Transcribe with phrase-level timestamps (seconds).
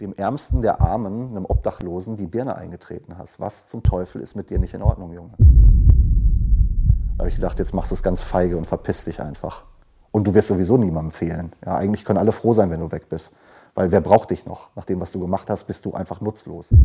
[0.00, 3.40] dem Ärmsten der Armen, einem Obdachlosen, die Birne eingetreten hast.
[3.40, 5.30] Was zum Teufel ist mit dir nicht in Ordnung, Junge?
[7.16, 9.64] Da habe ich gedacht, jetzt machst du es ganz feige und verpiss dich einfach.
[10.12, 11.52] Und du wirst sowieso niemandem fehlen.
[11.64, 13.36] Ja, eigentlich können alle froh sein, wenn du weg bist.
[13.74, 14.74] Weil wer braucht dich noch?
[14.76, 16.68] Nach dem, was du gemacht hast, bist du einfach nutzlos.
[16.70, 16.76] Du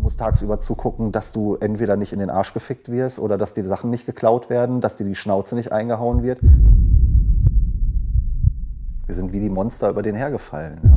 [0.00, 3.62] musst tagsüber zugucken, dass du entweder nicht in den Arsch gefickt wirst oder dass die
[3.62, 6.40] Sachen nicht geklaut werden, dass dir die Schnauze nicht eingehauen wird.
[9.06, 10.80] Wir sind wie die Monster über den hergefallen.
[10.82, 10.95] Ja.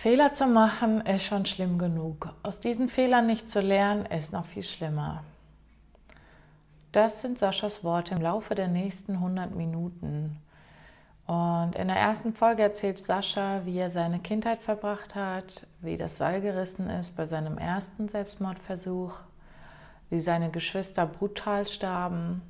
[0.00, 2.32] Fehler zu machen ist schon schlimm genug.
[2.42, 5.24] Aus diesen Fehlern nicht zu lernen, ist noch viel schlimmer.
[6.90, 10.38] Das sind Saschas Worte im Laufe der nächsten 100 Minuten.
[11.26, 16.16] Und in der ersten Folge erzählt Sascha, wie er seine Kindheit verbracht hat, wie das
[16.16, 19.20] Seil gerissen ist bei seinem ersten Selbstmordversuch,
[20.08, 22.40] wie seine Geschwister brutal starben,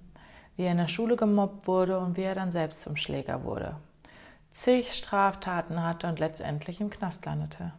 [0.55, 3.75] wie er in der Schule gemobbt wurde und wie er dann selbst zum Schläger wurde
[4.53, 7.73] zig Straftaten hatte und letztendlich im Knast landete,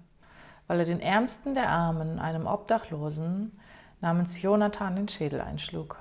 [0.68, 3.52] weil er den Ärmsten der Armen, einem Obdachlosen
[4.00, 5.98] namens Jonathan, den Schädel einschlug.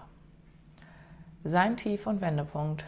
[1.44, 2.84] Sein Tief- und Wendepunkt.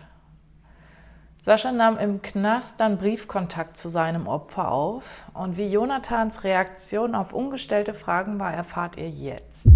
[1.44, 7.32] Sascha nahm im Knast dann Briefkontakt zu seinem Opfer auf und wie Jonathans Reaktion auf
[7.32, 9.66] ungestellte Fragen war, erfahrt ihr jetzt.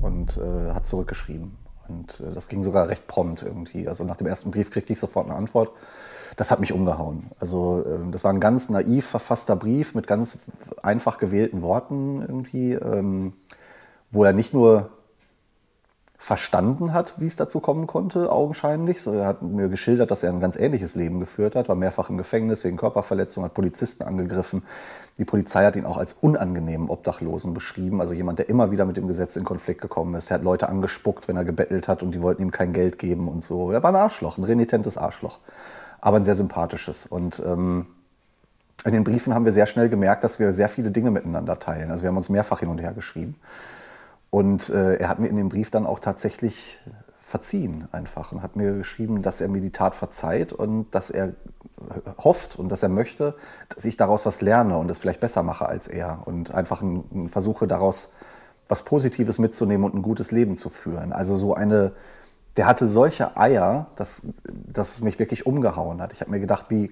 [0.00, 1.56] Und äh, hat zurückgeschrieben.
[1.88, 3.86] Und äh, das ging sogar recht prompt irgendwie.
[3.88, 5.70] Also nach dem ersten Brief kriegte ich sofort eine Antwort
[6.36, 7.30] das hat mich umgehauen.
[7.40, 10.38] Also ähm, das war ein ganz naiv verfasster Brief mit ganz
[10.82, 13.32] einfach gewählten Worten irgendwie, ähm,
[14.10, 14.90] wo er nicht nur
[16.18, 19.00] verstanden hat, wie es dazu kommen konnte, augenscheinlich.
[19.00, 22.10] So, er hat mir geschildert, dass er ein ganz ähnliches Leben geführt hat, war mehrfach
[22.10, 24.64] im Gefängnis wegen Körperverletzung, hat Polizisten angegriffen.
[25.18, 28.96] Die Polizei hat ihn auch als unangenehmen Obdachlosen beschrieben, also jemand, der immer wieder mit
[28.96, 30.30] dem Gesetz in Konflikt gekommen ist.
[30.30, 33.28] Er hat Leute angespuckt, wenn er gebettelt hat und die wollten ihm kein Geld geben
[33.28, 33.70] und so.
[33.70, 35.38] Er war ein Arschloch, ein renitentes Arschloch
[36.00, 37.06] aber ein sehr sympathisches.
[37.06, 37.86] Und ähm,
[38.84, 41.90] in den Briefen haben wir sehr schnell gemerkt, dass wir sehr viele Dinge miteinander teilen.
[41.90, 43.36] Also wir haben uns mehrfach hin und her geschrieben.
[44.30, 46.78] Und äh, er hat mir in dem Brief dann auch tatsächlich
[47.26, 51.32] verziehen einfach und hat mir geschrieben, dass er mir die Tat verzeiht und dass er
[52.18, 53.34] hofft und dass er möchte,
[53.68, 57.04] dass ich daraus was lerne und es vielleicht besser mache als er und einfach ein,
[57.12, 58.12] ein versuche daraus
[58.68, 61.12] was Positives mitzunehmen und ein gutes Leben zu führen.
[61.12, 61.92] Also so eine
[62.56, 66.12] der hatte solche Eier, dass, dass es mich wirklich umgehauen hat.
[66.12, 66.90] Ich habe mir gedacht, wie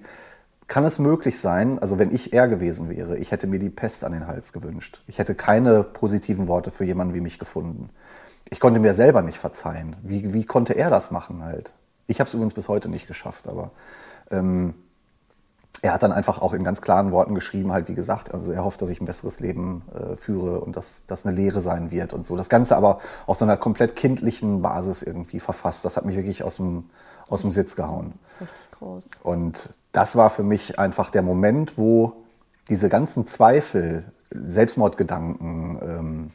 [0.67, 4.03] kann es möglich sein, also wenn ich er gewesen wäre, ich hätte mir die Pest
[4.03, 5.01] an den Hals gewünscht.
[5.07, 7.89] Ich hätte keine positiven Worte für jemanden wie mich gefunden.
[8.49, 9.95] Ich konnte mir selber nicht verzeihen.
[10.01, 11.73] Wie, wie konnte er das machen halt?
[12.07, 13.71] Ich habe es übrigens bis heute nicht geschafft, aber
[14.31, 14.75] ähm,
[15.81, 18.63] er hat dann einfach auch in ganz klaren Worten geschrieben, halt wie gesagt, also er
[18.63, 22.13] hofft, dass ich ein besseres Leben äh, führe und dass das eine Lehre sein wird
[22.13, 22.35] und so.
[22.35, 25.85] Das Ganze aber aus so einer komplett kindlichen Basis irgendwie verfasst.
[25.85, 26.85] Das hat mich wirklich aus dem,
[27.29, 28.13] aus dem Sitz gehauen.
[28.41, 29.05] Richtig groß.
[29.23, 32.13] Und das war für mich einfach der Moment, wo
[32.69, 36.31] diese ganzen Zweifel, Selbstmordgedanken, ähm,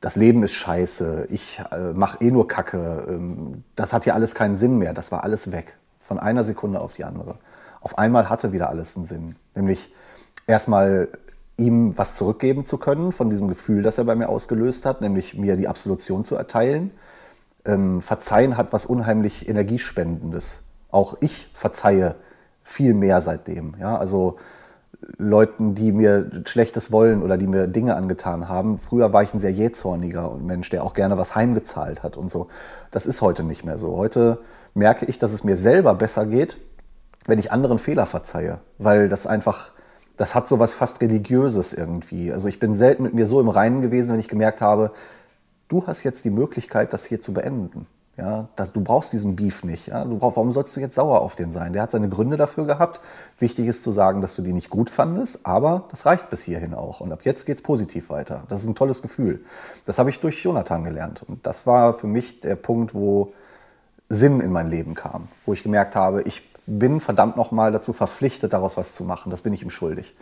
[0.00, 4.34] das Leben ist scheiße, ich äh, mache eh nur Kacke, ähm, das hat ja alles
[4.34, 4.92] keinen Sinn mehr.
[4.92, 5.78] Das war alles weg.
[6.00, 7.38] Von einer Sekunde auf die andere
[7.84, 9.36] auf einmal hatte wieder alles einen Sinn.
[9.54, 9.92] Nämlich
[10.46, 11.08] erstmal
[11.56, 15.34] ihm was zurückgeben zu können von diesem Gefühl, das er bei mir ausgelöst hat, nämlich
[15.34, 16.90] mir die Absolution zu erteilen.
[17.66, 20.62] Ähm, Verzeihen hat was unheimlich Energiespendendes.
[20.90, 22.16] Auch ich verzeihe
[22.62, 23.74] viel mehr seitdem.
[23.78, 23.98] Ja?
[23.98, 24.38] Also
[25.18, 28.78] Leuten, die mir Schlechtes wollen oder die mir Dinge angetan haben.
[28.78, 32.48] Früher war ich ein sehr jähzorniger Mensch, der auch gerne was heimgezahlt hat und so.
[32.90, 33.98] Das ist heute nicht mehr so.
[33.98, 34.38] Heute
[34.72, 36.56] merke ich, dass es mir selber besser geht,
[37.26, 39.72] wenn ich anderen Fehler verzeihe, weil das einfach,
[40.16, 42.32] das hat so was fast religiöses irgendwie.
[42.32, 44.92] Also ich bin selten mit mir so im Reinen gewesen, wenn ich gemerkt habe,
[45.68, 47.86] du hast jetzt die Möglichkeit, das hier zu beenden.
[48.16, 49.88] Ja, das, du brauchst diesen Beef nicht.
[49.88, 50.04] Ja?
[50.04, 51.72] Du brauch, warum sollst du jetzt sauer auf den sein?
[51.72, 53.00] Der hat seine Gründe dafür gehabt.
[53.40, 56.74] Wichtig ist zu sagen, dass du die nicht gut fandest, aber das reicht bis hierhin
[56.74, 57.00] auch.
[57.00, 58.44] Und ab jetzt geht es positiv weiter.
[58.48, 59.44] Das ist ein tolles Gefühl.
[59.84, 61.24] Das habe ich durch Jonathan gelernt.
[61.26, 63.32] Und das war für mich der Punkt, wo
[64.08, 68.52] Sinn in mein Leben kam, wo ich gemerkt habe, ich bin verdammt nochmal dazu verpflichtet,
[68.52, 69.30] daraus was zu machen.
[69.30, 70.14] Das bin ich ihm schuldig.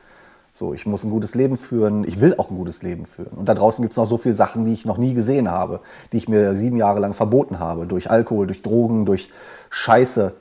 [0.54, 3.32] So, ich muss ein gutes Leben führen, ich will auch ein gutes Leben führen.
[3.38, 5.80] Und da draußen gibt es noch so viele Sachen, die ich noch nie gesehen habe,
[6.12, 9.30] die ich mir sieben Jahre lang verboten habe, durch Alkohol, durch Drogen, durch
[9.70, 10.34] Scheiße,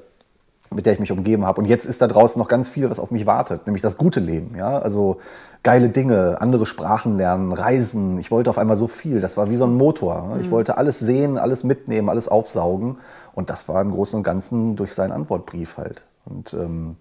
[0.74, 1.62] mit der ich mich umgeben habe.
[1.62, 4.20] Und jetzt ist da draußen noch ganz viel, was auf mich wartet, nämlich das gute
[4.20, 4.56] Leben.
[4.58, 4.80] Ja?
[4.80, 5.20] Also
[5.64, 8.20] geile Dinge, andere Sprachen lernen, reisen.
[8.20, 9.22] Ich wollte auf einmal so viel.
[9.22, 10.38] Das war wie so ein Motor.
[10.42, 10.52] Ich mhm.
[10.52, 12.98] wollte alles sehen, alles mitnehmen, alles aufsaugen.
[13.34, 16.04] Und das war im Großen und Ganzen durch seinen Antwortbrief halt.
[16.26, 16.98] Und ähm,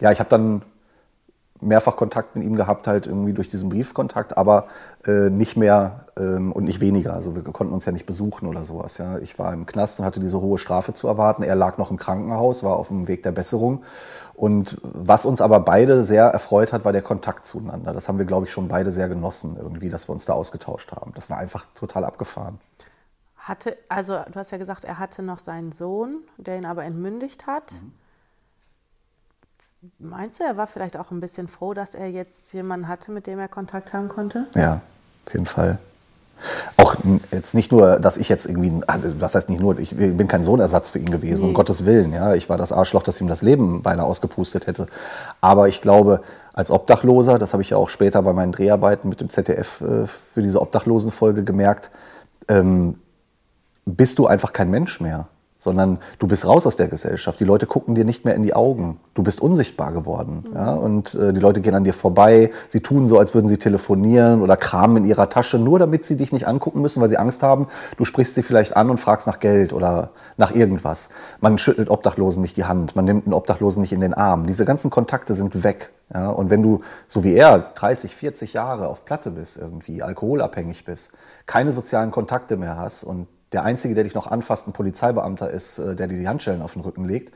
[0.00, 0.62] ja, ich habe dann
[1.60, 4.66] mehrfach Kontakt mit ihm gehabt, halt irgendwie durch diesen Briefkontakt, aber
[5.06, 7.14] äh, nicht mehr ähm, und nicht weniger.
[7.14, 8.98] Also wir konnten uns ja nicht besuchen oder sowas.
[8.98, 9.18] Ja.
[9.18, 11.42] Ich war im Knast und hatte diese hohe Strafe zu erwarten.
[11.42, 13.82] Er lag noch im Krankenhaus, war auf dem Weg der Besserung.
[14.34, 17.92] Und was uns aber beide sehr erfreut hat, war der Kontakt zueinander.
[17.92, 20.92] Das haben wir, glaube ich, schon beide sehr genossen, irgendwie, dass wir uns da ausgetauscht
[20.92, 21.12] haben.
[21.14, 22.60] Das war einfach total abgefahren.
[23.48, 27.46] Hatte, also du hast ja gesagt, er hatte noch seinen Sohn, der ihn aber entmündigt
[27.46, 27.72] hat.
[27.72, 27.92] Mhm.
[29.98, 33.26] Meinst du, er war vielleicht auch ein bisschen froh, dass er jetzt jemanden hatte, mit
[33.26, 34.46] dem er Kontakt haben konnte?
[34.54, 34.82] Ja,
[35.24, 35.78] auf jeden Fall.
[36.76, 36.96] Auch
[37.30, 40.44] jetzt nicht nur, dass ich jetzt irgendwie, also das heißt nicht nur, ich bin kein
[40.44, 41.48] Sohnersatz für ihn gewesen, nee.
[41.48, 42.12] um Gottes Willen.
[42.12, 44.88] Ja, ich war das Arschloch, das ihm das Leben beinahe ausgepustet hätte.
[45.40, 46.22] Aber ich glaube,
[46.52, 50.06] als Obdachloser, das habe ich ja auch später bei meinen Dreharbeiten mit dem ZDF äh,
[50.06, 51.90] für diese Obdachlosenfolge gemerkt,
[52.48, 52.96] ähm,
[53.96, 57.40] bist du einfach kein Mensch mehr sondern du bist raus aus der Gesellschaft.
[57.40, 59.00] Die Leute gucken dir nicht mehr in die Augen.
[59.14, 60.44] Du bist unsichtbar geworden.
[60.48, 60.56] Mhm.
[60.56, 60.72] Ja?
[60.72, 62.50] Und äh, die Leute gehen an dir vorbei.
[62.68, 66.16] Sie tun so, als würden sie telefonieren oder kramen in ihrer Tasche, nur damit sie
[66.16, 67.66] dich nicht angucken müssen, weil sie Angst haben.
[67.96, 71.08] Du sprichst sie vielleicht an und fragst nach Geld oder nach irgendwas.
[71.40, 72.94] Man schüttelt Obdachlosen nicht die Hand.
[72.94, 74.46] Man nimmt einen Obdachlosen nicht in den Arm.
[74.46, 75.90] Diese ganzen Kontakte sind weg.
[76.14, 76.30] Ja?
[76.30, 81.10] Und wenn du, so wie er, 30, 40 Jahre auf Platte bist, irgendwie alkoholabhängig bist,
[81.46, 85.78] keine sozialen Kontakte mehr hast und der Einzige, der dich noch anfasst, ein Polizeibeamter ist,
[85.78, 87.34] äh, der dir die Handschellen auf den Rücken legt,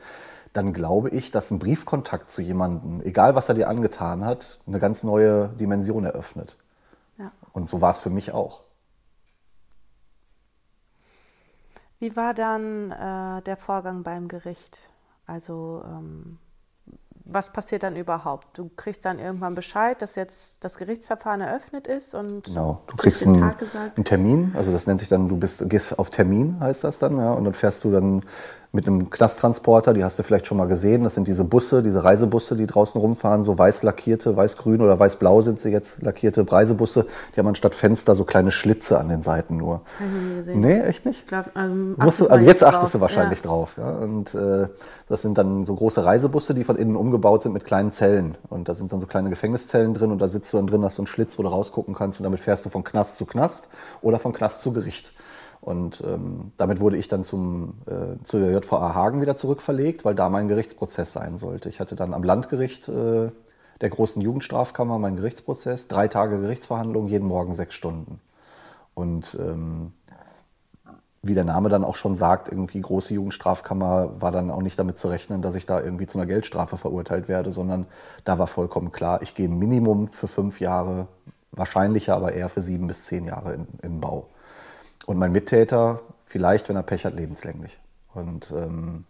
[0.53, 4.79] dann glaube ich, dass ein Briefkontakt zu jemandem, egal was er dir angetan hat, eine
[4.79, 6.57] ganz neue Dimension eröffnet.
[7.17, 7.31] Ja.
[7.53, 8.63] Und so war es für mich auch.
[11.99, 14.79] Wie war dann äh, der Vorgang beim Gericht?
[15.25, 16.37] Also ähm,
[17.25, 18.57] was passiert dann überhaupt?
[18.57, 22.81] Du kriegst dann irgendwann Bescheid, dass jetzt das Gerichtsverfahren eröffnet ist und genau.
[22.87, 26.59] du kriegst einen, einen, Termin, also das nennt sich dann, du bist, gehst auf Termin,
[26.59, 28.23] heißt das dann, ja, und dann fährst du dann
[28.75, 31.03] mit einem Knasttransporter, die hast du vielleicht schon mal gesehen.
[31.03, 35.41] Das sind diese Busse, diese Reisebusse, die draußen rumfahren, so weiß lackierte, weiß-grün oder weiß-blau
[35.41, 37.05] sind sie jetzt lackierte Reisebusse.
[37.35, 39.73] Die haben anstatt Fenster so kleine Schlitze an den Seiten nur.
[39.73, 40.59] Hab ich nie gesehen.
[40.59, 41.27] Nee, echt nicht?
[41.27, 42.91] Glaub, ähm, du, also jetzt achtest drauf.
[42.93, 43.45] du wahrscheinlich ja.
[43.45, 43.77] drauf.
[43.77, 43.91] Ja?
[43.91, 44.67] Und äh,
[45.07, 48.37] das sind dann so große Reisebusse, die von innen umgebaut sind mit kleinen Zellen.
[48.49, 50.95] Und da sind dann so kleine Gefängniszellen drin und da sitzt du dann drin, hast
[50.95, 53.69] so einen Schlitz, wo du rausgucken kannst und damit fährst du von Knast zu Knast
[54.01, 55.11] oder von Knast zu Gericht.
[55.61, 60.13] Und ähm, damit wurde ich dann zum, äh, zu der JVA Hagen wieder zurückverlegt, weil
[60.13, 61.69] da mein Gerichtsprozess sein sollte.
[61.69, 63.29] Ich hatte dann am Landgericht äh,
[63.79, 68.19] der großen Jugendstrafkammer meinen Gerichtsprozess, drei Tage Gerichtsverhandlung, jeden Morgen sechs Stunden.
[68.93, 69.93] Und ähm,
[71.25, 74.97] wie der Name dann auch schon sagt, irgendwie große Jugendstrafkammer war dann auch nicht damit
[74.97, 77.85] zu rechnen, dass ich da irgendwie zu einer Geldstrafe verurteilt werde, sondern
[78.25, 81.07] da war vollkommen klar, ich gehe Minimum für fünf Jahre,
[81.53, 84.27] wahrscheinlicher aber eher für sieben bis zehn Jahre in, in Bau.
[85.05, 87.79] Und mein Mittäter, vielleicht, wenn er Pech hat, lebenslänglich.
[88.13, 89.05] Und ähm,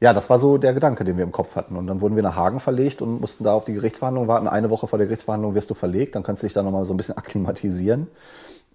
[0.00, 1.76] ja, das war so der Gedanke, den wir im Kopf hatten.
[1.76, 4.48] Und dann wurden wir nach Hagen verlegt und mussten da auf die Gerichtsverhandlung warten.
[4.48, 6.92] Eine Woche vor der Gerichtsverhandlung wirst du verlegt, dann kannst du dich da nochmal so
[6.92, 8.08] ein bisschen akklimatisieren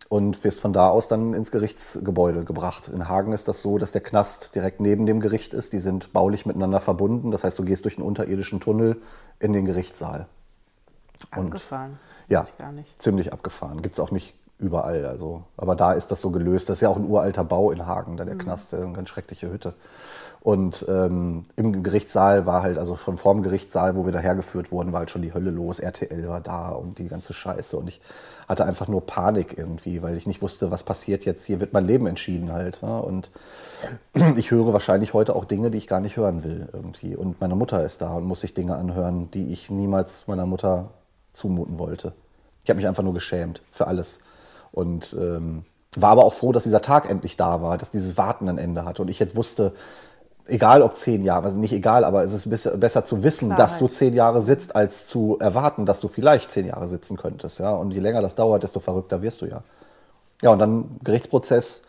[0.10, 2.90] und wirst von da aus dann ins Gerichtsgebäude gebracht.
[2.94, 5.74] In Hagen ist das so, dass der Knast direkt neben dem Gericht ist.
[5.74, 7.32] Die sind baulich miteinander verbunden.
[7.32, 9.02] Das heißt, du gehst durch einen unterirdischen Tunnel
[9.40, 10.28] in den Gerichtssaal.
[11.30, 11.92] Abgefahren.
[11.92, 11.98] Und,
[12.30, 12.46] ja,
[12.98, 13.82] ziemlich abgefahren.
[13.82, 15.06] Gibt es auch nicht überall.
[15.06, 16.70] Also, aber da ist das so gelöst.
[16.70, 18.40] Das ist ja auch ein uralter Bau in Hagen, da der mhm.
[18.40, 19.74] Knast, eine ganz schreckliche Hütte.
[20.44, 24.92] Und ähm, im Gerichtssaal war halt, also von vorm Gerichtssaal, wo wir da hergeführt wurden,
[24.92, 25.78] war halt schon die Hölle los.
[25.78, 27.78] RTL war da und die ganze Scheiße.
[27.78, 28.02] Und ich
[28.50, 31.46] hatte einfach nur Panik irgendwie, weil ich nicht wusste, was passiert jetzt.
[31.46, 32.82] Hier wird mein Leben entschieden halt.
[32.82, 33.00] Ne?
[33.04, 33.30] Und
[34.36, 37.16] ich höre wahrscheinlich heute auch Dinge, die ich gar nicht hören will irgendwie.
[37.16, 40.90] Und meine Mutter ist da und muss sich Dinge anhören, die ich niemals meiner Mutter
[41.34, 42.14] zumuten wollte.
[42.64, 44.22] Ich habe mich einfach nur geschämt für alles.
[44.72, 45.66] Und ähm,
[45.96, 48.86] war aber auch froh, dass dieser Tag endlich da war, dass dieses Warten ein Ende
[48.86, 49.04] hatte.
[49.04, 49.74] Und ich jetzt wusste,
[50.52, 53.66] egal ob zehn Jahre, also nicht egal, aber es ist besser, zu wissen, Klarheit.
[53.66, 57.60] dass du zehn Jahre sitzt, als zu erwarten, dass du vielleicht zehn Jahre sitzen könntest.
[57.60, 57.74] Ja?
[57.74, 59.64] Und je länger das dauert, desto verrückter wirst du ja.
[60.42, 61.84] Ja, und dann Gerichtsprozess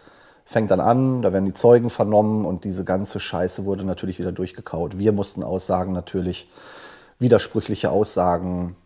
[0.45, 4.33] fängt dann an, da werden die Zeugen vernommen und diese ganze Scheiße wurde natürlich wieder
[4.33, 4.99] durchgekaut.
[4.99, 6.51] Wir mussten Aussagen natürlich,
[7.19, 8.77] widersprüchliche Aussagen,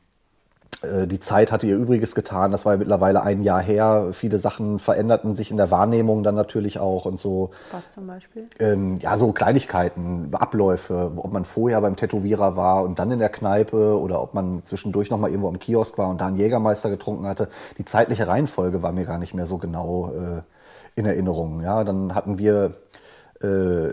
[0.83, 2.51] die Zeit hatte ihr Übriges getan.
[2.51, 4.09] Das war ja mittlerweile ein Jahr her.
[4.13, 7.51] Viele Sachen veränderten sich in der Wahrnehmung dann natürlich auch und so.
[7.73, 8.49] Was zum Beispiel?
[8.59, 13.29] Ähm, ja, so Kleinigkeiten, Abläufe, ob man vorher beim Tätowierer war und dann in der
[13.29, 17.27] Kneipe oder ob man zwischendurch nochmal irgendwo am Kiosk war und da einen Jägermeister getrunken
[17.27, 17.49] hatte.
[17.79, 20.43] Die zeitliche Reihenfolge war mir gar nicht mehr so genau äh,
[20.95, 21.63] in Erinnerung.
[21.63, 22.75] Ja, dann hatten wir
[23.43, 23.93] äh,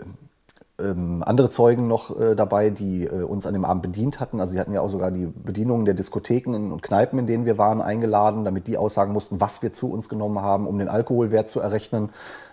[0.78, 4.40] ähm, andere Zeugen noch äh, dabei, die äh, uns an dem Abend bedient hatten.
[4.40, 7.58] Also sie hatten ja auch sogar die Bedienungen der Diskotheken und Kneipen, in denen wir
[7.58, 11.48] waren, eingeladen, damit die aussagen mussten, was wir zu uns genommen haben, um den Alkoholwert
[11.48, 12.10] zu errechnen.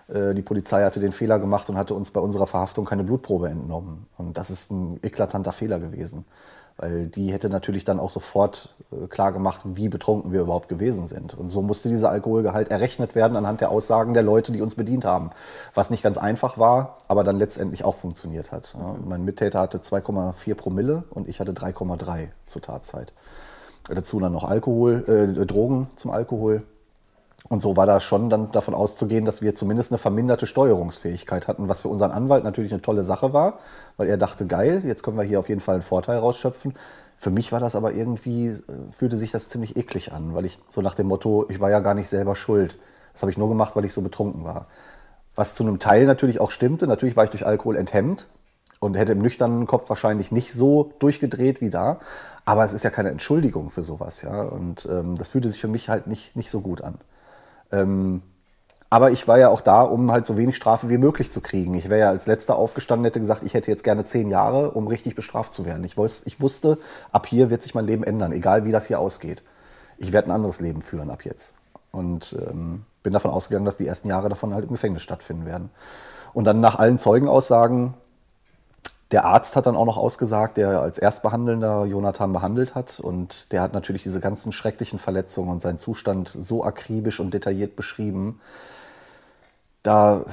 [0.08, 3.48] Äh, die Polizei hatte den Fehler gemacht und hatte uns bei unserer Verhaftung keine Blutprobe
[3.48, 4.06] entnommen.
[4.16, 6.24] Und das ist ein eklatanter Fehler gewesen.
[6.76, 11.06] Weil die hätte natürlich dann auch sofort äh, klar gemacht, wie betrunken wir überhaupt gewesen
[11.06, 11.34] sind.
[11.34, 15.04] Und so musste dieser Alkoholgehalt errechnet werden anhand der Aussagen der Leute, die uns bedient
[15.04, 15.30] haben.
[15.74, 18.74] Was nicht ganz einfach war, aber dann letztendlich auch funktioniert hat.
[18.78, 23.12] Ja, mein Mittäter hatte 2,4 Promille und ich hatte 3,3 zur Tatzeit.
[23.88, 26.62] Dazu dann noch Alkohol, äh, Drogen zum Alkohol.
[27.48, 31.68] Und so war da schon dann davon auszugehen, dass wir zumindest eine verminderte Steuerungsfähigkeit hatten,
[31.68, 33.58] was für unseren Anwalt natürlich eine tolle Sache war,
[33.96, 36.74] weil er dachte, geil, jetzt können wir hier auf jeden Fall einen Vorteil rausschöpfen.
[37.16, 40.58] Für mich war das aber irgendwie, äh, fühlte sich das ziemlich eklig an, weil ich
[40.68, 42.78] so nach dem Motto, ich war ja gar nicht selber schuld.
[43.12, 44.66] Das habe ich nur gemacht, weil ich so betrunken war.
[45.34, 46.86] Was zu einem Teil natürlich auch stimmte.
[46.86, 48.26] Natürlich war ich durch Alkohol enthemmt
[48.80, 52.00] und hätte im nüchternen Kopf wahrscheinlich nicht so durchgedreht wie da.
[52.44, 54.42] Aber es ist ja keine Entschuldigung für sowas, ja.
[54.42, 56.98] Und ähm, das fühlte sich für mich halt nicht, nicht so gut an.
[57.72, 58.22] Ähm,
[58.90, 61.72] aber ich war ja auch da, um halt so wenig Strafe wie möglich zu kriegen.
[61.72, 64.86] Ich wäre ja als letzter aufgestanden, hätte gesagt, ich hätte jetzt gerne zehn Jahre, um
[64.86, 65.82] richtig bestraft zu werden.
[65.84, 66.76] Ich, wusste, ich wusste,
[67.10, 69.42] ab hier wird sich mein Leben ändern, egal wie das hier ausgeht.
[69.96, 71.54] Ich werde ein anderes Leben führen ab jetzt.
[71.90, 75.70] Und ähm, bin davon ausgegangen, dass die ersten Jahre davon halt im Gefängnis stattfinden werden.
[76.34, 77.94] Und dann nach allen Zeugenaussagen
[79.12, 82.98] der Arzt hat dann auch noch ausgesagt, der als Erstbehandelnder Jonathan behandelt hat.
[82.98, 87.76] Und der hat natürlich diese ganzen schrecklichen Verletzungen und seinen Zustand so akribisch und detailliert
[87.76, 88.40] beschrieben.
[89.82, 90.24] Da,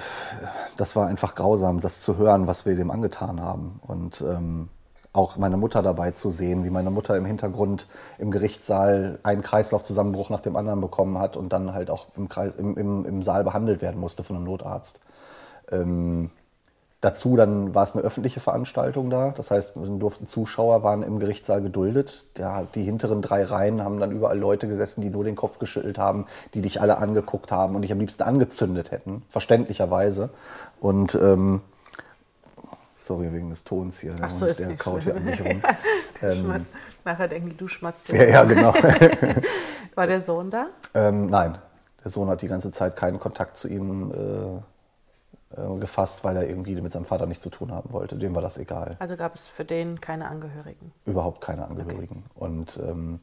[0.77, 3.81] das war einfach grausam, das zu hören, was wir dem angetan haben.
[3.85, 4.69] Und ähm,
[5.11, 10.29] auch meine Mutter dabei zu sehen, wie meine Mutter im Hintergrund im Gerichtssaal einen Kreislaufzusammenbruch
[10.29, 13.43] nach dem anderen bekommen hat und dann halt auch im, Kreis, im, im, im Saal
[13.43, 15.01] behandelt werden musste von einem Notarzt.
[15.71, 16.29] Ähm,
[17.01, 19.31] Dazu dann war es eine öffentliche Veranstaltung da.
[19.31, 22.25] Das heißt, durften Zuschauer waren im Gerichtssaal geduldet.
[22.37, 25.97] Der, die hinteren drei Reihen haben dann überall Leute gesessen, die nur den Kopf geschüttelt
[25.97, 30.29] haben, die dich alle angeguckt haben und dich am liebsten angezündet hätten, verständlicherweise.
[30.81, 31.61] Und ähm,
[33.05, 34.13] sorry wegen des Tons hier.
[34.19, 35.61] Ach so, ist der kaut hier an sich rum.
[36.21, 36.65] ähm,
[37.05, 38.09] Nachher denken die, du schmatzt.
[38.09, 38.73] Ja, ja, genau.
[39.95, 40.67] war der Sohn da?
[40.93, 41.57] Ähm, nein,
[42.03, 44.11] der Sohn hat die ganze Zeit keinen Kontakt zu ihm.
[44.11, 44.61] Äh,
[45.55, 48.15] äh, gefasst, weil er irgendwie mit seinem Vater nichts zu tun haben wollte.
[48.15, 48.97] Dem war das egal.
[48.99, 50.91] Also gab es für den keine Angehörigen?
[51.05, 52.23] Überhaupt keine Angehörigen.
[52.35, 52.45] Okay.
[52.45, 53.19] Und ähm,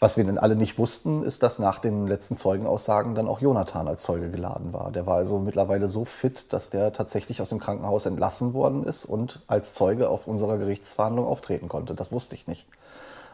[0.00, 3.88] was wir denn alle nicht wussten, ist, dass nach den letzten Zeugenaussagen dann auch Jonathan
[3.88, 4.92] als Zeuge geladen war.
[4.92, 9.04] Der war also mittlerweile so fit, dass der tatsächlich aus dem Krankenhaus entlassen worden ist
[9.04, 11.94] und als Zeuge auf unserer Gerichtsverhandlung auftreten konnte.
[11.94, 12.66] Das wusste ich nicht.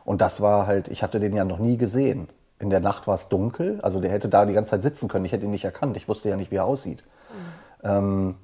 [0.06, 2.28] Und das war halt, ich hatte den ja noch nie gesehen.
[2.58, 5.24] In der Nacht war es dunkel, also der hätte da die ganze Zeit sitzen können.
[5.26, 5.96] Ich hätte ihn nicht erkannt.
[5.98, 7.04] Ich wusste ja nicht, wie er aussieht.
[7.84, 8.36] Ähm,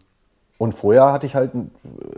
[0.61, 1.53] und vorher hatte ich halt,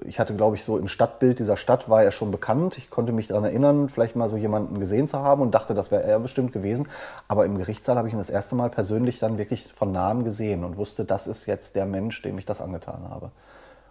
[0.05, 2.77] ich hatte glaube ich so im Stadtbild dieser Stadt war er schon bekannt.
[2.77, 5.93] Ich konnte mich daran erinnern, vielleicht mal so jemanden gesehen zu haben und dachte, das
[5.93, 6.89] wäre er bestimmt gewesen.
[7.29, 10.65] Aber im Gerichtssaal habe ich ihn das erste Mal persönlich dann wirklich von Namen gesehen
[10.65, 13.31] und wusste, das ist jetzt der Mensch, dem ich das angetan habe.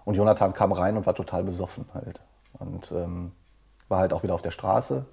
[0.04, 2.22] Und Jonathan kam rein und war total besoffen halt.
[2.60, 3.32] Und ähm,
[3.88, 5.06] war halt auch wieder auf der Straße,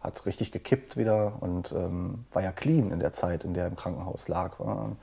[0.00, 3.68] hat richtig gekippt wieder und ähm, war ja clean in der Zeit, in der er
[3.70, 4.58] im Krankenhaus lag.
[4.58, 4.96] War,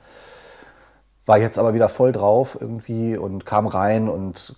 [1.28, 4.56] war jetzt aber wieder voll drauf irgendwie und kam rein und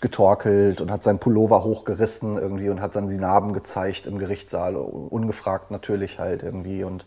[0.00, 4.76] getorkelt und hat seinen Pullover hochgerissen irgendwie und hat dann die Narben gezeigt im Gerichtssaal,
[4.76, 7.06] ungefragt natürlich halt irgendwie und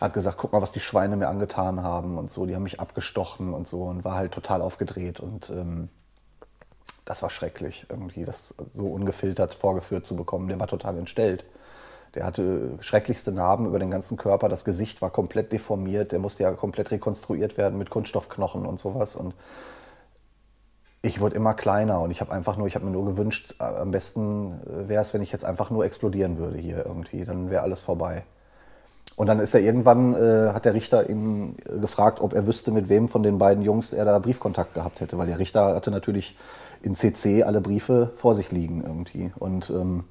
[0.00, 2.80] hat gesagt, guck mal, was die Schweine mir angetan haben und so, die haben mich
[2.80, 5.90] abgestochen und so und war halt total aufgedreht und ähm,
[7.04, 10.48] das war schrecklich irgendwie, das so ungefiltert vorgeführt zu bekommen.
[10.48, 11.44] Der war total entstellt.
[12.14, 14.48] Der hatte schrecklichste Narben über den ganzen Körper.
[14.48, 16.12] Das Gesicht war komplett deformiert.
[16.12, 19.16] Der musste ja komplett rekonstruiert werden mit Kunststoffknochen und sowas.
[19.16, 19.34] Und
[21.00, 23.64] ich wurde immer kleiner und ich habe einfach nur, ich habe mir nur gewünscht, äh,
[23.64, 27.24] am besten äh, wäre es, wenn ich jetzt einfach nur explodieren würde hier irgendwie.
[27.24, 28.24] Dann wäre alles vorbei.
[29.16, 32.88] Und dann ist er irgendwann, äh, hat der Richter ihn gefragt, ob er wüsste, mit
[32.88, 35.18] wem von den beiden Jungs er da Briefkontakt gehabt hätte.
[35.18, 36.36] Weil der Richter hatte natürlich
[36.82, 39.32] in CC alle Briefe vor sich liegen irgendwie.
[39.38, 40.04] Und ähm,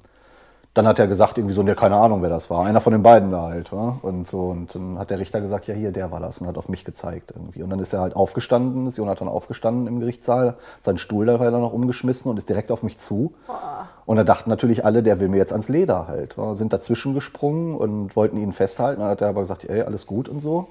[0.74, 2.64] dann hat er gesagt, irgendwie so, ne, keine Ahnung, wer das war.
[2.64, 3.72] Einer von den beiden da halt.
[3.72, 3.98] Wa?
[4.00, 4.44] Und so.
[4.46, 6.86] Und dann hat der Richter gesagt, ja, hier, der war das und hat auf mich
[6.86, 7.62] gezeigt irgendwie.
[7.62, 11.52] Und dann ist er halt aufgestanden, ist Jonathan aufgestanden im Gerichtssaal, seinen Stuhl da halt
[11.52, 13.34] noch umgeschmissen und ist direkt auf mich zu.
[13.46, 13.88] Boah.
[14.06, 16.38] Und da dachten natürlich alle, der will mir jetzt ans Leder halt.
[16.38, 16.54] Wa?
[16.54, 19.02] Sind dazwischen gesprungen und wollten ihn festhalten.
[19.02, 20.68] Dann hat er aber gesagt, ey, alles gut und so.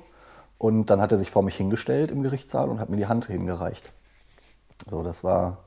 [0.57, 3.27] Und dann hat er sich vor mich hingestellt im Gerichtssaal und hat mir die Hand
[3.27, 3.91] hingereicht.
[4.89, 5.57] So, das war,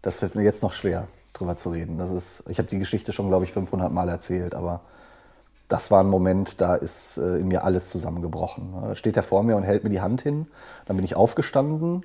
[0.00, 1.98] das fällt mir jetzt noch schwer drüber zu reden.
[1.98, 4.80] Das ist, ich habe die Geschichte schon, glaube ich, 500 Mal erzählt, aber
[5.68, 8.74] das war ein Moment, da ist äh, in mir alles zusammengebrochen.
[8.82, 10.46] Da steht er vor mir und hält mir die Hand hin.
[10.84, 12.04] Dann bin ich aufgestanden.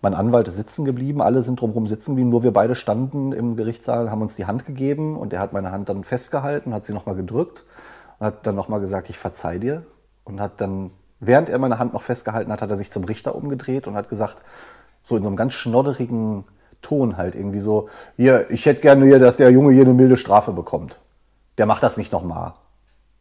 [0.00, 3.56] Mein Anwalt ist sitzen geblieben, alle sind drumherum sitzen geblieben, nur wir beide standen im
[3.56, 6.92] Gerichtssaal, haben uns die Hand gegeben und er hat meine Hand dann festgehalten, hat sie
[6.92, 7.64] nochmal gedrückt
[8.18, 9.84] und hat dann nochmal gesagt, ich verzeih dir.
[10.24, 10.90] Und hat dann,
[11.20, 14.08] während er meine Hand noch festgehalten hat, hat er sich zum Richter umgedreht und hat
[14.08, 14.42] gesagt,
[15.02, 16.44] so in so einem ganz schnodderigen
[16.84, 20.16] Ton halt irgendwie so, hier, ich hätte gerne hier, dass der Junge hier eine milde
[20.16, 21.00] Strafe bekommt.
[21.58, 22.54] der macht das nicht nochmal.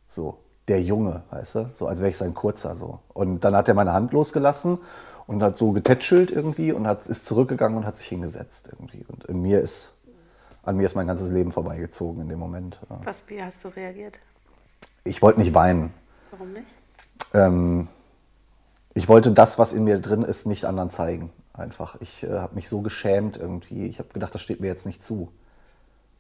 [0.08, 1.70] So, der Junge, weißt du?
[1.74, 3.00] So, als wäre ich sein Kurzer so.
[3.14, 4.80] Und dann hat er meine Hand losgelassen
[5.28, 9.06] und hat so getätschelt irgendwie und hat, ist zurückgegangen und hat sich hingesetzt irgendwie.
[9.08, 9.94] Und in mir ist,
[10.64, 12.80] an mir ist mein ganzes Leben vorbeigezogen in dem Moment.
[13.04, 14.20] Was, wie hast du reagiert?
[15.04, 15.94] Ich wollte nicht weinen.
[16.32, 16.68] Warum nicht?
[17.34, 17.88] Ähm,
[18.94, 21.32] ich wollte das, was in mir drin ist, nicht anderen zeigen.
[21.54, 22.02] Einfach.
[22.02, 23.86] Ich äh, habe mich so geschämt irgendwie.
[23.86, 25.32] Ich habe gedacht, das steht mir jetzt nicht zu.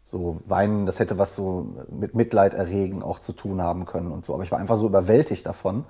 [0.04, 4.24] So weinen, das hätte was so mit Mitleid erregen auch zu tun haben können und
[4.26, 4.34] so.
[4.34, 5.86] Aber ich war einfach so überwältigt davon.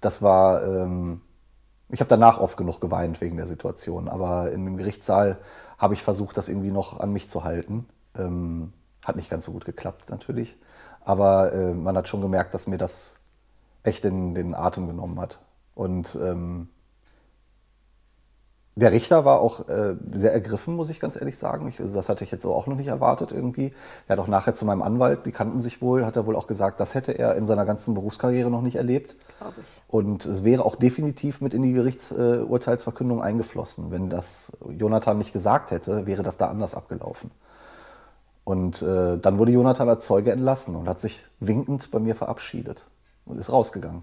[0.00, 1.22] Das war, ähm,
[1.88, 4.08] ich habe danach oft genug geweint wegen der Situation.
[4.08, 5.38] Aber in dem Gerichtssaal
[5.78, 7.86] habe ich versucht, das irgendwie noch an mich zu halten.
[8.18, 8.72] Ähm,
[9.04, 10.56] hat nicht ganz so gut geklappt natürlich.
[11.04, 13.14] Aber äh, man hat schon gemerkt, dass mir das
[13.84, 15.38] echt in den Atem genommen hat.
[15.74, 16.68] Und ähm,
[18.74, 21.68] der Richter war auch äh, sehr ergriffen, muss ich ganz ehrlich sagen.
[21.68, 23.72] Ich, also das hatte ich jetzt so auch noch nicht erwartet irgendwie.
[24.08, 26.46] Er hat auch nachher zu meinem Anwalt, die kannten sich wohl, hat er wohl auch
[26.46, 29.14] gesagt, das hätte er in seiner ganzen Berufskarriere noch nicht erlebt.
[29.38, 29.82] Glaube ich.
[29.88, 33.90] Und es wäre auch definitiv mit in die Gerichtsurteilsverkündung äh, eingeflossen.
[33.90, 37.30] Wenn das Jonathan nicht gesagt hätte, wäre das da anders abgelaufen.
[38.44, 42.86] Und äh, dann wurde Jonathan als Zeuge entlassen und hat sich winkend bei mir verabschiedet
[43.26, 44.02] und ist rausgegangen.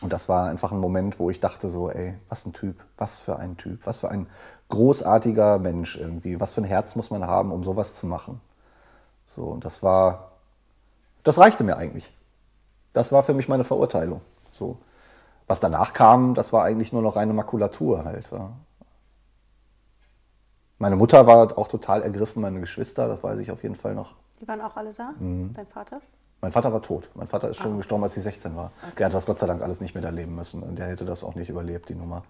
[0.00, 3.18] Und das war einfach ein Moment, wo ich dachte so, ey, was ein Typ, was
[3.18, 4.28] für ein Typ, was für ein
[4.68, 8.40] großartiger Mensch irgendwie, was für ein Herz muss man haben, um sowas zu machen.
[9.24, 10.32] So, und das war,
[11.24, 12.12] das reichte mir eigentlich.
[12.92, 14.20] Das war für mich meine Verurteilung.
[14.50, 14.78] So.
[15.46, 18.30] Was danach kam, das war eigentlich nur noch reine Makulatur halt.
[18.30, 18.52] Ja.
[20.78, 24.14] Meine Mutter war auch total ergriffen, meine Geschwister, das weiß ich auf jeden Fall noch.
[24.40, 25.12] Die waren auch alle da?
[25.18, 25.52] Mhm.
[25.54, 26.00] Dein Vater?
[26.40, 27.10] Mein Vater war tot.
[27.14, 27.76] Mein Vater ist schon ah.
[27.78, 28.70] gestorben, als ich 16 war.
[28.82, 28.92] Okay.
[28.98, 30.62] Der hat das Gott sei Dank alles nicht miterleben müssen.
[30.62, 32.22] Und der hätte das auch nicht überlebt, die Nummer.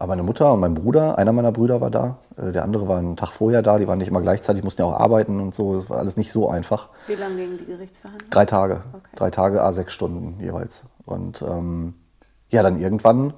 [0.00, 2.18] Aber meine Mutter und mein Bruder, einer meiner Brüder war da.
[2.36, 3.78] Äh, der andere war einen Tag vorher da.
[3.78, 5.74] Die waren nicht immer gleichzeitig, mussten ja auch arbeiten und so.
[5.74, 6.88] Das war alles nicht so einfach.
[7.06, 8.30] Wie lange gingen die Gerichtsverhandlungen?
[8.30, 8.82] Drei Tage.
[8.92, 9.08] Okay.
[9.16, 10.84] Drei Tage, a sechs Stunden jeweils.
[11.04, 11.94] Und ähm,
[12.48, 13.34] ja, dann irgendwann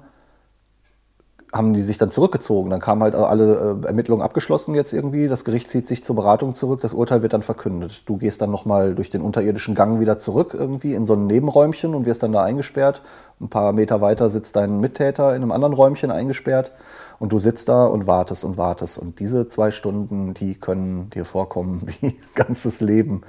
[1.53, 2.69] haben die sich dann zurückgezogen.
[2.69, 5.27] Dann kamen halt alle äh, Ermittlungen abgeschlossen jetzt irgendwie.
[5.27, 6.79] Das Gericht zieht sich zur Beratung zurück.
[6.81, 8.03] Das Urteil wird dann verkündet.
[8.05, 11.93] Du gehst dann nochmal durch den unterirdischen Gang wieder zurück irgendwie in so ein Nebenräumchen
[11.93, 13.01] und wirst dann da eingesperrt.
[13.41, 16.71] Ein paar Meter weiter sitzt dein Mittäter in einem anderen Räumchen eingesperrt.
[17.19, 18.97] Und du sitzt da und wartest und wartest.
[18.97, 23.23] Und diese zwei Stunden, die können dir vorkommen wie ein ganzes Leben.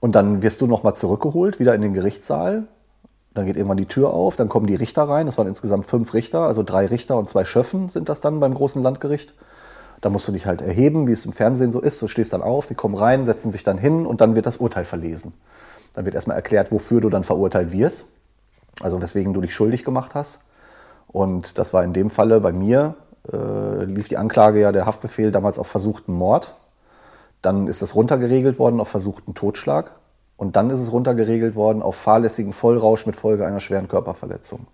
[0.00, 2.66] Und dann wirst du nochmal zurückgeholt, wieder in den Gerichtssaal
[3.34, 5.26] dann geht irgendwann die Tür auf, dann kommen die Richter rein.
[5.26, 8.54] Das waren insgesamt fünf Richter, also drei Richter und zwei Schöffen sind das dann beim
[8.54, 9.34] großen Landgericht.
[10.00, 12.00] Da musst du dich halt erheben, wie es im Fernsehen so ist.
[12.00, 14.56] Du stehst dann auf, die kommen rein, setzen sich dann hin und dann wird das
[14.56, 15.34] Urteil verlesen.
[15.92, 18.06] Dann wird erstmal erklärt, wofür du dann verurteilt wirst,
[18.80, 20.42] also weswegen du dich schuldig gemacht hast.
[21.06, 22.94] Und das war in dem Falle bei mir,
[23.30, 26.54] äh, lief die Anklage ja der Haftbefehl damals auf versuchten Mord.
[27.42, 29.99] Dann ist das runtergeregelt worden auf versuchten Totschlag.
[30.40, 34.68] Und dann ist es runtergeregelt worden auf fahrlässigen Vollrausch mit Folge einer schweren Körperverletzung.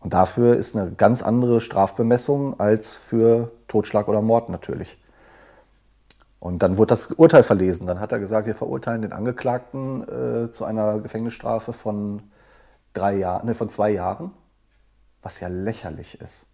[0.00, 5.00] Und dafür ist eine ganz andere Strafbemessung als für Totschlag oder Mord natürlich.
[6.40, 7.86] Und dann wurde das Urteil verlesen.
[7.86, 12.24] Dann hat er gesagt, wir verurteilen den Angeklagten äh, zu einer Gefängnisstrafe von
[12.94, 14.32] drei Jahren, ne, von zwei Jahren,
[15.22, 16.46] was ja lächerlich ist.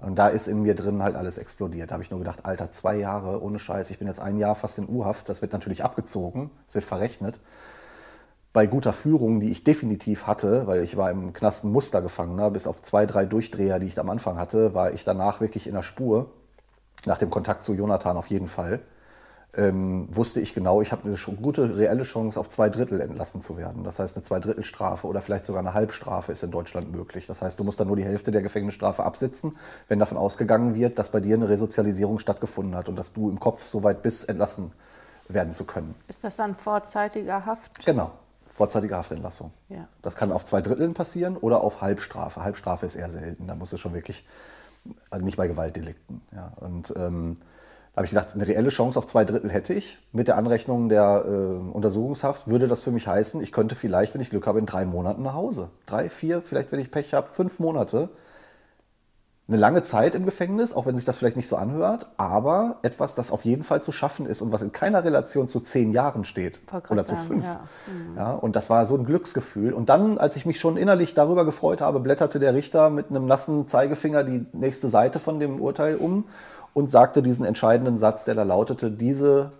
[0.00, 1.90] Und da ist in mir drin halt alles explodiert.
[1.90, 3.90] Da habe ich nur gedacht, Alter, zwei Jahre ohne Scheiß.
[3.90, 5.28] Ich bin jetzt ein Jahr fast in U-Haft.
[5.28, 7.40] Das wird natürlich abgezogen, es wird verrechnet.
[8.52, 12.66] Bei guter Führung, die ich definitiv hatte, weil ich war im Knast ein Mustergefangener, bis
[12.66, 15.82] auf zwei, drei Durchdreher, die ich am Anfang hatte, war ich danach wirklich in der
[15.82, 16.30] Spur.
[17.04, 18.80] Nach dem Kontakt zu Jonathan auf jeden Fall
[19.56, 23.56] ähm, wusste ich genau, ich habe eine gute reelle Chance, auf zwei Drittel entlassen zu
[23.56, 23.82] werden.
[23.82, 27.26] Das heißt, eine Zweidrittelstrafe oder vielleicht sogar eine Halbstrafe ist in Deutschland möglich.
[27.26, 29.56] Das heißt, du musst dann nur die Hälfte der Gefängnisstrafe absitzen,
[29.88, 33.40] wenn davon ausgegangen wird, dass bei dir eine Resozialisierung stattgefunden hat und dass du im
[33.40, 34.72] Kopf so weit bist, entlassen
[35.28, 35.94] werden zu können.
[36.08, 37.84] Ist das dann vorzeitiger Haft?
[37.84, 38.12] Genau,
[38.54, 39.50] vorzeitige Haftentlassung.
[39.70, 39.88] Ja.
[40.02, 42.42] Das kann auf zwei Dritteln passieren oder auf Halbstrafe.
[42.42, 43.46] Halbstrafe ist eher selten.
[43.46, 44.26] Da muss es schon wirklich,
[45.10, 46.20] also nicht bei Gewaltdelikten.
[46.32, 46.52] Ja.
[46.56, 47.38] Und ähm,
[47.98, 49.98] habe ich gedacht, eine reelle Chance auf zwei Drittel hätte ich.
[50.12, 54.20] Mit der Anrechnung der äh, Untersuchungshaft würde das für mich heißen, ich könnte vielleicht, wenn
[54.20, 55.70] ich Glück habe, in drei Monaten nach Hause.
[55.84, 58.08] Drei, vier, vielleicht, wenn ich Pech habe, fünf Monate.
[59.48, 63.16] Eine lange Zeit im Gefängnis, auch wenn sich das vielleicht nicht so anhört, aber etwas,
[63.16, 66.24] das auf jeden Fall zu schaffen ist und was in keiner Relation zu zehn Jahren
[66.24, 67.44] steht oder zu fünf.
[67.44, 67.60] Ja.
[67.86, 68.16] Mhm.
[68.16, 68.34] ja.
[68.34, 69.72] und das war so ein Glücksgefühl.
[69.72, 73.26] Und dann, als ich mich schon innerlich darüber gefreut habe, blätterte der Richter mit einem
[73.26, 76.26] nassen Zeigefinger die nächste Seite von dem Urteil um
[76.78, 79.50] und sagte diesen entscheidenden Satz, der da lautete, diese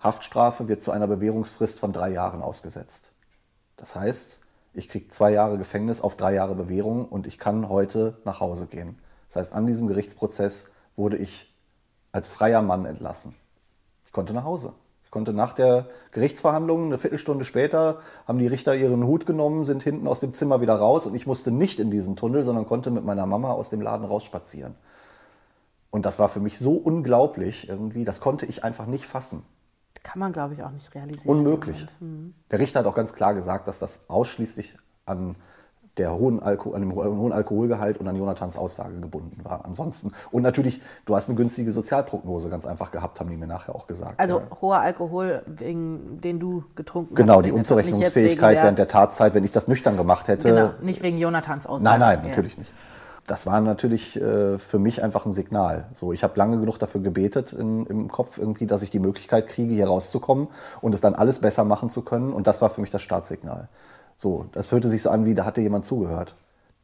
[0.00, 3.12] Haftstrafe wird zu einer Bewährungsfrist von drei Jahren ausgesetzt.
[3.76, 4.40] Das heißt,
[4.74, 8.66] ich kriege zwei Jahre Gefängnis auf drei Jahre Bewährung und ich kann heute nach Hause
[8.66, 8.98] gehen.
[9.28, 11.54] Das heißt, an diesem Gerichtsprozess wurde ich
[12.10, 13.36] als freier Mann entlassen.
[14.06, 14.72] Ich konnte nach Hause.
[15.04, 19.84] Ich konnte nach der Gerichtsverhandlung, eine Viertelstunde später, haben die Richter ihren Hut genommen, sind
[19.84, 22.90] hinten aus dem Zimmer wieder raus und ich musste nicht in diesen Tunnel, sondern konnte
[22.90, 24.74] mit meiner Mama aus dem Laden rausspazieren.
[25.90, 29.44] Und das war für mich so unglaublich irgendwie, das konnte ich einfach nicht fassen.
[30.02, 31.38] Kann man, glaube ich, auch nicht realisieren.
[31.38, 31.86] Unmöglich.
[31.98, 32.34] Hm.
[32.50, 35.36] Der Richter hat auch ganz klar gesagt, dass das ausschließlich an
[35.98, 39.64] der hohen Alko an dem hohen Alkoholgehalt und an Jonathans Aussage gebunden war.
[39.64, 43.74] Ansonsten, und natürlich, du hast eine günstige Sozialprognose ganz einfach gehabt, haben die mir nachher
[43.74, 44.18] auch gesagt.
[44.18, 44.46] Also ja.
[44.60, 47.38] hoher Alkohol, wegen den du getrunken genau, hast.
[47.38, 50.48] Genau, die Unzurechnungsfähigkeit während der Tatzeit, wenn ich das nüchtern gemacht hätte.
[50.48, 51.84] Genau, nicht wegen Jonathans Aussage.
[51.84, 52.28] Nein, nein, ja.
[52.28, 52.72] natürlich nicht.
[53.28, 55.84] Das war natürlich äh, für mich einfach ein Signal.
[55.92, 59.48] So, ich habe lange genug dafür gebetet in, im Kopf irgendwie, dass ich die Möglichkeit
[59.48, 60.48] kriege, hier rauszukommen
[60.80, 62.32] und es dann alles besser machen zu können.
[62.32, 63.68] Und das war für mich das Startsignal.
[64.16, 66.36] So, das fühlte sich so an, wie da hatte jemand zugehört.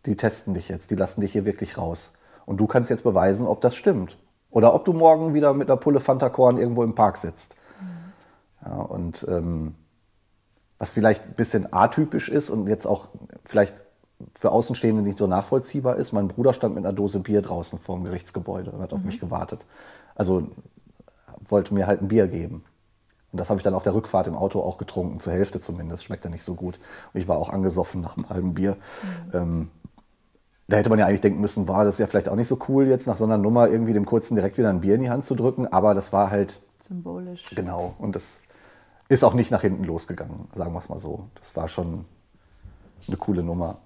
[0.04, 2.12] Die testen dich jetzt, die lassen dich hier wirklich raus.
[2.44, 4.18] Und du kannst jetzt beweisen, ob das stimmt.
[4.50, 7.56] Oder ob du morgen wieder mit einer Pulle Fantakorn irgendwo im Park sitzt.
[7.80, 8.68] Mhm.
[8.68, 9.76] Ja, und ähm,
[10.78, 13.08] was vielleicht ein bisschen atypisch ist und jetzt auch
[13.46, 13.82] vielleicht
[14.38, 17.96] für Außenstehende nicht so nachvollziehbar ist, mein Bruder stand mit einer Dose Bier draußen vor
[17.96, 19.06] dem Gerichtsgebäude und hat auf mhm.
[19.06, 19.64] mich gewartet.
[20.14, 20.48] Also
[21.48, 22.64] wollte mir halt ein Bier geben.
[23.32, 26.04] Und das habe ich dann auf der Rückfahrt im Auto auch getrunken, zur Hälfte zumindest.
[26.04, 26.78] Schmeckt ja nicht so gut.
[27.12, 28.76] Und ich war auch angesoffen nach einem halben Bier.
[29.32, 29.36] Mhm.
[29.36, 29.70] Ähm,
[30.68, 32.86] da hätte man ja eigentlich denken müssen, war das ja vielleicht auch nicht so cool,
[32.86, 35.24] jetzt nach so einer Nummer irgendwie dem Kurzen direkt wieder ein Bier in die Hand
[35.24, 35.66] zu drücken.
[35.66, 36.60] Aber das war halt.
[36.78, 37.50] Symbolisch.
[37.54, 37.94] Genau.
[37.98, 38.40] Und das
[39.08, 41.28] ist auch nicht nach hinten losgegangen, sagen wir es mal so.
[41.34, 42.04] Das war schon
[43.08, 43.78] eine coole Nummer.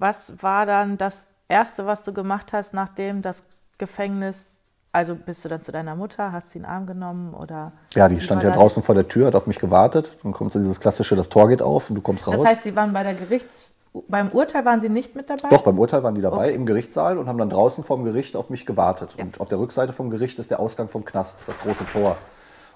[0.00, 3.44] Was war dann das Erste, was du gemacht hast, nachdem das
[3.78, 4.60] Gefängnis
[4.92, 7.70] also bist du dann zu deiner Mutter, hast sie in den Arm genommen oder?
[7.94, 10.16] Ja, die stand ja draußen vor der Tür, hat auf mich gewartet.
[10.24, 12.34] Dann kommt so dieses klassische, das Tor geht auf und du kommst raus.
[12.38, 13.72] Das heißt, sie waren bei der Gerichts,
[14.08, 15.48] beim Urteil waren sie nicht mit dabei?
[15.48, 16.54] Doch, beim Urteil waren die dabei okay.
[16.54, 19.14] im Gerichtssaal und haben dann draußen vom Gericht auf mich gewartet.
[19.16, 19.24] Ja.
[19.24, 22.16] Und auf der Rückseite vom Gericht ist der Ausgang vom Knast, das große Tor.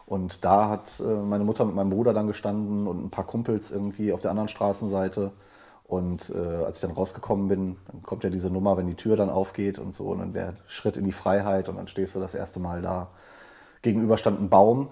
[0.07, 3.71] Und da hat äh, meine Mutter mit meinem Bruder dann gestanden und ein paar Kumpels
[3.71, 5.33] irgendwie auf der anderen Straßenseite.
[5.95, 9.17] Und äh, als ich dann rausgekommen bin, dann kommt ja diese Nummer, wenn die Tür
[9.17, 12.21] dann aufgeht und so, und dann der Schritt in die Freiheit und dann stehst du
[12.21, 13.11] das erste Mal da.
[13.83, 14.89] Gegenüber stand ein Baum.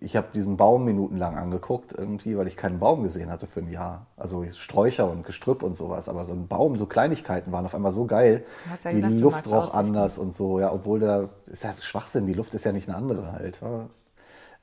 [0.00, 3.70] Ich habe diesen Baum minutenlang angeguckt, irgendwie, weil ich keinen Baum gesehen hatte für ein
[3.70, 4.06] Jahr.
[4.16, 6.08] Also Sträucher und Gestrüpp und sowas.
[6.08, 8.44] Aber so ein Baum, so Kleinigkeiten waren auf einmal so geil.
[8.84, 12.34] Ja die gedacht, Luft roch anders und so, ja, obwohl der ist ja Schwachsinn, die
[12.34, 13.60] Luft ist ja nicht eine andere halt.
[13.62, 13.86] Ja.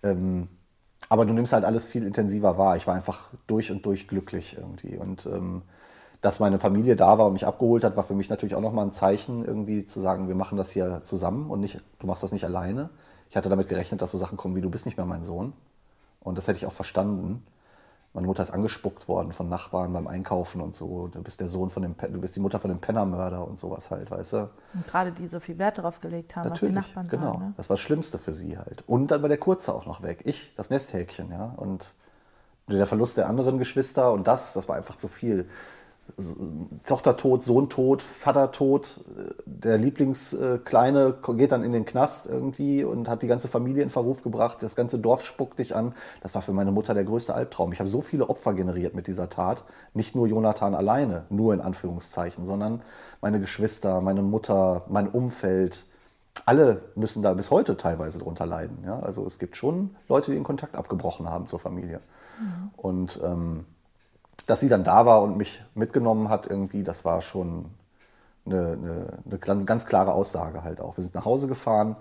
[0.03, 0.49] Ähm,
[1.13, 2.75] aber du nimmst halt alles viel intensiver wahr.
[2.75, 4.97] Ich war einfach durch und durch glücklich irgendwie.
[4.97, 5.61] Und ähm,
[6.21, 8.83] dass meine Familie da war und mich abgeholt hat, war für mich natürlich auch nochmal
[8.83, 12.31] ein Zeichen, irgendwie zu sagen, wir machen das hier zusammen und nicht, du machst das
[12.31, 12.89] nicht alleine.
[13.29, 15.53] Ich hatte damit gerechnet, dass so Sachen kommen wie, du bist nicht mehr mein Sohn.
[16.19, 17.45] Und das hätte ich auch verstanden.
[18.13, 21.07] Meine Mutter ist angespuckt worden von Nachbarn beim Einkaufen und so.
[21.07, 23.89] Du bist der Sohn von dem, du bist die Mutter von dem Pennermörder und sowas
[23.89, 24.49] halt, weißt du?
[24.75, 27.33] Und gerade die so viel Wert darauf gelegt haben, Natürlich, was die Nachbarn genau.
[27.33, 27.53] Sagen, ne?
[27.57, 28.83] Das war das Schlimmste für sie halt.
[28.85, 30.21] Und dann war der Kurze auch noch weg.
[30.25, 31.53] Ich, das Nesthäkchen, ja.
[31.57, 31.95] Und
[32.67, 35.49] der Verlust der anderen Geschwister und das, das war einfach zu viel.
[36.85, 39.01] Tochter tot, Sohn tot, Vater tot,
[39.45, 44.21] der Lieblingskleine geht dann in den Knast irgendwie und hat die ganze Familie in Verruf
[44.21, 45.93] gebracht, das ganze Dorf spuckt dich an.
[46.21, 47.71] Das war für meine Mutter der größte Albtraum.
[47.71, 49.63] Ich habe so viele Opfer generiert mit dieser Tat,
[49.93, 52.81] nicht nur Jonathan alleine, nur in Anführungszeichen, sondern
[53.21, 55.85] meine Geschwister, meine Mutter, mein Umfeld.
[56.45, 58.83] Alle müssen da bis heute teilweise drunter leiden.
[58.85, 58.99] Ja?
[58.99, 62.01] Also es gibt schon Leute, die den Kontakt abgebrochen haben zur Familie.
[62.39, 62.71] Mhm.
[62.75, 63.65] Und ähm,
[64.47, 67.65] dass sie dann da war und mich mitgenommen hat, irgendwie, das war schon
[68.45, 68.77] eine,
[69.27, 70.97] eine, eine ganz klare Aussage halt auch.
[70.97, 71.95] Wir sind nach Hause gefahren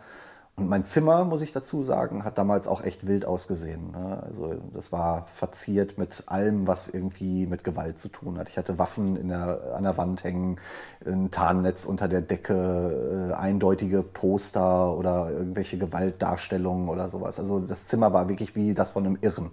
[0.54, 3.92] und mein Zimmer, muss ich dazu sagen, hat damals auch echt wild ausgesehen.
[3.92, 4.22] Ne?
[4.22, 8.50] Also das war verziert mit allem, was irgendwie mit Gewalt zu tun hat.
[8.50, 10.58] Ich hatte Waffen der, an der Wand hängen,
[11.06, 17.40] ein Tarnnetz unter der Decke, äh, eindeutige Poster oder irgendwelche Gewaltdarstellungen oder sowas.
[17.40, 19.52] Also das Zimmer war wirklich wie das von einem Irren.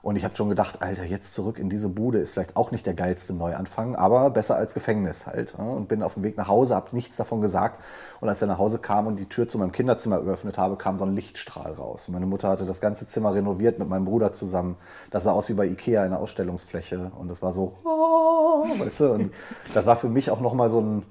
[0.00, 2.86] Und ich habe schon gedacht, Alter, jetzt zurück in diese Bude ist vielleicht auch nicht
[2.86, 5.54] der geilste Neuanfang, aber besser als Gefängnis halt.
[5.56, 7.80] Und bin auf dem Weg nach Hause, habe nichts davon gesagt.
[8.20, 10.98] Und als er nach Hause kam und die Tür zu meinem Kinderzimmer geöffnet habe, kam
[10.98, 12.08] so ein Lichtstrahl raus.
[12.08, 14.76] Und meine Mutter hatte das ganze Zimmer renoviert mit meinem Bruder zusammen.
[15.10, 17.10] Das sah aus wie bei Ikea in der Ausstellungsfläche.
[17.18, 19.32] Und das war so, oh, weißt du, und
[19.74, 21.02] das war für mich auch nochmal so ein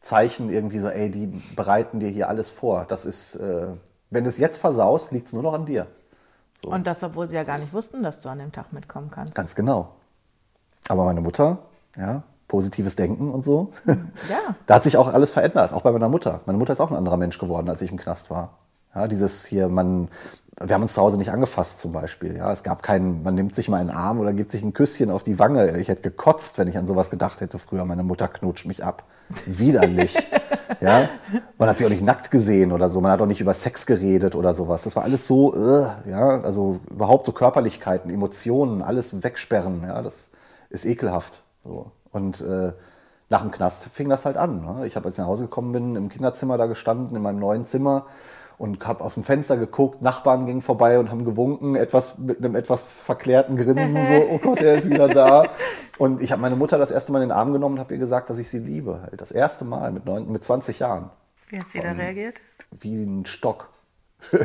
[0.00, 2.84] Zeichen irgendwie so, ey, die bereiten dir hier alles vor.
[2.88, 3.68] Das ist, äh,
[4.10, 5.86] wenn du es jetzt versaust, liegt es nur noch an dir.
[6.62, 6.70] So.
[6.70, 9.34] Und das, obwohl sie ja gar nicht wussten, dass du an dem Tag mitkommen kannst.
[9.34, 9.94] Ganz genau.
[10.88, 11.58] Aber meine Mutter,
[11.96, 13.72] ja, positives Denken und so.
[14.28, 14.54] Ja.
[14.66, 16.40] da hat sich auch alles verändert, auch bei meiner Mutter.
[16.46, 18.54] Meine Mutter ist auch ein anderer Mensch geworden, als ich im Knast war.
[18.94, 20.08] Ja, dieses hier, man
[20.58, 22.36] wir haben uns zu Hause nicht angefasst zum Beispiel.
[22.36, 25.10] Ja, es gab keinen, man nimmt sich mal einen Arm oder gibt sich ein Küsschen
[25.10, 25.78] auf die Wange.
[25.78, 27.84] Ich hätte gekotzt, wenn ich an sowas gedacht hätte früher.
[27.84, 29.02] Meine Mutter knutscht mich ab.
[29.44, 30.16] Widerlich.
[30.80, 31.10] ja,
[31.58, 33.02] man hat sich auch nicht nackt gesehen oder so.
[33.02, 34.82] Man hat auch nicht über Sex geredet oder sowas.
[34.82, 39.82] Das war alles so, uh, ja, also überhaupt so Körperlichkeiten, Emotionen, alles wegsperren.
[39.82, 40.30] Ja, das
[40.70, 41.42] ist ekelhaft.
[41.64, 41.90] So.
[42.12, 42.72] Und äh,
[43.28, 44.64] nach dem Knast fing das halt an.
[44.64, 44.86] Ne?
[44.86, 47.66] Ich habe, als ich nach Hause gekommen bin, im Kinderzimmer da gestanden, in meinem neuen
[47.66, 48.06] Zimmer
[48.58, 52.56] und habe aus dem Fenster geguckt, Nachbarn gingen vorbei und haben gewunken, etwas mit einem
[52.56, 55.44] etwas verklärten Grinsen, so, oh Gott, er ist wieder da.
[55.98, 57.98] Und ich habe meine Mutter das erste Mal in den Arm genommen und habe ihr
[57.98, 59.00] gesagt, dass ich sie liebe.
[59.00, 59.18] Halt.
[59.18, 61.08] Das erste Mal mit, neun, mit 20 Jahren.
[61.48, 62.34] Wie hat sie da reagiert?
[62.70, 63.70] Wie ein Stock.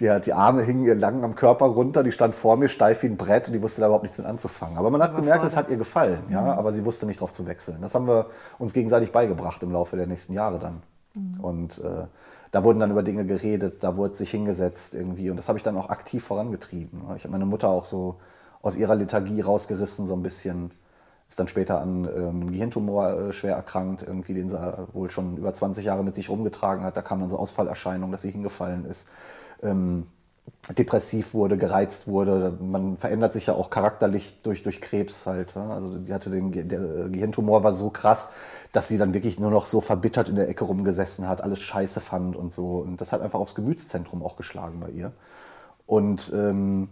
[0.00, 3.06] Die, die Arme hingen ihr lang am Körper runter, die stand vor mir steif wie
[3.06, 4.76] ein Brett und die wusste da überhaupt nichts mit anzufangen.
[4.76, 6.48] Aber man hat gemerkt, es hat ihr gefallen, ja, mhm.
[6.48, 7.78] aber sie wusste nicht darauf zu wechseln.
[7.80, 8.26] Das haben wir
[8.58, 10.82] uns gegenseitig beigebracht im Laufe der nächsten Jahre dann.
[11.14, 11.40] Mhm.
[11.40, 12.06] Und äh,
[12.54, 15.64] da wurden dann über Dinge geredet, da wurde sich hingesetzt irgendwie und das habe ich
[15.64, 17.02] dann auch aktiv vorangetrieben.
[17.16, 18.20] Ich habe meine Mutter auch so
[18.62, 20.70] aus ihrer Lethargie rausgerissen, so ein bisschen.
[21.28, 25.36] Ist dann später an ähm, einem Gehirntumor äh, schwer erkrankt, irgendwie, den sie wohl schon
[25.36, 26.96] über 20 Jahre mit sich rumgetragen hat.
[26.96, 29.08] Da kam dann so Ausfallerscheinungen, dass sie hingefallen ist.
[29.60, 30.06] Ähm,
[30.78, 32.56] depressiv wurde, gereizt wurde.
[32.60, 35.56] Man verändert sich ja auch charakterlich durch, durch Krebs halt.
[35.56, 38.30] Also die hatte den, der Gehirntumor war so krass,
[38.74, 42.00] dass sie dann wirklich nur noch so verbittert in der Ecke rumgesessen hat, alles scheiße
[42.00, 42.78] fand und so.
[42.78, 45.12] Und das hat einfach aufs Gemütszentrum auch geschlagen bei ihr.
[45.86, 46.88] Und ähm,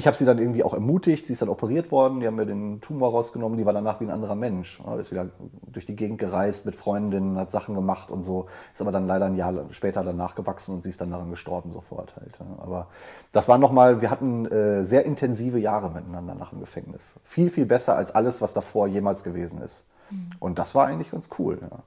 [0.00, 2.46] ich habe sie dann irgendwie auch ermutigt, sie ist dann operiert worden, die haben mir
[2.46, 4.80] den Tumor rausgenommen, die war danach wie ein anderer Mensch.
[4.98, 5.28] Ist wieder
[5.70, 9.26] durch die Gegend gereist mit Freundinnen, hat Sachen gemacht und so, ist aber dann leider
[9.26, 12.38] ein Jahr später danach gewachsen und sie ist dann daran gestorben sofort halt.
[12.62, 12.86] Aber
[13.30, 17.20] das war nochmal, wir hatten äh, sehr intensive Jahre miteinander nach dem Gefängnis.
[17.22, 19.84] Viel, viel besser als alles, was davor jemals gewesen ist.
[20.08, 20.30] Mhm.
[20.38, 21.58] Und das war eigentlich ganz cool.
[21.60, 21.78] Ja.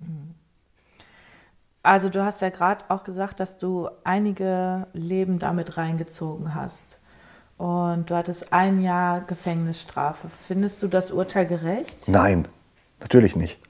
[0.00, 0.34] Mhm.
[1.84, 6.99] Also du hast ja gerade auch gesagt, dass du einige Leben damit reingezogen hast
[7.60, 10.28] und du hattest ein Jahr Gefängnisstrafe.
[10.46, 12.08] Findest du das Urteil gerecht?
[12.08, 12.48] Nein,
[13.00, 13.60] natürlich nicht.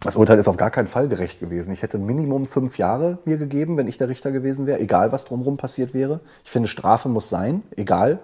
[0.00, 1.72] Das Urteil ist auf gar keinen Fall gerecht gewesen.
[1.72, 5.24] Ich hätte Minimum fünf Jahre mir gegeben, wenn ich der Richter gewesen wäre, egal was
[5.24, 6.20] drumherum passiert wäre.
[6.44, 8.18] Ich finde, Strafe muss sein, egal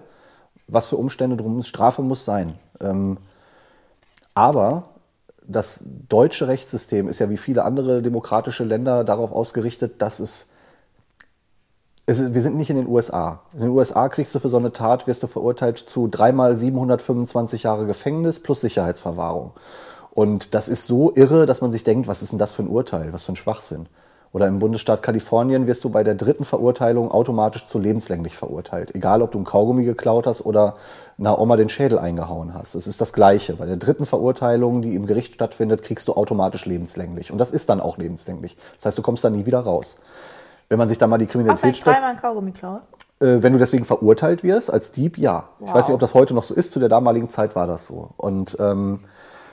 [0.67, 1.69] was für Umstände drum ist.
[1.69, 2.53] Strafe muss sein.
[2.79, 3.17] Ähm,
[4.35, 4.89] aber
[5.47, 10.51] das deutsche Rechtssystem ist ja wie viele andere demokratische Länder darauf ausgerichtet, dass es
[12.05, 13.41] ist, wir sind nicht in den USA.
[13.53, 17.63] In den USA kriegst du für so eine Tat, wirst du verurteilt zu dreimal 725
[17.63, 19.51] Jahre Gefängnis plus Sicherheitsverwahrung.
[20.11, 22.69] Und das ist so irre, dass man sich denkt, was ist denn das für ein
[22.69, 23.87] Urteil, was für ein Schwachsinn.
[24.31, 28.93] Oder im Bundesstaat Kalifornien wirst du bei der dritten Verurteilung automatisch zu lebenslänglich verurteilt.
[28.93, 30.75] Egal, ob du ein Kaugummi geklaut hast oder
[31.17, 32.75] einer Oma den Schädel eingehauen hast.
[32.75, 33.53] Es ist das Gleiche.
[33.53, 37.31] Bei der dritten Verurteilung, die im Gericht stattfindet, kriegst du automatisch lebenslänglich.
[37.31, 38.57] Und das ist dann auch lebenslänglich.
[38.75, 39.97] Das heißt, du kommst da nie wieder raus
[40.69, 41.95] wenn man sich da mal die Kriminalität stellt.
[41.95, 42.81] dreimal Kaugummi klaue?
[43.19, 45.49] Äh, wenn du deswegen verurteilt wirst als Dieb, ja.
[45.59, 45.69] Wow.
[45.69, 46.71] Ich weiß nicht, ob das heute noch so ist.
[46.71, 48.09] Zu der damaligen Zeit war das so.
[48.17, 48.99] Und ähm,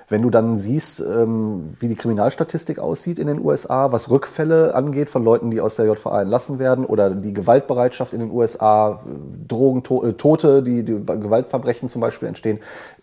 [0.09, 5.09] wenn du dann siehst, ähm, wie die Kriminalstatistik aussieht in den USA, was Rückfälle angeht
[5.09, 9.01] von Leuten, die aus der JVA entlassen werden oder die Gewaltbereitschaft in den USA,
[9.48, 12.59] Drogen, to äh, Tote, die, die Gewaltverbrechen zum Beispiel entstehen,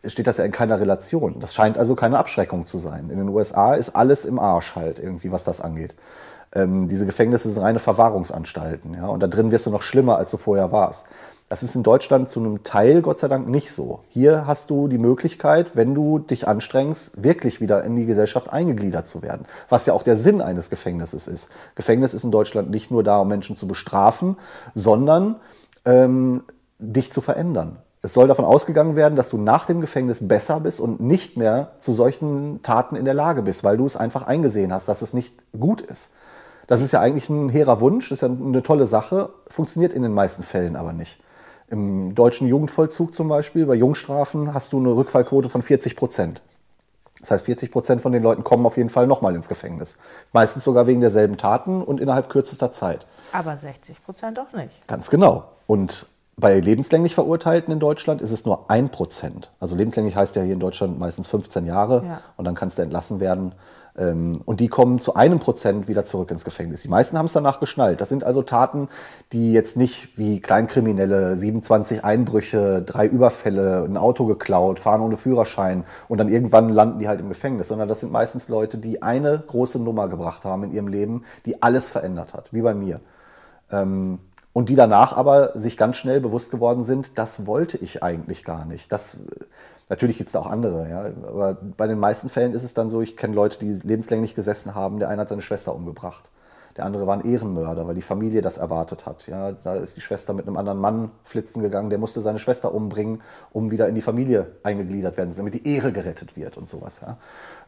[0.05, 1.39] steht das ja in keiner Relation.
[1.39, 3.09] Das scheint also keine Abschreckung zu sein.
[3.09, 5.95] In den USA ist alles im Arsch halt irgendwie, was das angeht.
[6.53, 8.93] Ähm, diese Gefängnisse sind reine Verwahrungsanstalten.
[8.95, 9.07] Ja?
[9.07, 11.07] Und da drin wirst du noch schlimmer, als du vorher warst.
[11.49, 14.01] Das ist in Deutschland zu einem Teil, Gott sei Dank, nicht so.
[14.09, 19.07] Hier hast du die Möglichkeit, wenn du dich anstrengst, wirklich wieder in die Gesellschaft eingegliedert
[19.07, 19.47] zu werden.
[19.67, 21.49] Was ja auch der Sinn eines Gefängnisses ist.
[21.73, 24.37] Gefängnis ist in Deutschland nicht nur da, um Menschen zu bestrafen,
[24.75, 25.37] sondern
[25.85, 26.43] ähm,
[26.77, 27.77] dich zu verändern.
[28.03, 31.71] Es soll davon ausgegangen werden, dass du nach dem Gefängnis besser bist und nicht mehr
[31.79, 35.13] zu solchen Taten in der Lage bist, weil du es einfach eingesehen hast, dass es
[35.13, 36.11] nicht gut ist.
[36.69, 40.13] Das ist ja eigentlich ein hehrer Wunsch, ist ja eine tolle Sache, funktioniert in den
[40.13, 41.17] meisten Fällen aber nicht.
[41.67, 46.43] Im deutschen Jugendvollzug zum Beispiel, bei Jungstrafen, hast du eine Rückfallquote von 40 Prozent.
[47.21, 49.97] Das heißt, 40 Prozent von den Leuten kommen auf jeden Fall nochmal ins Gefängnis.
[50.31, 53.07] Meistens sogar wegen derselben Taten und innerhalb kürzester Zeit.
[53.31, 54.87] Aber 60 Prozent auch nicht.
[54.87, 55.45] Ganz genau.
[55.65, 56.05] Und
[56.37, 59.49] bei lebenslänglich Verurteilten in Deutschland ist es nur ein Prozent.
[59.59, 62.21] Also lebenslänglich heißt ja hier in Deutschland meistens 15 Jahre ja.
[62.37, 63.53] und dann kannst du entlassen werden.
[63.99, 66.81] Ähm, und die kommen zu einem Prozent wieder zurück ins Gefängnis.
[66.81, 67.99] Die meisten haben es danach geschnallt.
[67.99, 68.87] Das sind also Taten,
[69.33, 75.83] die jetzt nicht wie Kleinkriminelle, 27 Einbrüche, drei Überfälle, ein Auto geklaut, fahren ohne Führerschein
[76.07, 79.43] und dann irgendwann landen die halt im Gefängnis, sondern das sind meistens Leute, die eine
[79.45, 83.01] große Nummer gebracht haben in ihrem Leben, die alles verändert hat, wie bei mir.
[83.71, 84.19] Ähm,
[84.53, 88.65] und die danach aber sich ganz schnell bewusst geworden sind, das wollte ich eigentlich gar
[88.65, 88.91] nicht.
[88.91, 89.17] Das,
[89.89, 91.05] natürlich gibt es auch andere, ja.
[91.27, 94.75] Aber bei den meisten Fällen ist es dann so, ich kenne Leute, die lebenslänglich gesessen
[94.75, 96.29] haben, der eine hat seine Schwester umgebracht.
[96.77, 99.27] Der andere war ein Ehrenmörder, weil die Familie das erwartet hat.
[99.27, 102.73] Ja, da ist die Schwester mit einem anderen Mann flitzen gegangen, der musste seine Schwester
[102.73, 103.21] umbringen,
[103.51, 107.01] um wieder in die Familie eingegliedert werden, damit die Ehre gerettet wird und sowas.
[107.01, 107.17] Ja.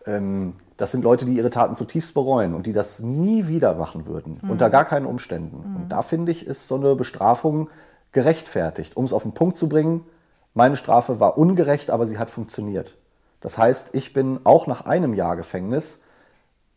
[0.05, 4.05] Ähm, das sind Leute, die ihre Taten zutiefst bereuen und die das nie wieder machen
[4.05, 4.51] würden, mhm.
[4.51, 5.57] unter gar keinen Umständen.
[5.57, 5.75] Mhm.
[5.75, 7.69] Und da finde ich, ist so eine Bestrafung
[8.12, 8.95] gerechtfertigt.
[8.95, 10.05] Um es auf den Punkt zu bringen,
[10.54, 12.96] meine Strafe war ungerecht, aber sie hat funktioniert.
[13.40, 16.04] Das heißt, ich bin auch nach einem Jahr Gefängnis,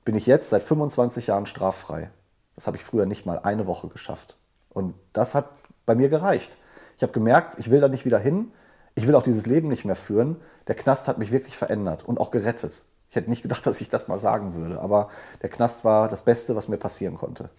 [0.04, 2.10] bin ich jetzt seit 25 Jahren straffrei.
[2.56, 4.36] Das habe ich früher nicht mal eine Woche geschafft.
[4.70, 5.48] Und das hat
[5.86, 6.56] bei mir gereicht.
[6.96, 8.52] Ich habe gemerkt, ich will da nicht wieder hin.
[8.94, 10.36] Ich will auch dieses Leben nicht mehr führen.
[10.68, 12.82] Der Knast hat mich wirklich verändert und auch gerettet.
[13.10, 15.10] Ich hätte nicht gedacht, dass ich das mal sagen würde, aber
[15.42, 17.50] der Knast war das Beste, was mir passieren konnte.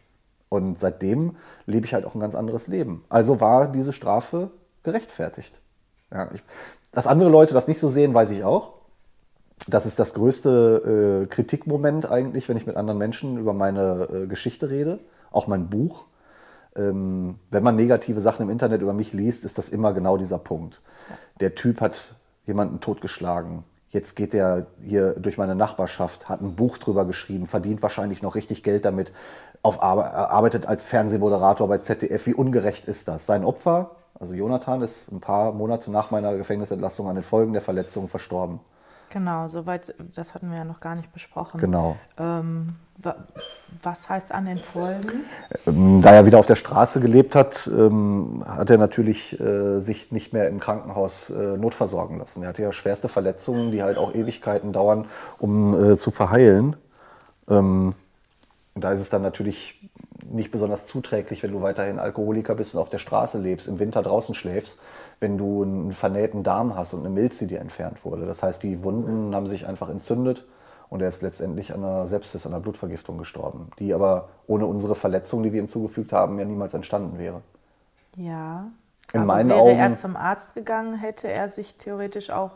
[0.49, 3.03] Und seitdem lebe ich halt auch ein ganz anderes Leben.
[3.09, 4.51] Also war diese Strafe
[4.83, 5.59] gerechtfertigt.
[6.11, 6.41] Ja, ich,
[6.91, 8.73] dass andere Leute das nicht so sehen, weiß ich auch.
[9.67, 14.27] Das ist das größte äh, Kritikmoment eigentlich, wenn ich mit anderen Menschen über meine äh,
[14.27, 14.99] Geschichte rede,
[15.31, 16.05] auch mein Buch.
[16.75, 20.37] Ähm, wenn man negative Sachen im Internet über mich liest, ist das immer genau dieser
[20.37, 20.81] Punkt.
[21.39, 22.15] Der Typ hat
[22.45, 23.63] jemanden totgeschlagen.
[23.89, 28.35] Jetzt geht er hier durch meine Nachbarschaft, hat ein Buch drüber geschrieben, verdient wahrscheinlich noch
[28.35, 29.11] richtig Geld damit,
[29.61, 32.27] auf, arbeitet als Fernsehmoderator bei ZDF.
[32.27, 33.25] Wie ungerecht ist das?
[33.25, 37.61] Sein Opfer, also Jonathan, ist ein paar Monate nach meiner Gefängnisentlassung an den Folgen der
[37.61, 38.59] Verletzung verstorben.
[39.09, 41.59] Genau, soweit, das hatten wir ja noch gar nicht besprochen.
[41.59, 41.95] Genau.
[42.17, 42.75] Ähm,
[43.83, 45.25] was heißt an den Folgen?
[45.67, 50.11] Ähm, da er wieder auf der Straße gelebt hat, ähm, hat er natürlich äh, sich
[50.11, 52.43] nicht mehr im Krankenhaus äh, notversorgen lassen.
[52.43, 55.05] Er hatte ja schwerste Verletzungen, die halt auch Ewigkeiten dauern,
[55.39, 56.75] um äh, zu verheilen.
[57.49, 57.93] Ähm,
[58.75, 59.89] da ist es dann natürlich
[60.31, 64.01] nicht besonders zuträglich, wenn du weiterhin Alkoholiker bist und auf der Straße lebst, im Winter
[64.01, 64.79] draußen schläfst,
[65.19, 68.25] wenn du einen vernähten Darm hast und eine Milz, die dir entfernt wurde.
[68.25, 70.45] Das heißt, die Wunden haben sich einfach entzündet
[70.89, 74.95] und er ist letztendlich an einer Sepsis, an einer Blutvergiftung gestorben, die aber ohne unsere
[74.95, 77.41] Verletzung, die wir ihm zugefügt haben, ja niemals entstanden wäre.
[78.15, 78.67] Ja.
[79.13, 82.51] In aber meinen wäre Augen, er zum Arzt gegangen, hätte er sich theoretisch auch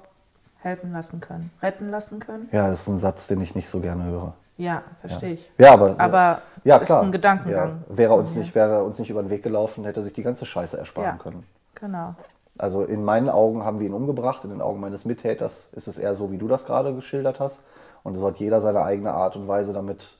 [0.61, 2.49] helfen lassen können, retten lassen können?
[2.51, 4.33] Ja, das ist ein Satz, den ich nicht so gerne höre.
[4.59, 5.49] Ja, verstehe ich.
[5.57, 7.01] Ja, aber, aber ja, ist klar.
[7.01, 7.83] ein Gedankengang.
[7.89, 7.97] Ja.
[7.97, 10.45] Wäre, uns nicht, wäre uns nicht über den Weg gelaufen, hätte er sich die ganze
[10.45, 11.23] Scheiße ersparen Ja.
[11.23, 11.45] können.
[11.75, 12.13] Genau.
[12.57, 15.97] Also in meinen Augen haben wir ihn umgebracht, in den Augen meines Mittäters ist es
[15.97, 17.63] eher so, wie du das gerade geschildert hast.
[18.03, 20.17] Und so hat jeder seine eigene Art und Weise damit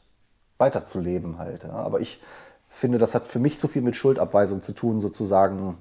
[0.57, 1.65] weiterzuleben halt.
[1.65, 1.71] Ja.
[1.71, 2.21] Aber ich
[2.69, 5.77] finde, das hat für mich zu viel mit Schuldabweisung zu tun, sozusagen.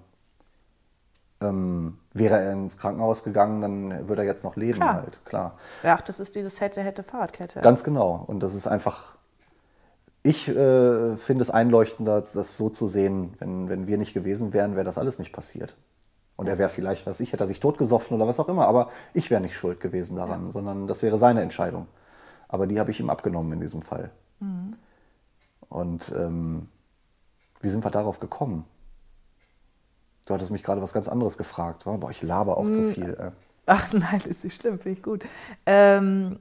[1.40, 4.94] Ähm, wäre er ins Krankenhaus gegangen, dann würde er jetzt noch leben Klar.
[4.94, 5.52] halt, klar.
[5.84, 7.60] Ach, das ist dieses hätte, hätte, Fahrradkette.
[7.60, 8.24] Ganz genau.
[8.26, 9.14] Und das ist einfach,
[10.24, 14.74] ich äh, finde es einleuchtender, das so zu sehen, wenn, wenn wir nicht gewesen wären,
[14.74, 15.76] wäre das alles nicht passiert.
[16.36, 18.90] Und er wäre vielleicht, was ich, hätte er sich totgesoffen oder was auch immer, aber
[19.14, 21.86] ich wäre nicht schuld gewesen daran, sondern das wäre seine Entscheidung.
[22.48, 24.10] Aber die habe ich ihm abgenommen in diesem Fall.
[25.68, 26.68] Und ähm,
[27.60, 28.64] wie sind wir darauf gekommen?
[30.28, 31.86] Du hattest mich gerade was ganz anderes gefragt.
[31.86, 31.96] wa?
[31.96, 33.14] Boah, ich laber auch zu viel.
[33.14, 33.30] Äh.
[33.64, 35.24] Ach nein, ist nicht schlimm, finde ich gut.
[35.64, 36.38] Ähm,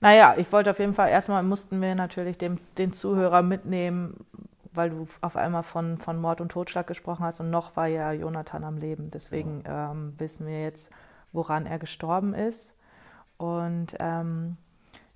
[0.00, 4.26] naja, ich wollte auf jeden Fall, erstmal mussten wir natürlich dem, den Zuhörer mitnehmen,
[4.72, 8.10] weil du auf einmal von, von Mord und Totschlag gesprochen hast und noch war ja
[8.10, 9.12] Jonathan am Leben.
[9.12, 10.90] Deswegen ähm, wissen wir jetzt,
[11.30, 12.72] woran er gestorben ist.
[13.36, 14.56] Und ähm,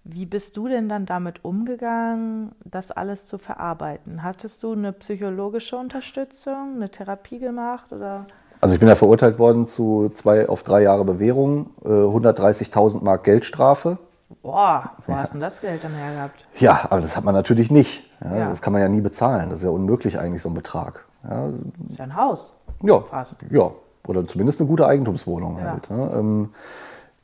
[0.09, 4.23] wie bist du denn dann damit umgegangen, das alles zu verarbeiten?
[4.23, 8.27] Hattest du eine psychologische Unterstützung, eine Therapie gemacht oder?
[8.61, 13.25] Also ich bin ja verurteilt worden zu zwei auf drei Jahre Bewährung, äh, 130.000 Mark
[13.25, 13.99] Geldstrafe.
[14.43, 16.45] Boah, wo hast du denn das Geld dann hergehabt?
[16.57, 18.03] Ja, aber das hat man natürlich nicht.
[18.25, 18.49] Ja, Ja.
[18.49, 19.51] Das kann man ja nie bezahlen.
[19.51, 21.05] Das ist ja unmöglich eigentlich, so ein Betrag.
[21.29, 21.49] Ja,
[21.89, 22.57] ist ja ein Haus.
[22.83, 23.45] ja, Fast.
[23.51, 23.71] ja.
[24.07, 25.73] oder zumindest eine gute Eigentumswohnung Ja.
[25.73, 25.91] halt.
[25.91, 26.11] Ne?
[26.15, 26.49] Ähm,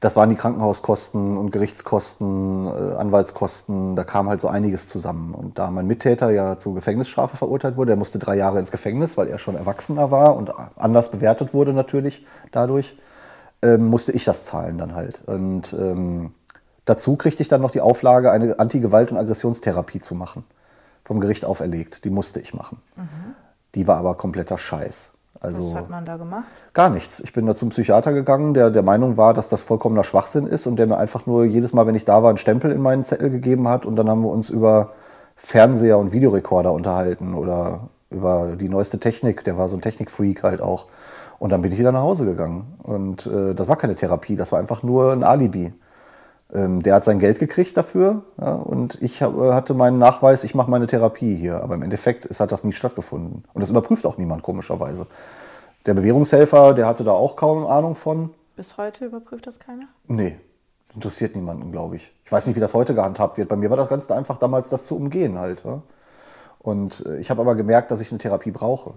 [0.02, 5.32] das waren die Krankenhauskosten und Gerichtskosten, äh, Anwaltskosten, da kam halt so einiges zusammen.
[5.32, 9.16] Und da mein Mittäter ja zu Gefängnisstrafe verurteilt wurde, der musste drei Jahre ins Gefängnis,
[9.16, 12.98] weil er schon Erwachsener war und anders bewertet wurde natürlich dadurch,
[13.62, 15.22] ähm, musste ich das zahlen dann halt.
[15.26, 16.34] Und ähm,
[16.84, 20.42] dazu kriegte ich dann noch die Auflage, eine Anti-Gewalt- und Aggressionstherapie zu machen.
[21.04, 22.04] Vom Gericht auferlegt.
[22.04, 22.80] Die musste ich machen.
[23.76, 25.12] Die war aber kompletter Scheiß.
[25.42, 26.44] Also Was hat man da gemacht?
[26.72, 27.18] Gar nichts.
[27.20, 30.66] Ich bin da zum Psychiater gegangen, der der Meinung war, dass das vollkommener Schwachsinn ist
[30.66, 33.04] und der mir einfach nur jedes Mal, wenn ich da war, einen Stempel in meinen
[33.04, 34.92] Zettel gegeben hat und dann haben wir uns über
[35.36, 39.42] Fernseher und Videorekorder unterhalten oder über die neueste Technik.
[39.42, 40.86] Der war so ein Technikfreak halt auch.
[41.40, 42.78] Und dann bin ich wieder nach Hause gegangen.
[42.84, 45.72] Und äh, das war keine Therapie, das war einfach nur ein Alibi.
[46.54, 50.54] Ähm, der hat sein Geld gekriegt dafür ja, und ich äh, hatte meinen Nachweis, ich
[50.54, 51.62] mache meine Therapie hier.
[51.62, 53.44] Aber im Endeffekt ist, hat das nie stattgefunden.
[53.54, 55.06] Und das überprüft auch niemand, komischerweise.
[55.86, 58.30] Der Bewährungshelfer, der hatte da auch kaum Ahnung von.
[58.54, 59.86] Bis heute überprüft das keiner?
[60.06, 60.36] Nee,
[60.94, 62.12] interessiert niemanden, glaube ich.
[62.24, 63.48] Ich weiß nicht, wie das heute gehandhabt wird.
[63.48, 65.64] Bei mir war das ganz einfach damals, das zu umgehen halt.
[65.64, 65.80] Ja?
[66.58, 68.92] Und äh, ich habe aber gemerkt, dass ich eine Therapie brauche.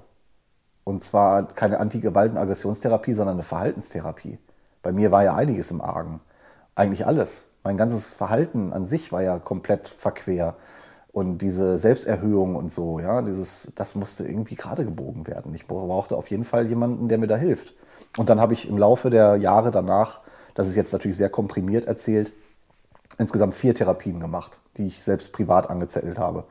[0.84, 4.38] Und zwar keine Anti-Gewalt- und Aggressionstherapie, sondern eine Verhaltenstherapie.
[4.84, 6.20] Bei mir war ja einiges im Argen.
[6.76, 7.52] Eigentlich alles.
[7.64, 10.56] Mein ganzes Verhalten an sich war ja komplett verquer.
[11.12, 15.56] Und diese Selbsterhöhung und so, ja, dieses, das musste irgendwie gerade gebogen werden.
[15.56, 17.74] Ich brauchte auf jeden Fall jemanden, der mir da hilft.
[18.18, 20.20] Und dann habe ich im Laufe der Jahre danach,
[20.54, 22.34] das ist jetzt natürlich sehr komprimiert erzählt,
[23.18, 26.44] insgesamt vier Therapien gemacht, die ich selbst privat angezettelt habe.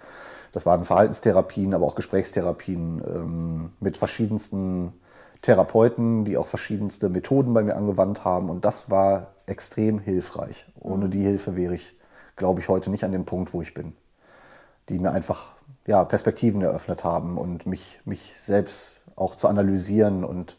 [0.53, 4.95] Das waren Verhaltenstherapien, aber auch Gesprächstherapien ähm, mit verschiedensten
[5.45, 8.51] Therapeuten, die auch verschiedenste Methoden bei mir angewandt haben.
[8.51, 10.67] Und das war extrem hilfreich.
[10.81, 11.95] Ohne die Hilfe wäre ich,
[12.37, 13.95] glaube ich, heute nicht an dem Punkt, wo ich bin
[14.89, 15.53] die mir einfach
[15.87, 20.57] ja, Perspektiven eröffnet haben und mich, mich selbst auch zu analysieren und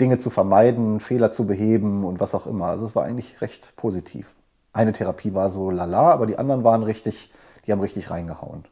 [0.00, 2.66] Dinge zu vermeiden, Fehler zu beheben und was auch immer.
[2.66, 4.34] Also es war eigentlich recht positiv.
[4.72, 7.32] Eine Therapie war so lala, aber die anderen waren richtig,
[7.66, 8.64] die haben richtig reingehauen.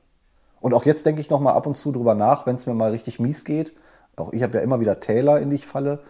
[0.60, 2.74] Und auch jetzt denke ich noch mal ab und zu drüber nach, wenn es mir
[2.74, 3.72] mal richtig mies geht.
[4.20, 6.00] Auch ich habe ja immer wieder Täler, in die ich falle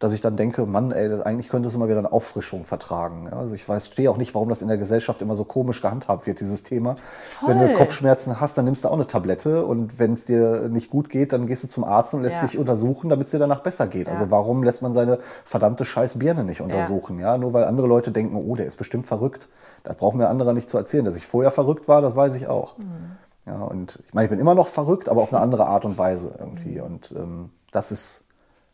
[0.00, 3.28] dass ich dann denke, Mann, ey, das, eigentlich könnte es immer wieder eine Auffrischung vertragen.
[3.30, 5.82] Ja, also ich weiß, stehe auch nicht, warum das in der Gesellschaft immer so komisch
[5.82, 6.96] gehandhabt wird, dieses Thema.
[7.38, 7.50] Voll.
[7.50, 10.88] Wenn du Kopfschmerzen hast, dann nimmst du auch eine Tablette und wenn es dir nicht
[10.88, 12.46] gut geht, dann gehst du zum Arzt und lässt ja.
[12.46, 14.06] dich untersuchen, damit es dir danach besser geht.
[14.06, 14.14] Ja.
[14.14, 17.20] Also warum lässt man seine verdammte scheiß Birne nicht untersuchen?
[17.20, 17.36] Ja.
[17.36, 19.48] nur weil andere Leute denken, oh, der ist bestimmt verrückt.
[19.84, 21.04] Das braucht mir andere nicht zu erzählen.
[21.04, 22.78] Dass ich vorher verrückt war, das weiß ich auch.
[22.78, 23.18] Mhm.
[23.50, 25.98] Ja, und ich meine, ich bin immer noch verrückt, aber auf eine andere Art und
[25.98, 26.78] Weise irgendwie.
[26.78, 26.84] Mhm.
[26.84, 28.28] Und ähm, das ist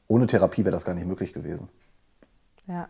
[0.07, 1.68] ohne Therapie wäre das gar nicht möglich gewesen.
[2.66, 2.89] Ja,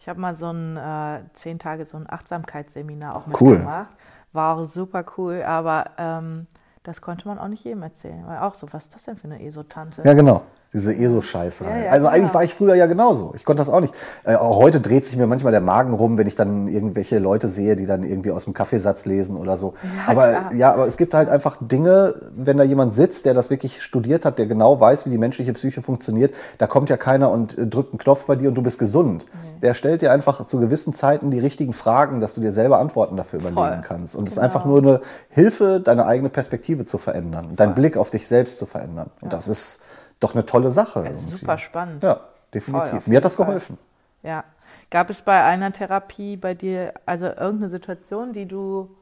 [0.00, 3.88] ich habe mal so ein äh, zehn Tage so ein Achtsamkeitsseminar auch mitgemacht.
[3.90, 3.96] Cool.
[4.32, 6.46] War auch super cool, aber ähm,
[6.82, 8.26] das konnte man auch nicht jedem erzählen.
[8.26, 10.02] Weil auch so, was ist das denn für eine Esotante?
[10.04, 10.42] Ja, genau.
[10.72, 11.64] Diese ESO-Scheiße.
[11.64, 12.16] Ja, ja, also genau.
[12.16, 13.32] eigentlich war ich früher ja genauso.
[13.34, 13.92] Ich konnte das auch nicht.
[14.22, 17.48] Äh, auch heute dreht sich mir manchmal der Magen rum, wenn ich dann irgendwelche Leute
[17.48, 19.74] sehe, die dann irgendwie aus dem Kaffeesatz lesen oder so.
[19.82, 20.54] Ja, aber klar.
[20.54, 24.24] ja, aber es gibt halt einfach Dinge, wenn da jemand sitzt, der das wirklich studiert
[24.24, 27.66] hat, der genau weiß, wie die menschliche Psyche funktioniert, da kommt ja keiner und äh,
[27.66, 29.26] drückt einen Knopf bei dir und du bist gesund.
[29.32, 29.60] Nee.
[29.62, 33.16] Der stellt dir einfach zu gewissen Zeiten die richtigen Fragen, dass du dir selber Antworten
[33.16, 33.50] dafür Voll.
[33.50, 34.14] überlegen kannst.
[34.14, 34.46] Und es genau.
[34.46, 35.00] ist einfach nur eine
[35.30, 39.10] Hilfe, deine eigene Perspektive zu verändern, deinen Blick auf dich selbst zu verändern.
[39.20, 39.82] Und das ist
[40.20, 41.04] doch eine tolle Sache.
[41.04, 42.04] Ja, super spannend.
[42.04, 42.20] Ja,
[42.54, 43.06] definitiv.
[43.06, 43.78] Mir hat das geholfen.
[44.22, 44.44] Ja.
[44.90, 48.96] Gab es bei einer Therapie bei dir also irgendeine Situation, die du,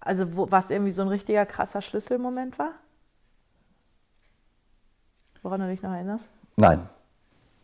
[0.00, 2.72] also wo, was irgendwie so ein richtiger krasser Schlüsselmoment war?
[5.42, 6.28] Woran du dich noch erinnerst?
[6.56, 6.88] Nein.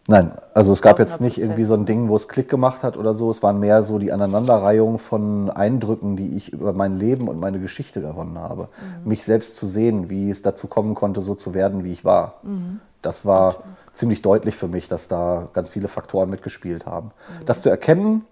[0.06, 2.98] Nein, also es gab jetzt nicht irgendwie so ein Ding, wo es Klick gemacht hat
[2.98, 3.30] oder so.
[3.30, 7.58] Es waren mehr so die Aneinanderreihung von Eindrücken, die ich über mein Leben und meine
[7.58, 8.68] Geschichte gewonnen habe.
[9.02, 9.08] Mhm.
[9.08, 12.34] Mich selbst zu sehen, wie es dazu kommen konnte, so zu werden, wie ich war.
[12.42, 12.80] Mhm.
[13.00, 13.62] Das war
[13.94, 17.06] ziemlich deutlich für mich, dass da ganz viele Faktoren mitgespielt haben.
[17.40, 17.46] Mhm.
[17.46, 18.26] Das zu erkennen,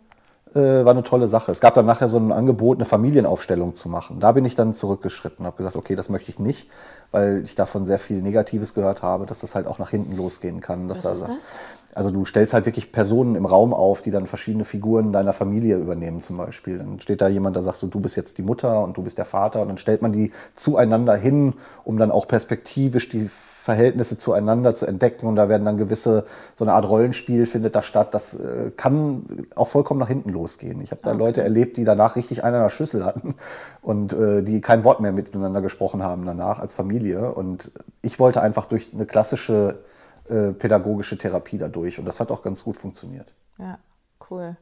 [0.55, 1.51] war eine tolle Sache.
[1.53, 4.21] Es gab dann nachher so ein Angebot, eine Familienaufstellung zu machen.
[4.21, 6.69] Da bin ich dann zurückgeschritten und habe gesagt, okay, das möchte ich nicht,
[7.11, 10.61] weil ich davon sehr viel Negatives gehört habe, dass das halt auch nach hinten losgehen
[10.61, 10.89] kann.
[10.89, 11.45] Was da, ist das?
[11.95, 15.77] Also du stellst halt wirklich Personen im Raum auf, die dann verschiedene Figuren deiner Familie
[15.77, 16.79] übernehmen zum Beispiel.
[16.79, 19.19] Dann steht da jemand, da sagst du, du bist jetzt die Mutter und du bist
[19.19, 23.31] der Vater und dann stellt man die zueinander hin, um dann auch perspektivisch die
[23.63, 27.83] Verhältnisse zueinander zu entdecken und da werden dann gewisse, so eine Art Rollenspiel findet da
[27.83, 28.13] statt.
[28.13, 30.81] Das äh, kann auch vollkommen nach hinten losgehen.
[30.81, 31.19] Ich habe da okay.
[31.19, 33.37] Leute erlebt, die danach richtig einen an der Schüssel hatten
[33.83, 37.33] und äh, die kein Wort mehr miteinander gesprochen haben danach als Familie.
[37.35, 39.79] Und ich wollte einfach durch eine klassische
[40.29, 43.33] äh, pädagogische Therapie dadurch und das hat auch ganz gut funktioniert.
[43.59, 43.79] Ja,
[44.29, 44.57] cool.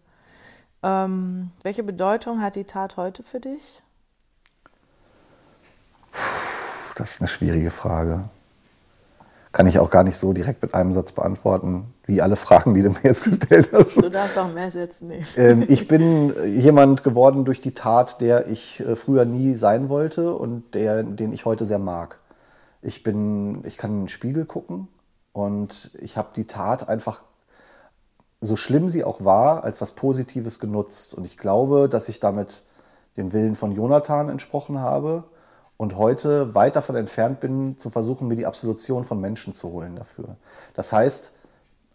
[0.83, 3.83] Ähm, welche Bedeutung hat die Tat heute für dich?
[6.97, 8.29] Das ist eine schwierige Frage
[9.53, 12.83] kann ich auch gar nicht so direkt mit einem Satz beantworten, wie alle Fragen, die
[12.83, 13.97] du mir jetzt gestellt hast.
[13.97, 15.27] Du darfst auch mehr Sätze nehmen.
[15.37, 20.35] Ähm, ich bin jemand geworden durch die Tat, der ich äh, früher nie sein wollte
[20.35, 22.19] und der, den ich heute sehr mag.
[22.83, 24.89] Ich bin, ich kann in den Spiegel gucken
[25.33, 27.23] und ich habe die Tat einfach,
[28.41, 31.13] so schlimm sie auch war, als was Positives genutzt.
[31.13, 32.63] Und ich glaube, dass ich damit
[33.17, 35.25] dem Willen von Jonathan entsprochen habe
[35.81, 39.97] und heute weit davon entfernt bin, zu versuchen, mir die Absolution von Menschen zu holen
[39.97, 40.37] dafür.
[40.75, 41.33] Das heißt,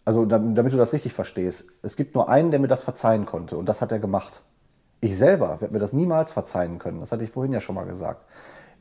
[0.04, 3.56] also damit du das richtig verstehst, es gibt nur einen, der mir das verzeihen konnte
[3.56, 4.42] und das hat er gemacht.
[5.00, 6.98] Ich selber werde mir das niemals verzeihen können.
[6.98, 8.24] Das hatte ich vorhin ja schon mal gesagt.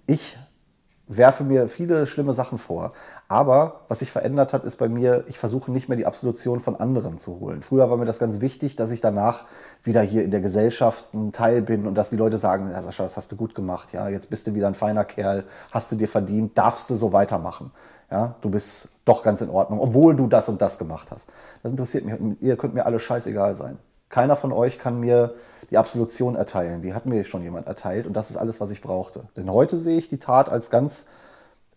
[0.07, 0.39] Ich
[1.07, 2.93] werfe mir viele schlimme Sachen vor.
[3.27, 6.75] Aber was sich verändert hat, ist bei mir, ich versuche nicht mehr die Absolution von
[6.75, 7.63] anderen zu holen.
[7.63, 9.45] Früher war mir das ganz wichtig, dass ich danach
[9.83, 13.03] wieder hier in der Gesellschaft ein Teil bin und dass die Leute sagen, ja, Sascha,
[13.03, 15.95] das hast du gut gemacht, ja, jetzt bist du wieder ein feiner Kerl, hast du
[15.95, 17.71] dir verdient, darfst du so weitermachen.
[18.11, 21.29] Ja, du bist doch ganz in Ordnung, obwohl du das und das gemacht hast.
[21.63, 22.39] Das interessiert mich.
[22.41, 23.79] Ihr könnt mir alle scheißegal sein.
[24.09, 25.33] Keiner von euch kann mir
[25.69, 26.81] die Absolution erteilen.
[26.81, 29.27] Die hat mir schon jemand erteilt und das ist alles, was ich brauchte.
[29.35, 31.07] Denn heute sehe ich die Tat als ganz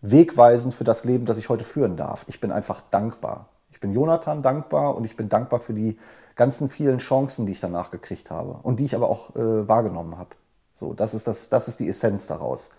[0.00, 2.24] wegweisend für das Leben, das ich heute führen darf.
[2.28, 3.48] Ich bin einfach dankbar.
[3.70, 5.98] Ich bin Jonathan dankbar und ich bin dankbar für die
[6.36, 10.18] ganzen vielen Chancen, die ich danach gekriegt habe und die ich aber auch äh, wahrgenommen
[10.18, 10.30] habe.
[10.74, 12.70] So, das ist, das, das ist die Essenz daraus.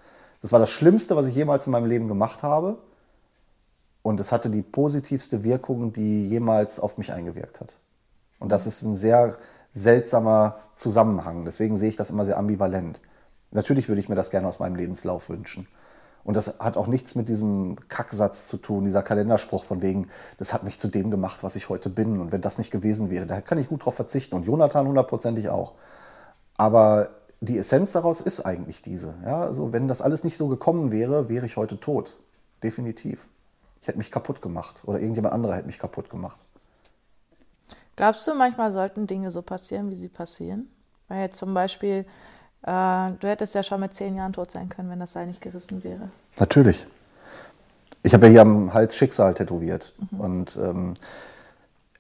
[0.42, 2.78] Das war das Schlimmste, was ich jemals in meinem Leben gemacht habe.
[4.02, 7.76] Und es hatte die positivste Wirkung, die jemals auf mich eingewirkt hat.
[8.40, 9.38] Und das ist ein sehr
[9.74, 11.44] seltsamer Zusammenhang.
[11.46, 13.02] Deswegen sehe ich das immer sehr ambivalent.
[13.52, 15.68] Natürlich würde ich mir das gerne aus meinem Lebenslauf wünschen.
[16.24, 20.54] Und das hat auch nichts mit diesem Kacksatz zu tun, dieser Kalenderspruch von wegen, das
[20.54, 22.22] hat mich zu dem gemacht, was ich heute bin.
[22.22, 24.36] Und wenn das nicht gewesen wäre, da kann ich gut drauf verzichten.
[24.36, 25.74] Und Jonathan hundertprozentig auch.
[26.56, 27.10] Aber
[27.42, 29.16] die Essenz daraus ist eigentlich diese.
[29.26, 32.18] Ja, also wenn das alles nicht so gekommen wäre, wäre ich heute tot.
[32.64, 33.28] Definitiv.
[33.82, 36.40] Ich hätte mich kaputt gemacht oder irgendjemand anderer hätte mich kaputt gemacht.
[38.00, 40.70] Glaubst du, manchmal sollten Dinge so passieren, wie sie passieren?
[41.10, 42.06] Weil jetzt zum Beispiel,
[42.64, 45.42] äh, du hättest ja schon mit zehn Jahren tot sein können, wenn das Seil nicht
[45.42, 46.08] gerissen wäre.
[46.40, 46.88] Natürlich.
[48.02, 49.94] Ich habe ja hier am Hals Schicksal tätowiert.
[50.12, 50.20] Mhm.
[50.22, 50.94] Und ähm,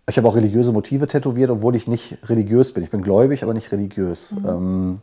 [0.07, 2.81] ich habe auch religiöse Motive tätowiert, obwohl ich nicht religiös bin.
[2.81, 4.31] Ich bin gläubig, aber nicht religiös.
[4.31, 4.47] Mhm.
[4.47, 4.99] Ähm,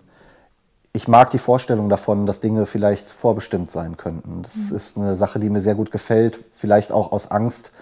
[0.94, 4.42] ich mag die Vorstellung davon, dass Dinge vielleicht vorbestimmt sein könnten.
[4.44, 4.76] Das mhm.
[4.76, 7.72] ist eine Sache, die mir sehr gut gefällt, vielleicht auch aus Angst,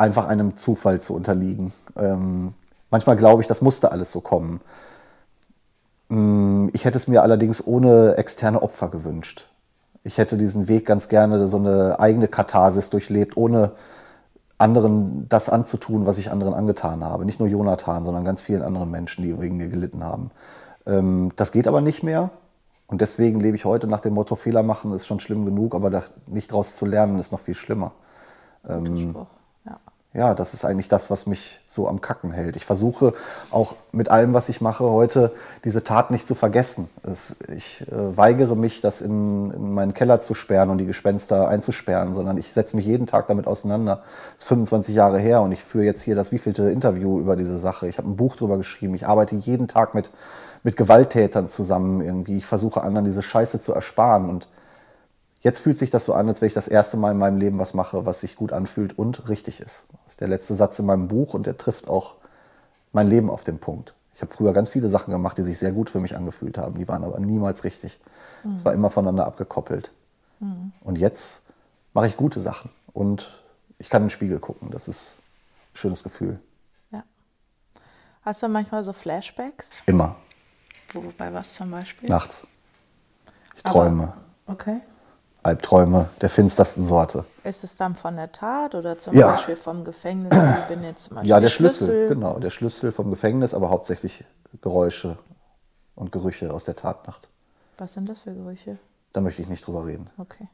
[0.00, 1.72] einfach einem Zufall zu unterliegen.
[1.96, 2.54] Ähm,
[2.90, 4.60] manchmal glaube ich, das musste alles so kommen.
[6.08, 9.48] Mm, ich hätte es mir allerdings ohne externe Opfer gewünscht.
[10.02, 13.72] Ich hätte diesen Weg ganz gerne so eine eigene Katharsis durchlebt, ohne
[14.56, 17.24] anderen das anzutun, was ich anderen angetan habe.
[17.24, 20.30] Nicht nur Jonathan, sondern ganz vielen anderen Menschen, die wegen mir gelitten haben.
[20.86, 22.30] Ähm, das geht aber nicht mehr.
[22.86, 26.02] Und deswegen lebe ich heute nach dem Motto, Fehler machen ist schon schlimm genug, aber
[26.26, 27.92] nicht daraus zu lernen ist noch viel schlimmer.
[28.68, 29.26] Ähm, ja.
[30.12, 32.56] Ja, das ist eigentlich das, was mich so am Kacken hält.
[32.56, 33.14] Ich versuche
[33.52, 35.32] auch mit allem, was ich mache, heute
[35.64, 36.90] diese Tat nicht zu vergessen.
[37.04, 41.48] Es, ich äh, weigere mich, das in, in, meinen Keller zu sperren und die Gespenster
[41.48, 44.02] einzusperren, sondern ich setze mich jeden Tag damit auseinander.
[44.34, 47.58] Das ist 25 Jahre her und ich führe jetzt hier das wievielte Interview über diese
[47.58, 47.86] Sache.
[47.86, 48.94] Ich habe ein Buch drüber geschrieben.
[48.94, 50.10] Ich arbeite jeden Tag mit
[50.62, 52.36] mit Gewalttätern zusammen irgendwie.
[52.36, 54.28] Ich versuche anderen diese Scheiße zu ersparen.
[54.28, 54.46] Und
[55.40, 57.58] jetzt fühlt sich das so an, als wenn ich das erste Mal in meinem Leben
[57.58, 59.84] was mache, was sich gut anfühlt und richtig ist.
[60.04, 62.16] Das ist der letzte Satz in meinem Buch und der trifft auch
[62.92, 63.94] mein Leben auf den Punkt.
[64.14, 66.76] Ich habe früher ganz viele Sachen gemacht, die sich sehr gut für mich angefühlt haben.
[66.76, 67.98] Die waren aber niemals richtig.
[68.40, 68.64] Es mhm.
[68.64, 69.92] war immer voneinander abgekoppelt.
[70.40, 70.72] Mhm.
[70.82, 71.44] Und jetzt
[71.94, 73.42] mache ich gute Sachen und
[73.78, 74.70] ich kann in den Spiegel gucken.
[74.70, 75.16] Das ist
[75.72, 76.38] ein schönes Gefühl.
[76.90, 77.02] Ja.
[78.22, 79.70] Hast du manchmal so Flashbacks?
[79.86, 80.16] Immer.
[80.92, 82.08] Wo, bei was zum Beispiel?
[82.08, 82.46] Nachts.
[83.56, 84.12] Ich Aber, träume.
[84.46, 84.80] Okay.
[85.42, 87.24] Albträume der finstersten Sorte.
[87.44, 89.32] Ist es dann von der Tat oder zum ja.
[89.32, 90.32] Beispiel vom Gefängnis?
[90.32, 92.38] Ich bin jetzt zum Beispiel ja, der Schlüssel, Schlüssel, genau.
[92.38, 94.24] Der Schlüssel vom Gefängnis, aber hauptsächlich
[94.60, 95.16] Geräusche
[95.94, 97.28] und Gerüche aus der Tatnacht.
[97.78, 98.78] Was sind das für Gerüche?
[99.12, 100.10] Da möchte ich nicht drüber reden.
[100.18, 100.48] Okay.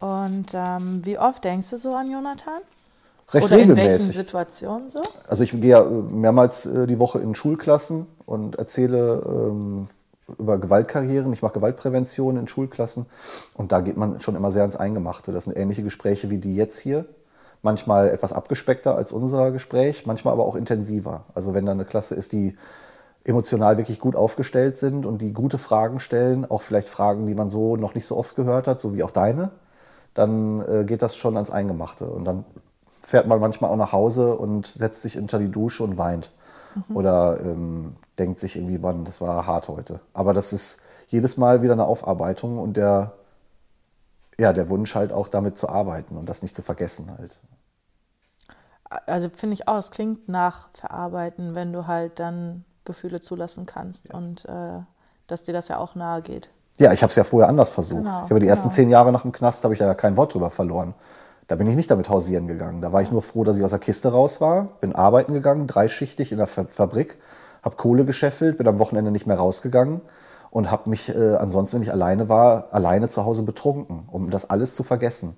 [0.00, 2.60] Und ähm, wie oft denkst du so an Jonathan?
[3.30, 3.84] Recht Oder regelmäßig.
[3.84, 5.00] in welchen Situationen so?
[5.28, 9.88] Also ich gehe ja mehrmals äh, die Woche in Schulklassen und erzähle ähm,
[10.38, 11.32] über Gewaltkarrieren.
[11.32, 13.06] Ich mache Gewaltprävention in Schulklassen
[13.54, 15.32] und da geht man schon immer sehr ans Eingemachte.
[15.32, 17.06] Das sind ähnliche Gespräche wie die jetzt hier.
[17.62, 21.24] Manchmal etwas abgespeckter als unser Gespräch, manchmal aber auch intensiver.
[21.34, 22.56] Also wenn da eine Klasse ist, die
[23.24, 27.48] emotional wirklich gut aufgestellt sind und die gute Fragen stellen, auch vielleicht Fragen, die man
[27.48, 29.50] so noch nicht so oft gehört hat, so wie auch deine,
[30.14, 32.06] dann äh, geht das schon ans Eingemachte.
[32.06, 32.44] Und dann
[33.02, 36.30] fährt man manchmal auch nach Hause und setzt sich unter die Dusche und weint.
[36.88, 36.96] Mhm.
[36.96, 40.00] Oder ähm, denkt sich irgendwie, Mann, das war hart heute.
[40.12, 43.12] Aber das ist jedes Mal wieder eine Aufarbeitung und der,
[44.38, 47.38] ja, der Wunsch halt auch damit zu arbeiten und das nicht zu vergessen halt.
[49.06, 54.08] Also finde ich auch, es klingt nach Verarbeiten, wenn du halt dann Gefühle zulassen kannst
[54.08, 54.16] ja.
[54.16, 54.80] und äh,
[55.26, 56.50] dass dir das ja auch nahe geht.
[56.78, 58.02] Ja, ich habe es ja vorher anders versucht.
[58.02, 58.50] Genau, ich habe die genau.
[58.50, 60.94] ersten zehn Jahre nach dem Knast habe ich ja kein Wort drüber verloren.
[61.48, 62.82] Da bin ich nicht damit hausieren gegangen.
[62.82, 65.66] Da war ich nur froh, dass ich aus der Kiste raus war, bin arbeiten gegangen,
[65.66, 67.18] dreischichtig in der Fabrik,
[67.62, 70.02] habe Kohle gescheffelt, bin am Wochenende nicht mehr rausgegangen
[70.50, 74.50] und habe mich äh, ansonsten, wenn ich alleine war, alleine zu Hause betrunken, um das
[74.50, 75.36] alles zu vergessen.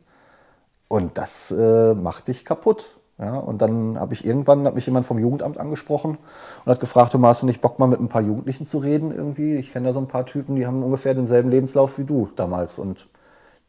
[0.89, 2.97] Und das äh, macht dich kaputt.
[3.19, 6.17] Ja, und dann habe ich irgendwann, hat mich jemand vom Jugendamt angesprochen
[6.65, 9.15] und hat gefragt, du hast du nicht Bock mal mit ein paar Jugendlichen zu reden
[9.15, 9.57] irgendwie?
[9.57, 12.79] Ich kenne da so ein paar Typen, die haben ungefähr denselben Lebenslauf wie du damals
[12.79, 13.09] und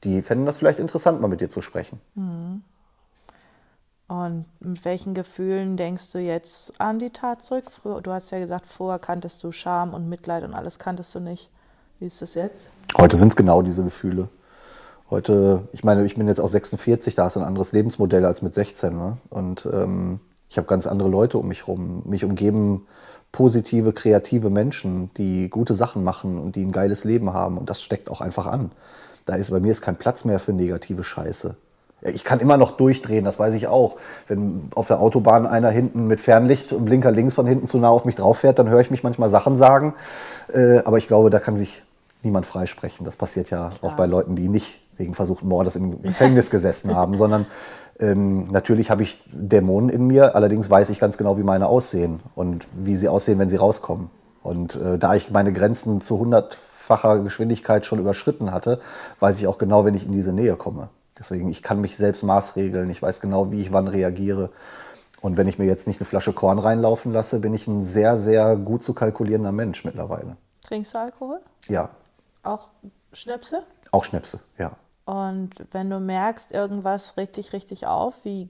[0.03, 1.99] die fänden das vielleicht interessant, mal mit dir zu sprechen.
[2.15, 2.63] Mhm.
[4.07, 7.71] Und mit welchen Gefühlen denkst du jetzt an die Tat zurück?
[8.03, 11.49] Du hast ja gesagt, vorher kanntest du Scham und Mitleid und alles kanntest du nicht.
[11.99, 12.69] Wie ist das jetzt?
[12.97, 14.27] Heute sind es genau diese Gefühle.
[15.09, 18.53] Heute, ich meine, ich bin jetzt auch 46, da du ein anderes Lebensmodell als mit
[18.53, 18.93] 16.
[18.93, 19.17] Ne?
[19.29, 22.01] Und ähm, Ich habe ganz andere Leute um mich rum.
[22.05, 22.87] Mich umgeben
[23.31, 27.57] positive, kreative Menschen, die gute Sachen machen und die ein geiles Leben haben.
[27.57, 28.71] Und das steckt auch einfach an.
[29.25, 31.55] Da ist bei mir ist kein Platz mehr für negative Scheiße.
[32.03, 33.97] Ich kann immer noch durchdrehen, das weiß ich auch.
[34.27, 37.89] Wenn auf der Autobahn einer hinten mit Fernlicht und Blinker links von hinten zu nah
[37.89, 39.93] auf mich drauf fährt, dann höre ich mich manchmal Sachen sagen.
[40.51, 41.83] Äh, aber ich glaube, da kann sich
[42.23, 43.05] niemand freisprechen.
[43.05, 47.17] Das passiert ja auch bei Leuten, die nicht wegen versuchten Mordes im Gefängnis gesessen haben,
[47.17, 47.45] sondern
[47.99, 52.19] ähm, natürlich habe ich Dämonen in mir, allerdings weiß ich ganz genau, wie meine aussehen
[52.33, 54.09] und wie sie aussehen, wenn sie rauskommen.
[54.41, 56.17] Und äh, da ich meine Grenzen zu
[56.81, 58.81] hundertfacher Geschwindigkeit schon überschritten hatte,
[59.19, 60.89] weiß ich auch genau, wenn ich in diese Nähe komme.
[61.17, 64.49] Deswegen, ich kann mich selbst maßregeln, ich weiß genau, wie ich wann reagiere.
[65.21, 68.17] Und wenn ich mir jetzt nicht eine Flasche Korn reinlaufen lasse, bin ich ein sehr,
[68.17, 70.37] sehr gut zu kalkulierender Mensch mittlerweile.
[70.63, 71.41] Trinkst du Alkohol?
[71.67, 71.89] Ja.
[72.43, 72.69] Auch
[73.13, 73.61] Schnäpse?
[73.91, 74.71] Auch Schnäpse, ja.
[75.05, 78.49] Und wenn du merkst, irgendwas regt dich richtig auf, wie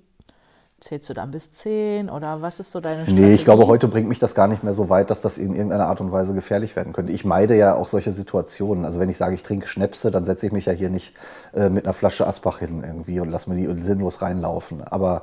[0.82, 3.28] zählst du dann bis zehn oder was ist so deine Strategie?
[3.28, 5.54] Nee, ich glaube, heute bringt mich das gar nicht mehr so weit, dass das in
[5.54, 7.14] irgendeiner Art und Weise gefährlich werden könnte.
[7.14, 8.84] Ich meide ja auch solche Situationen.
[8.84, 11.14] Also wenn ich sage, ich trinke Schnäpse, dann setze ich mich ja hier nicht
[11.54, 14.84] äh, mit einer Flasche Asbach hin irgendwie und lasse mir die sinnlos reinlaufen.
[14.84, 15.22] Aber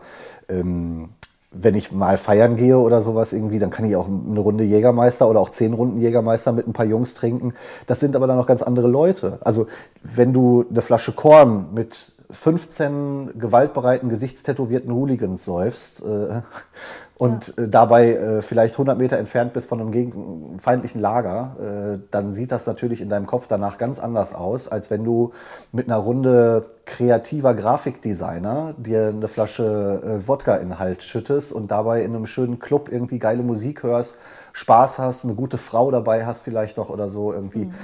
[0.49, 1.11] ähm,
[1.51, 5.29] wenn ich mal feiern gehe oder sowas irgendwie, dann kann ich auch eine Runde Jägermeister
[5.29, 7.55] oder auch zehn Runden Jägermeister mit ein paar Jungs trinken.
[7.87, 9.39] Das sind aber dann noch ganz andere Leute.
[9.41, 9.67] Also
[10.03, 16.43] wenn du eine Flasche Korn mit 15 gewaltbereiten, gesichtstätowierten Hooligans säufst äh,
[17.17, 17.65] und ja.
[17.65, 21.57] äh, dabei äh, vielleicht 100 Meter entfernt bist von einem gegen feindlichen Lager,
[21.97, 25.33] äh, dann sieht das natürlich in deinem Kopf danach ganz anders aus, als wenn du
[25.73, 31.71] mit einer Runde kreativer Grafikdesigner dir eine Flasche äh, Wodka in den Hals schüttest und
[31.71, 34.19] dabei in einem schönen Club irgendwie geile Musik hörst,
[34.53, 37.67] Spaß hast, eine gute Frau dabei hast vielleicht noch oder so irgendwie.
[37.67, 37.75] Mhm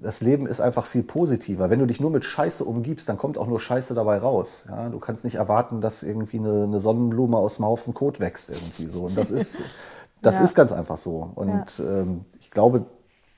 [0.00, 1.70] das Leben ist einfach viel positiver.
[1.70, 4.66] Wenn du dich nur mit Scheiße umgibst, dann kommt auch nur Scheiße dabei raus.
[4.68, 8.50] Ja, du kannst nicht erwarten, dass irgendwie eine, eine Sonnenblume aus dem Haufen Kot wächst
[8.50, 9.06] irgendwie so.
[9.06, 9.58] Und das ist,
[10.22, 10.44] das ja.
[10.44, 11.32] ist ganz einfach so.
[11.34, 12.00] Und ja.
[12.00, 12.86] ähm, ich glaube,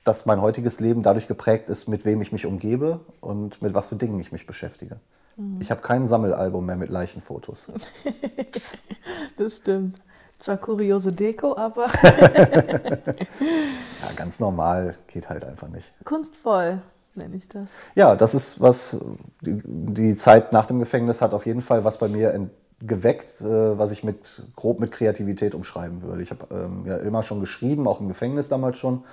[0.03, 3.89] dass mein heutiges Leben dadurch geprägt ist, mit wem ich mich umgebe und mit was
[3.89, 4.99] für Dingen ich mich beschäftige.
[5.35, 5.61] Mhm.
[5.61, 7.71] Ich habe kein Sammelalbum mehr mit Leichenfotos.
[9.37, 9.99] das stimmt.
[10.39, 11.85] Zwar kuriose Deko, aber.
[12.03, 13.13] ja,
[14.15, 15.91] ganz normal geht halt einfach nicht.
[16.05, 16.81] Kunstvoll
[17.15, 17.69] nenne ich das.
[17.95, 18.97] Ja, das ist was,
[19.41, 23.77] die, die, Zeit nach dem Gefängnis hat auf jeden Fall was bei mir geweckt, äh,
[23.77, 26.23] was ich mit, grob mit Kreativität umschreiben würde.
[26.23, 29.03] Ich habe ähm, ja immer schon geschrieben, auch im Gefängnis damals schon,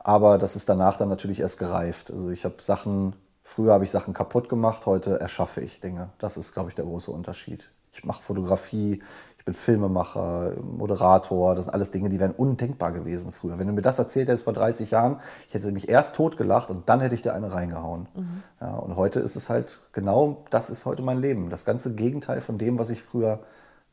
[0.00, 2.10] aber das ist danach dann natürlich erst gereift.
[2.10, 3.14] Also ich habe Sachen,
[3.44, 6.10] früher habe ich Sachen kaputt gemacht, heute erschaffe ich Dinge.
[6.18, 7.70] Das ist, glaube ich, der große Unterschied.
[7.92, 9.02] Ich mache Fotografie,
[9.42, 13.58] ich bin Filmemacher, Moderator, das sind alles Dinge, die wären undenkbar gewesen früher.
[13.58, 15.18] Wenn du mir das erzählt hättest vor 30 Jahren,
[15.48, 18.06] ich hätte mich erst totgelacht und dann hätte ich dir eine reingehauen.
[18.14, 18.42] Mhm.
[18.60, 21.50] Ja, und heute ist es halt genau, das ist heute mein Leben.
[21.50, 23.40] Das ganze Gegenteil von dem, was ich früher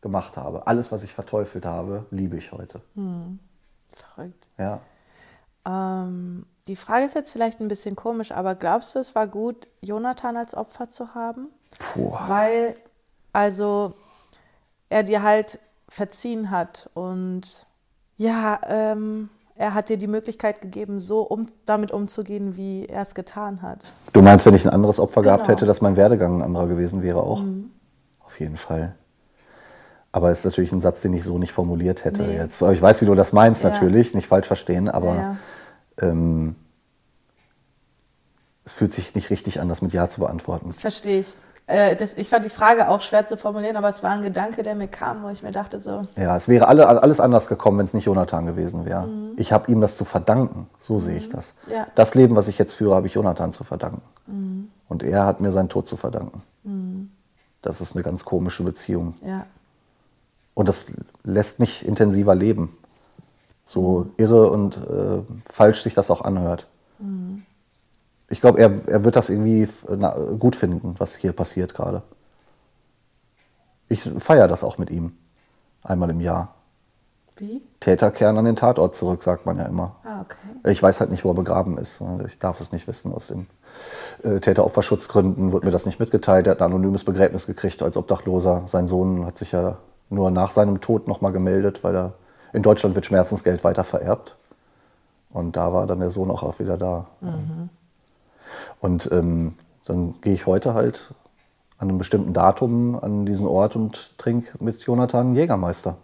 [0.01, 0.67] gemacht habe.
[0.67, 2.81] Alles, was ich verteufelt habe, liebe ich heute.
[2.93, 3.39] Mhm.
[3.91, 4.49] Verrückt.
[4.59, 4.81] Ja.
[5.65, 9.67] Ähm, die Frage ist jetzt vielleicht ein bisschen komisch, aber glaubst du, es war gut,
[9.81, 11.47] Jonathan als Opfer zu haben?
[11.79, 12.13] Puh.
[12.27, 12.75] Weil,
[13.33, 13.95] also
[14.89, 17.65] er dir halt verziehen hat und
[18.17, 23.13] ja, ähm, er hat dir die Möglichkeit gegeben, so um, damit umzugehen, wie er es
[23.13, 23.91] getan hat.
[24.13, 25.35] Du meinst, wenn ich ein anderes Opfer genau.
[25.35, 27.43] gehabt hätte, dass mein Werdegang ein anderer gewesen wäre auch?
[27.43, 27.71] Mhm.
[28.19, 28.95] Auf jeden Fall.
[30.11, 32.35] Aber es ist natürlich ein Satz, den ich so nicht formuliert hätte nee.
[32.35, 32.61] jetzt.
[32.61, 33.69] Ich weiß, wie du das meinst, ja.
[33.69, 35.37] natürlich, nicht falsch verstehen, aber ja.
[36.01, 36.55] ähm,
[38.65, 40.73] es fühlt sich nicht richtig an, das mit Ja zu beantworten.
[40.73, 41.33] Verstehe ich.
[41.69, 44.63] Äh, das, ich fand die Frage auch schwer zu formulieren, aber es war ein Gedanke,
[44.63, 46.01] der mir kam, wo ich mir dachte so.
[46.15, 49.05] Ja, es wäre alle, alles anders gekommen, wenn es nicht Jonathan gewesen wäre.
[49.05, 49.33] Mhm.
[49.37, 50.99] Ich habe ihm das zu verdanken, so mhm.
[51.01, 51.53] sehe ich das.
[51.71, 51.85] Ja.
[51.93, 54.01] Das Leben, was ich jetzt führe, habe ich Jonathan zu verdanken.
[54.25, 54.69] Mhm.
[54.87, 56.41] Und er hat mir seinen Tod zu verdanken.
[56.63, 57.11] Mhm.
[57.61, 59.13] Das ist eine ganz komische Beziehung.
[59.23, 59.45] Ja.
[60.55, 60.85] Und das
[61.23, 62.75] lässt mich intensiver leben.
[63.63, 64.11] So mhm.
[64.17, 66.65] irre und äh, falsch sich das auch anhört.
[66.97, 67.43] Mhm
[68.29, 69.67] ich glaube, er, er wird das irgendwie
[70.37, 72.03] gut finden, was hier passiert gerade.
[73.87, 75.13] Ich feiere das auch mit ihm.
[75.81, 76.53] Einmal im Jahr.
[77.37, 77.61] Wie?
[77.79, 79.95] Täter kehren an den Tatort zurück, sagt man ja immer.
[80.03, 80.71] Ah, okay.
[80.71, 82.01] Ich weiß halt nicht, wo er begraben ist.
[82.27, 83.13] Ich darf es nicht wissen.
[83.13, 83.47] Aus den
[84.23, 86.47] äh, Täteropferschutzgründen wurde mir das nicht mitgeteilt.
[86.47, 88.63] Er hat ein anonymes Begräbnis gekriegt als Obdachloser.
[88.67, 89.77] Sein Sohn hat sich ja
[90.09, 92.13] nur nach seinem Tod nochmal gemeldet, weil er
[92.51, 94.35] in Deutschland wird Schmerzensgeld weiter vererbt.
[95.31, 97.05] Und da war dann der Sohn auch wieder da.
[97.21, 97.69] Mhm.
[98.79, 101.13] Und ähm, dann gehe ich heute halt
[101.77, 105.97] an einem bestimmten Datum an diesen Ort und trinke mit Jonathan Jägermeister.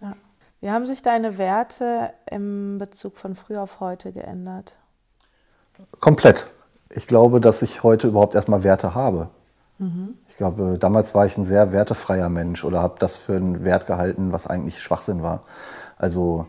[0.00, 0.14] Ja.
[0.60, 4.74] Wie haben sich deine Werte im Bezug von früh auf heute geändert?
[6.00, 6.50] Komplett.
[6.90, 9.30] Ich glaube, dass ich heute überhaupt erstmal Werte habe.
[9.78, 10.18] Mhm.
[10.28, 13.86] Ich glaube, damals war ich ein sehr wertefreier Mensch oder habe das für einen Wert
[13.86, 15.42] gehalten, was eigentlich Schwachsinn war.
[15.96, 16.46] Also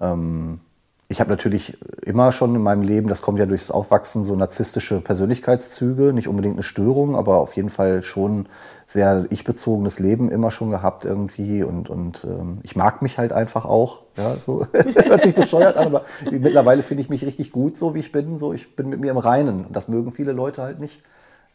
[0.00, 0.60] ähm,
[1.08, 5.00] ich habe natürlich immer schon in meinem Leben, das kommt ja durchs Aufwachsen, so narzisstische
[5.00, 8.46] Persönlichkeitszüge, nicht unbedingt eine Störung, aber auf jeden Fall schon
[8.86, 13.64] sehr ich-bezogenes Leben immer schon gehabt irgendwie und, und ähm, ich mag mich halt einfach
[13.64, 14.02] auch.
[14.16, 18.00] Ja, so hört sich bescheuert an, aber mittlerweile finde ich mich richtig gut, so wie
[18.00, 18.38] ich bin.
[18.38, 21.02] So, ich bin mit mir im Reinen und das mögen viele Leute halt nicht.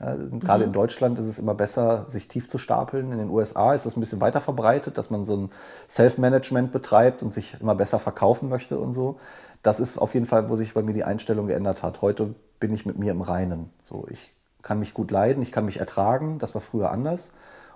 [0.02, 0.70] Gerade mhm.
[0.70, 3.12] in Deutschland ist es immer besser, sich tief zu stapeln.
[3.12, 5.50] In den USA ist das ein bisschen weiter verbreitet, dass man so ein
[5.88, 9.20] Self-Management betreibt und sich immer besser verkaufen möchte und so.
[9.62, 12.02] Das ist auf jeden Fall, wo sich bei mir die Einstellung geändert hat.
[12.02, 13.70] Heute bin ich mit mir im Reinen.
[13.84, 14.34] So, ich
[14.64, 16.40] kann mich gut leiden, ich kann mich ertragen.
[16.40, 17.32] Das war früher anders.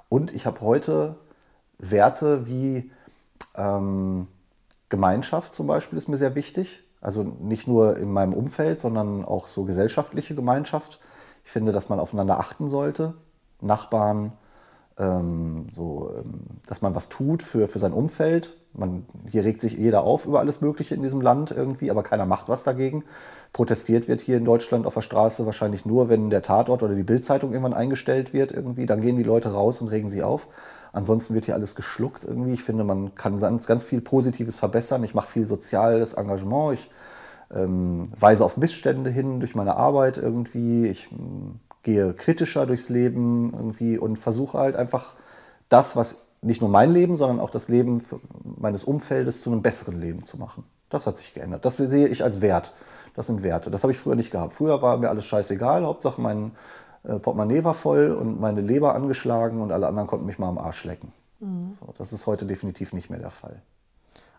[0.10, 1.16] Und ich habe heute
[1.78, 2.92] Werte wie
[3.56, 4.28] ähm,
[4.90, 6.84] Gemeinschaft zum Beispiel ist mir sehr wichtig.
[7.02, 11.00] Also nicht nur in meinem Umfeld, sondern auch so gesellschaftliche Gemeinschaft
[11.46, 13.14] ich finde, dass man aufeinander achten sollte.
[13.62, 14.34] Nachbarn,
[14.98, 18.58] ähm, so, ähm, dass man was tut für, für sein Umfeld.
[18.74, 22.26] Man, hier regt sich jeder auf über alles Mögliche in diesem Land irgendwie, aber keiner
[22.26, 23.06] macht was dagegen.
[23.54, 27.04] Protestiert wird hier in Deutschland auf der Straße wahrscheinlich nur, wenn der Tatort oder die
[27.04, 28.86] Bildzeitung irgendwann eingestellt wird irgendwie.
[28.86, 30.48] Dann gehen die Leute raus und regen sie auf.
[30.92, 32.54] Ansonsten wird hier alles geschluckt irgendwie.
[32.54, 35.04] Ich finde, man kann ganz, ganz viel Positives verbessern.
[35.04, 36.80] Ich mache viel soziales Engagement.
[36.80, 36.90] Ich
[37.56, 40.88] ähm, weise auf Missstände hin durch meine Arbeit irgendwie.
[40.88, 45.16] Ich ähm, gehe kritischer durchs Leben irgendwie und versuche halt einfach
[45.70, 48.02] das, was nicht nur mein Leben, sondern auch das Leben
[48.44, 50.64] meines Umfeldes zu einem besseren Leben zu machen.
[50.90, 51.66] Das hat sich geändert.
[51.66, 52.74] Das sehe ich als Wert.
[53.16, 53.72] Das sind Werte.
[53.72, 54.54] Das habe ich früher nicht gehabt.
[54.54, 55.86] Früher war mir alles scheißegal.
[55.86, 56.52] Hauptsache mein
[57.04, 60.58] äh, Portemonnaie war voll und meine Leber angeschlagen und alle anderen konnten mich mal am
[60.58, 61.12] Arsch lecken.
[61.40, 61.74] Mhm.
[61.80, 63.62] So, das ist heute definitiv nicht mehr der Fall.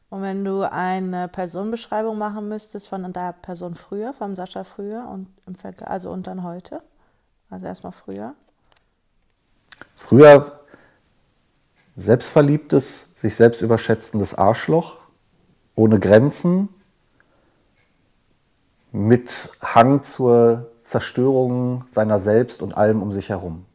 [0.09, 5.29] Und wenn du eine Personenbeschreibung machen müsstest von der Person früher, vom Sascha früher und
[5.47, 6.83] im also und dann heute,
[7.51, 8.35] also erstmal früher.
[9.97, 10.61] Früher
[11.97, 14.99] selbstverliebtes, sich selbst überschätzendes Arschloch,
[15.75, 16.69] ohne Grenzen,
[18.93, 23.66] mit Hang zur Zerstörung seiner selbst und allem um sich herum.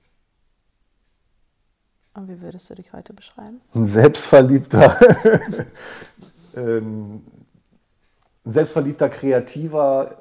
[2.21, 3.61] Und wie würdest du dich heute beschreiben?
[3.73, 4.95] Ein selbstverliebter,
[6.55, 7.25] ähm,
[8.45, 10.17] ein selbstverliebter, kreativer,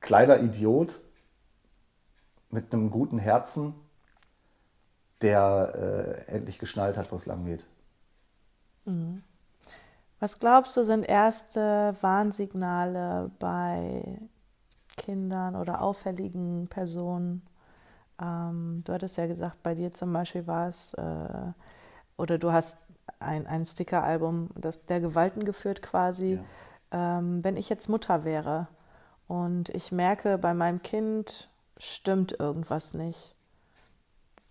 [0.00, 1.00] kleiner Idiot
[2.50, 3.74] mit einem guten Herzen,
[5.22, 7.66] der äh, endlich geschnallt hat, wo es lang geht.
[8.84, 9.24] Mhm.
[10.20, 14.20] Was glaubst du, sind erste Warnsignale bei
[14.96, 17.42] Kindern oder auffälligen Personen?
[18.20, 21.52] Ähm, du hattest ja gesagt, bei dir zum Beispiel war es, äh,
[22.16, 22.76] oder du hast
[23.18, 24.50] ein, ein Sticker-Album
[24.88, 26.38] der Gewalten geführt quasi.
[26.92, 27.18] Ja.
[27.18, 28.68] Ähm, wenn ich jetzt Mutter wäre
[29.26, 33.34] und ich merke, bei meinem Kind stimmt irgendwas nicht,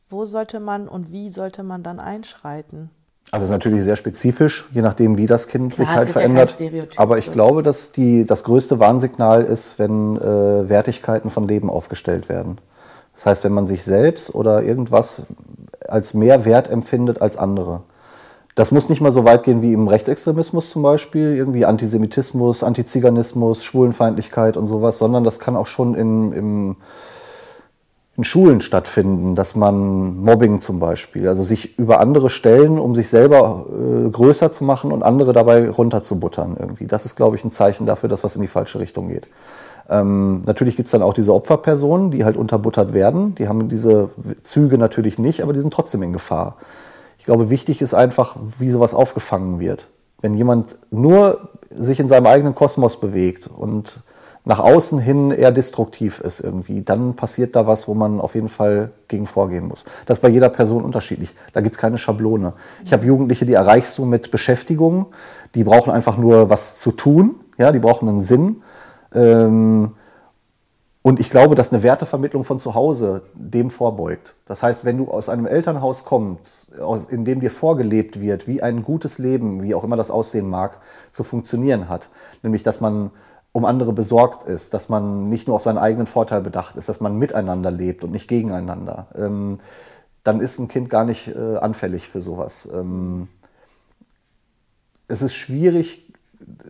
[0.10, 2.90] wo sollte man und wie sollte man dann einschreiten?
[3.32, 6.60] Also es ist natürlich sehr spezifisch, je nachdem, wie das Kind Klar, sich halt verändert.
[6.60, 11.70] Ja Aber ich glaube, dass die, das größte Warnsignal ist, wenn äh, Wertigkeiten von Leben
[11.70, 12.58] aufgestellt werden.
[13.16, 15.24] Das heißt, wenn man sich selbst oder irgendwas
[15.88, 17.82] als mehr wert empfindet als andere.
[18.56, 23.64] Das muss nicht mal so weit gehen wie im Rechtsextremismus zum Beispiel, irgendwie Antisemitismus, Antiziganismus,
[23.64, 26.76] Schwulenfeindlichkeit und sowas, sondern das kann auch schon in, im,
[28.16, 33.10] in Schulen stattfinden, dass man Mobbing zum Beispiel, also sich über andere stellen, um sich
[33.10, 36.86] selber äh, größer zu machen und andere dabei runterzubuttern irgendwie.
[36.86, 39.28] Das ist, glaube ich, ein Zeichen dafür, dass was in die falsche Richtung geht.
[39.90, 43.36] Ähm, natürlich gibt es dann auch diese Opferpersonen, die halt unterbuttert werden.
[43.36, 44.10] Die haben diese
[44.44, 46.56] Züge natürlich nicht, aber die sind trotzdem in Gefahr.
[47.18, 49.88] Ich glaube, wichtig ist einfach, wie sowas aufgefangen wird.
[50.22, 54.02] Wenn jemand nur sich in seinem eigenen Kosmos bewegt und
[54.46, 58.50] nach außen hin eher destruktiv ist irgendwie, dann passiert da was, wo man auf jeden
[58.50, 59.86] Fall gegen vorgehen muss.
[60.06, 61.34] Das ist bei jeder Person unterschiedlich.
[61.54, 62.54] Da gibt es keine Schablone.
[62.84, 65.08] Ich habe Jugendliche, die erreichst du mit Beschäftigung.
[65.56, 67.36] Die brauchen einfach nur was zu tun.
[67.58, 68.64] Ja, die brauchen einen Sinn.
[69.14, 69.96] Ähm,
[71.06, 74.36] und ich glaube, dass eine Wertevermittlung von zu Hause dem vorbeugt.
[74.46, 76.72] Das heißt, wenn du aus einem Elternhaus kommst,
[77.10, 80.80] in dem dir vorgelebt wird, wie ein gutes Leben, wie auch immer das aussehen mag,
[81.12, 82.08] zu funktionieren hat,
[82.42, 83.12] nämlich dass man
[83.52, 87.02] um andere besorgt ist, dass man nicht nur auf seinen eigenen Vorteil bedacht ist, dass
[87.02, 89.60] man miteinander lebt und nicht gegeneinander, ähm,
[90.24, 92.68] dann ist ein Kind gar nicht äh, anfällig für sowas.
[92.74, 93.28] Ähm,
[95.10, 96.03] es ist schwierig,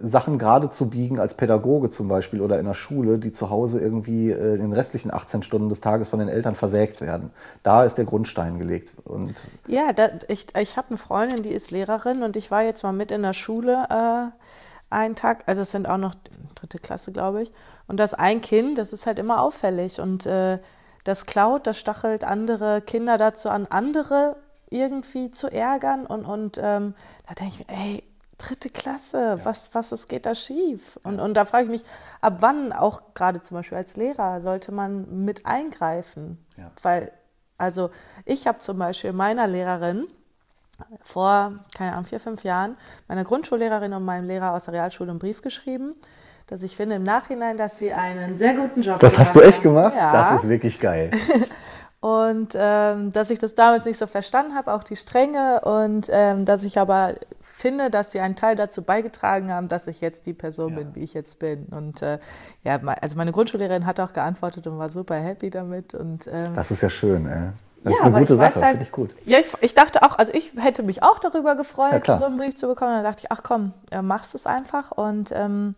[0.01, 3.79] Sachen gerade zu biegen als Pädagoge zum Beispiel oder in der Schule, die zu Hause
[3.79, 7.31] irgendwie äh, in den restlichen 18 Stunden des Tages von den Eltern versägt werden.
[7.63, 8.93] Da ist der Grundstein gelegt.
[9.05, 9.35] Und
[9.67, 12.93] ja, da, ich, ich habe eine Freundin, die ist Lehrerin und ich war jetzt mal
[12.93, 16.15] mit in der Schule äh, einen Tag, also es sind auch noch
[16.55, 17.51] dritte Klasse, glaube ich,
[17.87, 20.59] und das ein Kind, das ist halt immer auffällig und äh,
[21.03, 24.37] das klaut, das stachelt andere Kinder dazu an, andere
[24.69, 26.05] irgendwie zu ärgern.
[26.05, 26.95] Und, und ähm,
[27.27, 28.03] da denke ich mir, ey,
[28.37, 29.45] dritte Klasse, ja.
[29.45, 30.99] was, was es geht da schief?
[31.03, 31.83] Und, und da frage ich mich,
[32.21, 36.43] ab wann auch gerade zum Beispiel als Lehrer sollte man mit eingreifen?
[36.57, 36.71] Ja.
[36.81, 37.11] Weil,
[37.57, 37.89] also
[38.25, 40.07] ich habe zum Beispiel meiner Lehrerin
[41.03, 42.77] vor, keine Ahnung, vier, fünf Jahren,
[43.07, 45.95] meiner Grundschullehrerin und meinem Lehrer aus der Realschule einen Brief geschrieben,
[46.47, 49.61] dass ich finde im Nachhinein, dass sie einen sehr guten Job Das hast du echt
[49.61, 49.95] gemacht?
[49.95, 50.11] Ja.
[50.11, 51.11] Das ist wirklich geil.
[52.03, 56.43] und ähm, dass ich das damals nicht so verstanden habe, auch die Strenge und ähm,
[56.43, 60.33] dass ich aber finde, dass sie einen Teil dazu beigetragen haben, dass ich jetzt die
[60.33, 60.79] Person ja.
[60.79, 61.67] bin, wie ich jetzt bin.
[61.67, 62.19] Und äh,
[62.65, 65.95] ja, also meine Grundschullehrerin hat auch geantwortet und war super happy damit.
[65.95, 67.51] Und, ähm, das ist ja schön, ey.
[67.85, 69.15] Das ja, ist eine gute Sache, halt, finde ich gut.
[69.23, 72.35] Ja, ich, ich, dachte auch, also ich hätte mich auch darüber gefreut, ja, so einen
[72.35, 72.91] Brief zu bekommen.
[72.91, 74.91] Dann dachte ich, ach komm, machst es einfach.
[74.91, 75.75] Und ähm,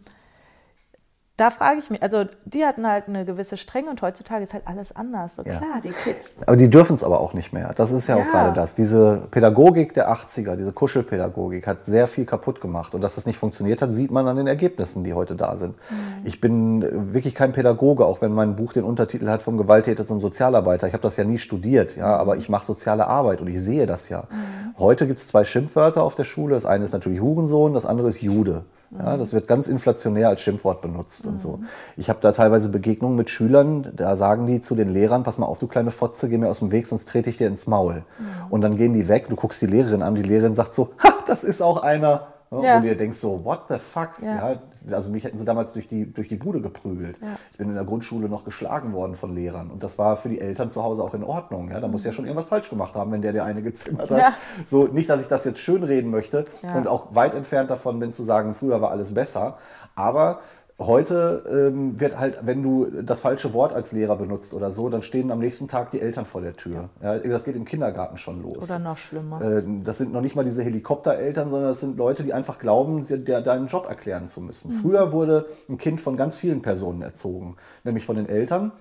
[1.38, 4.66] da frage ich mich, also die hatten halt eine gewisse Strenge und heutzutage ist halt
[4.68, 5.36] alles anders.
[5.36, 5.58] So ja.
[5.58, 6.38] klar, die Kids.
[6.46, 7.74] Aber die dürfen es aber auch nicht mehr.
[7.76, 8.76] Das ist ja, ja, auch gerade das.
[8.76, 12.96] Diese Pädagogik der 80er, diese Kuschelpädagogik hat sehr viel kaputt gemacht.
[12.96, 15.76] Und dass das nicht funktioniert hat, sieht man an den Ergebnissen, die heute da sind.
[15.90, 15.96] Mhm.
[16.24, 20.22] Ich bin wirklich kein Pädagoge, auch wenn mein Buch den Untertitel hat vom Gewalttäter zum
[20.22, 20.88] Sozialarbeiter.
[20.88, 23.86] Ich habe das ja nie studiert, ja, aber ich mache soziale Arbeit und ich sehe
[23.86, 24.24] das ja.
[24.30, 24.80] Mhm.
[24.80, 26.56] Heute gibt es zwei Schimpfwörter auf der Schule.
[26.56, 28.64] Das eine ist natürlich Hurensohn, das andere ist Jude.
[28.98, 31.32] Ja, das wird ganz inflationär als Schimpfwort benutzt mhm.
[31.32, 31.60] und so.
[31.98, 35.46] Ich habe da teilweise Begegnungen mit Schülern, da sagen die zu den Lehrern, pass mal
[35.46, 37.96] auf, du kleine Fotze, geh mir aus dem Weg, sonst trete ich dir ins Maul.
[37.96, 38.26] Mhm.
[38.50, 41.14] Und dann gehen die weg, du guckst die Lehrerin an, die Lehrerin sagt so, ha,
[41.28, 42.28] das ist auch einer,
[42.64, 42.78] ja.
[42.78, 44.12] Und ihr denkst so, what the fuck?
[44.22, 44.52] Ja.
[44.52, 44.96] ja.
[44.96, 47.18] also mich hätten sie damals durch die, durch die Bude geprügelt.
[47.22, 47.28] Ja.
[47.52, 49.72] Ich bin in der Grundschule noch geschlagen worden von Lehrern.
[49.72, 51.70] Und das war für die Eltern zu Hause auch in Ordnung.
[51.72, 54.34] Ja, da muss ja schon irgendwas falsch gemacht haben, wenn der der eine gezimmert hat.
[54.68, 56.46] So, nicht, dass ich das jetzt schönreden möchte
[56.76, 59.58] und auch weit entfernt davon bin zu sagen, früher war alles besser.
[59.96, 60.40] Aber
[60.78, 65.04] Heute ähm, wird halt, wenn du das falsche Wort als Lehrer benutzt oder so, dann
[65.04, 66.90] stehen am nächsten Tag die Eltern vor der Tür.
[67.02, 68.66] Ja, das geht im Kindergarten schon los.
[68.66, 69.42] Oder noch schlimmer.
[69.42, 73.04] Äh, das sind noch nicht mal diese Helikoptereltern, sondern das sind Leute, die einfach glauben,
[73.04, 74.74] sie, der, deinen Job erklären zu müssen.
[74.74, 74.82] Mhm.
[74.82, 77.56] Früher wurde ein Kind von ganz vielen Personen erzogen,
[77.86, 78.74] nämlich von den Eltern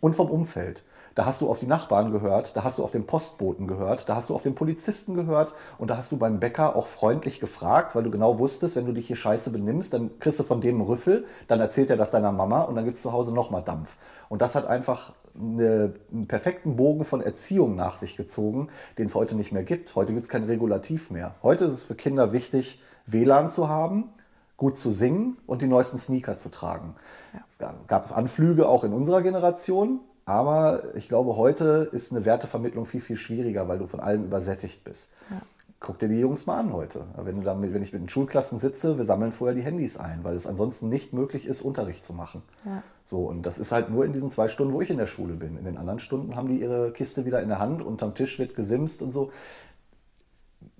[0.00, 0.84] und vom Umfeld.
[1.14, 4.16] Da hast du auf die Nachbarn gehört, da hast du auf den Postboten gehört, da
[4.16, 7.94] hast du auf den Polizisten gehört und da hast du beim Bäcker auch freundlich gefragt,
[7.94, 10.76] weil du genau wusstest, wenn du dich hier scheiße benimmst, dann kriegst du von dem
[10.76, 13.62] einen Rüffel, dann erzählt er das deiner Mama und dann gibt es zu Hause nochmal
[13.62, 13.96] Dampf.
[14.28, 19.14] Und das hat einfach eine, einen perfekten Bogen von Erziehung nach sich gezogen, den es
[19.14, 19.94] heute nicht mehr gibt.
[19.94, 21.34] Heute gibt es kein Regulativ mehr.
[21.42, 24.10] Heute ist es für Kinder wichtig, WLAN zu haben,
[24.56, 26.94] gut zu singen und die neuesten Sneaker zu tragen.
[27.32, 27.40] Ja.
[27.50, 33.00] Es gab Anflüge auch in unserer Generation, aber ich glaube, heute ist eine Wertevermittlung viel,
[33.00, 35.12] viel schwieriger, weil du von allem übersättigt bist.
[35.30, 35.42] Ja.
[35.80, 37.06] Guck dir die Jungs mal an heute.
[37.16, 40.36] Wenn, damit, wenn ich mit den Schulklassen sitze, wir sammeln vorher die Handys ein, weil
[40.36, 42.42] es ansonsten nicht möglich ist, Unterricht zu machen.
[42.64, 42.84] Ja.
[43.04, 45.34] So, und das ist halt nur in diesen zwei Stunden, wo ich in der Schule
[45.34, 45.58] bin.
[45.58, 48.54] In den anderen Stunden haben die ihre Kiste wieder in der Hand, unterm Tisch wird
[48.54, 49.32] gesimst und so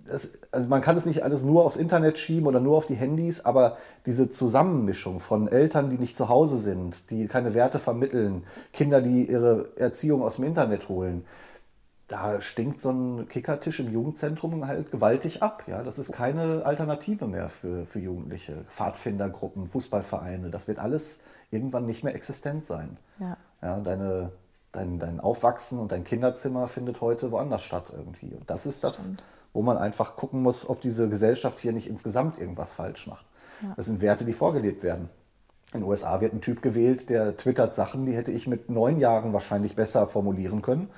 [0.05, 2.94] das, also man kann es nicht alles nur aufs Internet schieben oder nur auf die
[2.94, 8.44] Handys, aber diese Zusammenmischung von Eltern, die nicht zu Hause sind, die keine Werte vermitteln,
[8.72, 11.24] Kinder, die ihre Erziehung aus dem Internet holen,
[12.09, 15.64] da stinkt so ein Kickertisch im Jugendzentrum halt gewaltig ab.
[15.66, 18.64] Ja, das ist keine Alternative mehr für, für Jugendliche.
[18.68, 22.98] Pfadfindergruppen, Fußballvereine, das wird alles irgendwann nicht mehr existent sein.
[23.18, 23.36] Ja.
[23.62, 24.32] Ja, deine,
[24.72, 28.34] dein, dein Aufwachsen und dein Kinderzimmer findet heute woanders statt irgendwie.
[28.34, 29.22] Und das ist das, Stimmt
[29.53, 33.26] wo man einfach gucken muss, ob diese Gesellschaft hier nicht insgesamt irgendwas falsch macht.
[33.62, 33.72] Ja.
[33.76, 35.09] Das sind Werte, die vorgelebt werden.
[35.72, 38.98] In den USA wird ein Typ gewählt, der twittert Sachen, die hätte ich mit neun
[38.98, 40.90] Jahren wahrscheinlich besser formulieren können.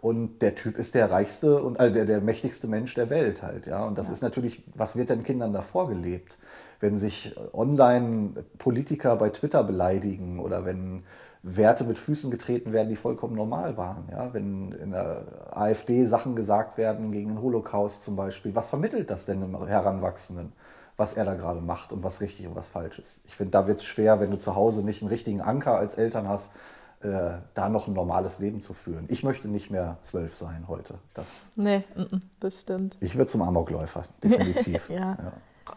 [0.00, 3.66] Und der Typ ist der reichste und äh, der, der mächtigste Mensch der Welt halt,
[3.66, 3.84] ja.
[3.84, 4.12] Und das ja.
[4.12, 6.38] ist natürlich, was wird den Kindern da vorgelebt?
[6.78, 11.02] Wenn sich online Politiker bei Twitter beleidigen oder wenn
[11.42, 14.08] Werte mit Füßen getreten werden, die vollkommen normal waren.
[14.10, 14.32] Ja?
[14.32, 19.26] Wenn in der AfD Sachen gesagt werden gegen den Holocaust zum Beispiel, was vermittelt das
[19.26, 20.52] denn im Heranwachsenden,
[20.96, 23.20] was er da gerade macht und was richtig und was falsch ist?
[23.24, 25.94] Ich finde, da wird es schwer, wenn du zu Hause nicht einen richtigen Anker als
[25.94, 26.52] Eltern hast,
[27.00, 29.04] äh, da noch ein normales Leben zu führen.
[29.06, 30.94] Ich möchte nicht mehr zwölf sein heute.
[31.14, 31.84] Das, nee,
[32.40, 32.96] das stimmt.
[32.98, 34.90] Ich würde zum Amokläufer, definitiv.
[34.90, 35.16] ja.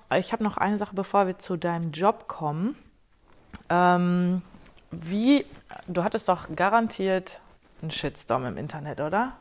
[0.09, 0.17] ja.
[0.17, 2.75] Ich habe noch eine Sache, bevor wir zu deinem Job kommen.
[3.69, 4.41] Ähm,
[4.91, 5.45] wie,
[5.87, 7.39] du hattest doch garantiert
[7.81, 9.33] einen Shitstorm im Internet, oder?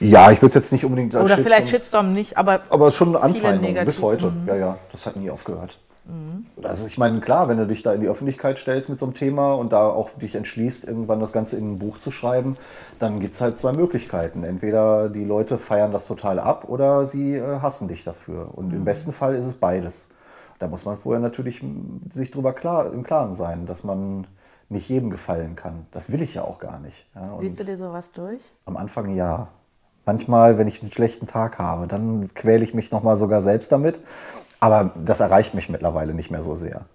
[0.00, 2.60] Ja, ich würde es jetzt nicht unbedingt als Oder Shitstorm, vielleicht Shitstorm nicht, aber.
[2.70, 4.30] Aber es ist schon eine Anfeindung bis heute.
[4.30, 4.46] Mhm.
[4.46, 5.78] Ja, ja, das hat nie aufgehört.
[6.04, 6.46] Mhm.
[6.62, 9.14] Also ich meine, klar, wenn du dich da in die Öffentlichkeit stellst mit so einem
[9.14, 12.56] Thema und da auch dich entschließt, irgendwann das Ganze in ein Buch zu schreiben,
[12.98, 14.44] dann gibt es halt zwei Möglichkeiten.
[14.44, 18.50] Entweder die Leute feiern das total ab oder sie äh, hassen dich dafür.
[18.54, 18.76] Und mhm.
[18.76, 20.08] im besten Fall ist es beides.
[20.58, 21.62] Da muss man vorher natürlich
[22.12, 24.26] sich drüber klar, im Klaren sein, dass man
[24.68, 25.86] nicht jedem gefallen kann.
[25.92, 27.06] Das will ich ja auch gar nicht.
[27.14, 28.40] Ja, Liest du dir sowas durch?
[28.64, 29.48] Am Anfang ja.
[30.04, 34.00] Manchmal, wenn ich einen schlechten Tag habe, dann quäle ich mich nochmal sogar selbst damit.
[34.60, 36.86] Aber das erreicht mich mittlerweile nicht mehr so sehr.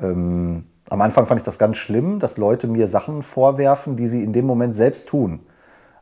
[0.00, 4.22] Ähm, am Anfang fand ich das ganz schlimm, dass Leute mir Sachen vorwerfen, die sie
[4.22, 5.40] in dem Moment selbst tun.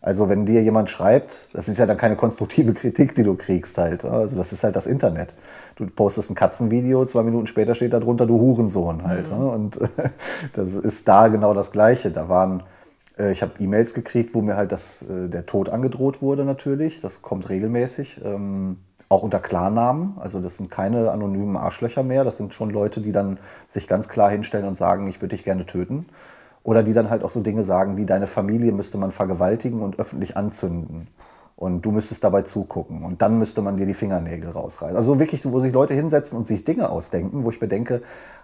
[0.01, 3.79] Also wenn dir jemand schreibt, das ist ja dann keine konstruktive Kritik, die du kriegst
[3.79, 4.05] halt.
[4.05, 5.35] Also das ist halt das Internet.
[5.77, 9.31] Du postest ein Katzenvideo, zwei Minuten später steht da drunter, du Hurensohn halt.
[9.31, 9.47] Mhm.
[9.49, 9.81] Und
[10.53, 12.11] das ist da genau das Gleiche.
[12.11, 12.63] Da waren,
[13.19, 17.01] äh, ich habe E-Mails gekriegt, wo mir halt das, äh, der Tod angedroht wurde natürlich.
[17.01, 18.21] Das kommt regelmäßig.
[18.25, 18.77] Ähm,
[19.09, 20.15] auch unter Klarnamen.
[20.19, 22.25] Also das sind keine anonymen Arschlöcher mehr.
[22.25, 25.45] Das sind schon Leute, die dann sich ganz klar hinstellen und sagen, ich würde dich
[25.45, 26.07] gerne töten.
[26.65, 29.99] Oder die dann halt auch so Dinge sagen wie, deine Familie müsste man vergewaltigen und
[29.99, 31.09] öffentlich anzünden.
[31.63, 33.05] Und du müsstest dabei zugucken.
[33.05, 34.97] Und dann müsste man dir die Fingernägel rausreißen.
[34.97, 38.03] Also wirklich, wo sich Leute hinsetzen und sich Dinge ausdenken, wo ich mir denke,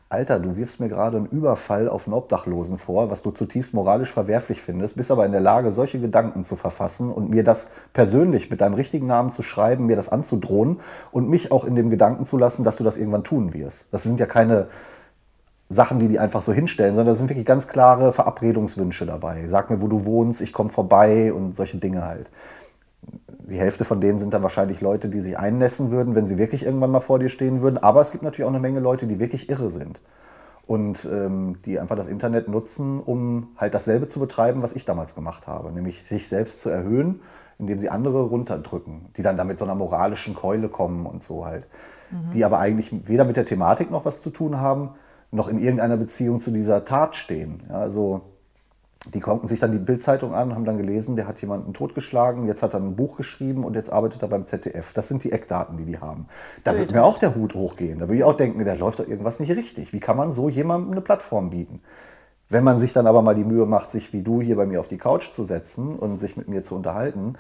[0.09, 4.13] Alter, du wirfst mir gerade einen Überfall auf einen Obdachlosen vor, was du zutiefst moralisch
[4.13, 8.51] verwerflich findest, bist aber in der Lage, solche Gedanken zu verfassen und mir das persönlich
[8.51, 10.79] mit deinem richtigen Namen zu schreiben, mir das anzudrohen
[11.11, 13.93] und mich auch in dem Gedanken zu lassen, dass du das irgendwann tun wirst.
[13.93, 14.69] Das sind ja keine
[15.69, 19.49] Sachen, die die einfach so hinstellen, sondern da sind wirklich ganz klare Verabredungswünsche dabei.
[19.49, 22.29] Sag mir, wo du wohnst, ich komme vorbei und solche Dinge halt.
[23.49, 26.65] Die Hälfte von denen sind dann wahrscheinlich Leute, die sich einnässen würden, wenn sie wirklich
[26.65, 27.79] irgendwann mal vor dir stehen würden.
[27.79, 30.01] Aber es gibt natürlich auch eine Menge Leute, die wirklich irre sind
[30.67, 35.15] und ähm, die einfach das Internet nutzen, um halt dasselbe zu betreiben, was ich damals
[35.15, 37.23] gemacht habe, nämlich sich selbst zu erhöhen,
[37.59, 41.67] indem sie andere runterdrücken, die dann damit so einer moralischen Keule kommen und so halt,
[42.11, 42.33] mhm.
[42.35, 44.91] die aber eigentlich weder mit der Thematik noch was zu tun haben,
[45.31, 47.63] noch in irgendeiner Beziehung zu dieser Tat stehen.
[47.71, 48.21] Ja, also
[49.07, 52.63] die konnten sich dann die Bildzeitung an, haben dann gelesen, der hat jemanden totgeschlagen, jetzt
[52.63, 54.93] hat er ein Buch geschrieben und jetzt arbeitet er beim ZDF.
[54.93, 56.27] Das sind die Eckdaten, die die haben.
[56.65, 58.01] Da würde mir auch der Hut hochgehen.
[58.01, 59.93] Da würde ich auch denken, da läuft doch irgendwas nicht richtig.
[59.93, 61.81] Wie kann man so jemandem eine Plattform bieten?
[62.51, 64.81] Wenn man sich dann aber mal die Mühe macht, sich wie du hier bei mir
[64.81, 67.35] auf die Couch zu setzen und sich mit mir zu unterhalten,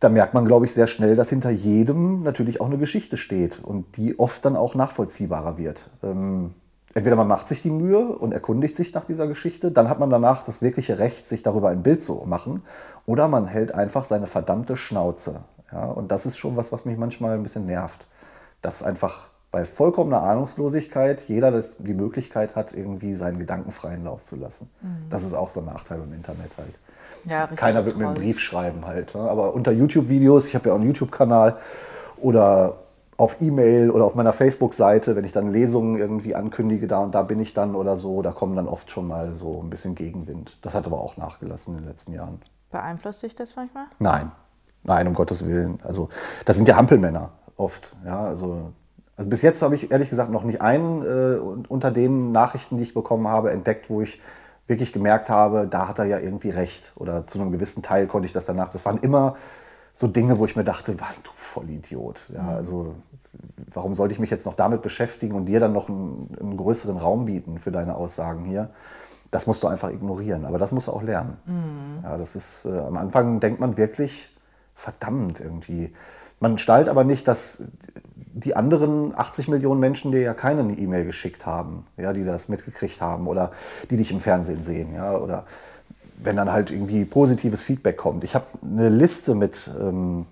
[0.00, 3.62] dann merkt man, glaube ich, sehr schnell, dass hinter jedem natürlich auch eine Geschichte steht
[3.62, 5.88] und die oft dann auch nachvollziehbarer wird.
[6.02, 6.54] Ähm,
[6.94, 10.10] entweder man macht sich die Mühe und erkundigt sich nach dieser Geschichte, dann hat man
[10.10, 12.62] danach das wirkliche Recht, sich darüber ein Bild zu machen,
[13.06, 15.40] oder man hält einfach seine verdammte Schnauze.
[15.72, 18.06] Ja, und das ist schon was, was mich manchmal ein bisschen nervt.
[18.60, 24.24] Dass einfach bei vollkommener Ahnungslosigkeit jeder das, die Möglichkeit hat, irgendwie seinen Gedanken freien Lauf
[24.24, 24.70] zu lassen.
[24.80, 25.08] Mhm.
[25.10, 26.74] Das ist auch so ein Nachteil im Internet halt.
[27.24, 29.14] Ja, Keiner wird mir einen Brief schreiben halt.
[29.14, 29.20] Ne?
[29.20, 31.56] Aber unter YouTube-Videos, ich habe ja auch einen YouTube-Kanal,
[32.22, 32.76] oder
[33.22, 37.22] auf E-Mail oder auf meiner Facebook-Seite, wenn ich dann Lesungen irgendwie ankündige, da und da
[37.22, 40.58] bin ich dann oder so, da kommen dann oft schon mal so ein bisschen Gegenwind.
[40.60, 42.40] Das hat aber auch nachgelassen in den letzten Jahren.
[42.72, 43.84] Beeinflusst dich das manchmal?
[44.00, 44.32] Nein,
[44.82, 45.78] nein, um Gottes Willen.
[45.84, 46.08] Also
[46.46, 47.94] das sind ja Hampelmänner oft.
[48.04, 48.72] Ja, also,
[49.16, 52.82] also bis jetzt habe ich ehrlich gesagt noch nicht einen äh, unter den Nachrichten, die
[52.82, 54.20] ich bekommen habe, entdeckt, wo ich
[54.66, 56.92] wirklich gemerkt habe, da hat er ja irgendwie recht.
[56.96, 58.72] Oder zu einem gewissen Teil konnte ich das danach.
[58.72, 59.36] Das waren immer
[59.94, 62.30] so Dinge, wo ich mir dachte, du Vollidiot.
[62.34, 62.48] Ja, mhm.
[62.48, 62.94] also
[63.72, 66.96] warum sollte ich mich jetzt noch damit beschäftigen und dir dann noch einen, einen größeren
[66.96, 68.70] Raum bieten für deine Aussagen hier?
[69.30, 70.44] Das musst du einfach ignorieren.
[70.44, 71.38] Aber das musst du auch lernen.
[71.46, 72.04] Mhm.
[72.04, 74.28] Ja, das ist, äh, am Anfang denkt man wirklich,
[74.74, 75.94] verdammt irgendwie.
[76.40, 77.62] Man stellt aber nicht, dass
[78.34, 83.00] die anderen 80 Millionen Menschen dir ja keine E-Mail geschickt haben, ja, die das mitgekriegt
[83.00, 83.52] haben oder
[83.90, 85.44] die dich im Fernsehen sehen, ja, oder
[86.16, 88.24] wenn dann halt irgendwie positives Feedback kommt.
[88.24, 90.26] Ich habe eine Liste mit, ähm,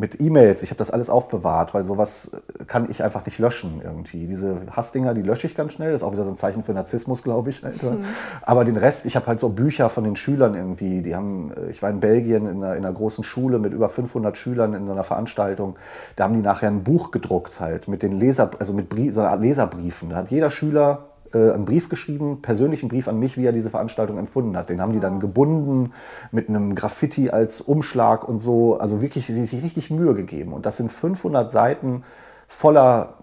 [0.00, 2.30] mit E-Mails, ich habe das alles aufbewahrt, weil sowas
[2.66, 4.26] kann ich einfach nicht löschen irgendwie.
[4.26, 6.72] Diese Hassdinger, die lösche ich ganz schnell, das ist auch wieder so ein Zeichen für
[6.72, 7.62] Narzissmus, glaube ich.
[7.62, 8.04] Mhm.
[8.42, 11.70] Aber den Rest, ich habe halt so Bücher von den Schülern irgendwie, die haben, äh,
[11.70, 14.86] ich war in Belgien in einer, in einer großen Schule mit über 500 Schülern in
[14.86, 15.76] so einer Veranstaltung,
[16.16, 19.22] da haben die nachher ein Buch gedruckt halt mit den Leser, also mit Brie so
[19.22, 20.10] Leserbriefen.
[20.10, 23.70] Da hat jeder Schüler äh, einen Brief geschrieben, persönlichen Brief an mich, wie er diese
[23.70, 24.70] Veranstaltung empfunden hat.
[24.70, 25.20] Den haben die dann ah.
[25.20, 25.92] gebunden
[26.32, 28.78] mit einem Graffiti als Umschlag und so.
[28.78, 30.52] Also wirklich richtig, richtig Mühe gegeben.
[30.52, 32.04] Und das sind 500 Seiten
[32.48, 33.14] voller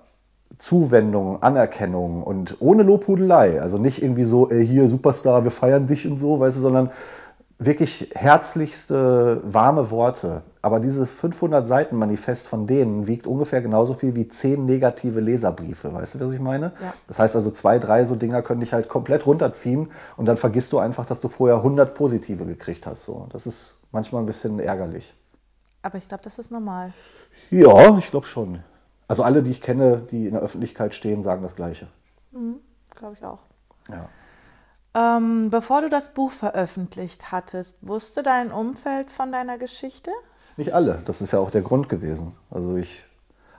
[0.57, 3.61] Zuwendung, Anerkennung und ohne Lobhudelei.
[3.61, 6.89] Also nicht irgendwie so, ey, hier Superstar, wir feiern dich und so, weißt du, sondern
[7.59, 10.41] wirklich herzlichste, warme Worte.
[10.67, 15.93] Aber dieses 500 Seiten Manifest von denen wiegt ungefähr genauso viel wie zehn negative Leserbriefe.
[15.93, 16.73] Weißt du, was ich meine?
[16.81, 16.93] Ja.
[17.07, 20.73] Das heißt also, zwei, drei so Dinger können dich halt komplett runterziehen und dann vergisst
[20.73, 23.05] du einfach, dass du vorher 100 positive gekriegt hast.
[23.05, 25.15] So, das ist manchmal ein bisschen ärgerlich.
[25.83, 26.91] Aber ich glaube, das ist normal.
[27.49, 28.59] Ja, ich glaube schon.
[29.07, 31.87] Also alle, die ich kenne, die in der Öffentlichkeit stehen, sagen das Gleiche.
[32.33, 32.57] Mhm,
[32.93, 33.39] glaube ich auch.
[33.87, 34.09] Ja.
[35.17, 40.11] Ähm, bevor du das Buch veröffentlicht hattest, wusste dein Umfeld von deiner Geschichte?
[40.57, 40.99] Nicht alle.
[41.05, 42.33] Das ist ja auch der Grund gewesen.
[42.51, 43.03] Also ich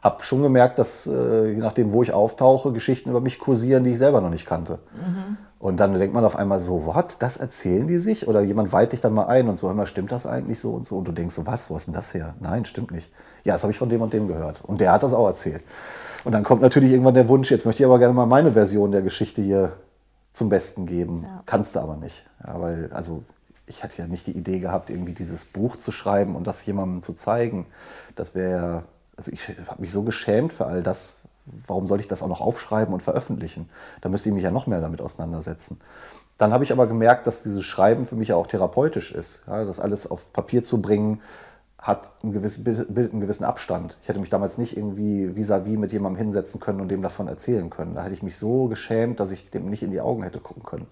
[0.02, 3.92] habe schon gemerkt, dass äh, je nachdem, wo ich auftauche, Geschichten über mich kursieren, die
[3.92, 4.78] ich selber noch nicht kannte.
[4.94, 5.36] Mhm.
[5.58, 8.28] Und dann denkt man auf einmal so, was, das erzählen die sich?
[8.28, 10.86] Oder jemand weiht dich dann mal ein und so, immer stimmt das eigentlich so und
[10.86, 10.98] so?
[10.98, 12.34] Und du denkst so, was, wo ist denn das her?
[12.40, 13.10] Nein, stimmt nicht.
[13.44, 14.62] Ja, das habe ich von dem und dem gehört.
[14.64, 15.62] Und der hat das auch erzählt.
[16.24, 18.92] Und dann kommt natürlich irgendwann der Wunsch, jetzt möchte ich aber gerne mal meine Version
[18.92, 19.72] der Geschichte hier
[20.32, 21.24] zum Besten geben.
[21.24, 21.42] Ja.
[21.46, 22.24] Kannst du aber nicht.
[22.46, 23.24] Ja, weil, also
[23.68, 27.02] ich hatte ja nicht die Idee gehabt, irgendwie dieses Buch zu schreiben und das jemandem
[27.02, 27.66] zu zeigen.
[28.16, 28.84] Das wäre,
[29.16, 31.16] also ich habe mich so geschämt für all das.
[31.66, 33.68] Warum soll ich das auch noch aufschreiben und veröffentlichen?
[34.00, 35.80] Da müsste ich mich ja noch mehr damit auseinandersetzen.
[36.36, 39.42] Dann habe ich aber gemerkt, dass dieses Schreiben für mich auch therapeutisch ist.
[39.46, 41.20] Ja, das alles auf Papier zu bringen,
[41.78, 43.96] hat einen gewissen, bildet einen gewissen Abstand.
[44.02, 47.28] Ich hätte mich damals nicht irgendwie vis-à-vis -vis mit jemandem hinsetzen können und dem davon
[47.28, 47.94] erzählen können.
[47.94, 50.64] Da hätte ich mich so geschämt, dass ich dem nicht in die Augen hätte gucken
[50.64, 50.86] können.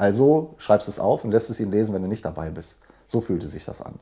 [0.00, 2.78] Also schreibst es auf und lässt es ihn lesen, wenn du nicht dabei bist.
[3.06, 3.96] So fühlte sich das an.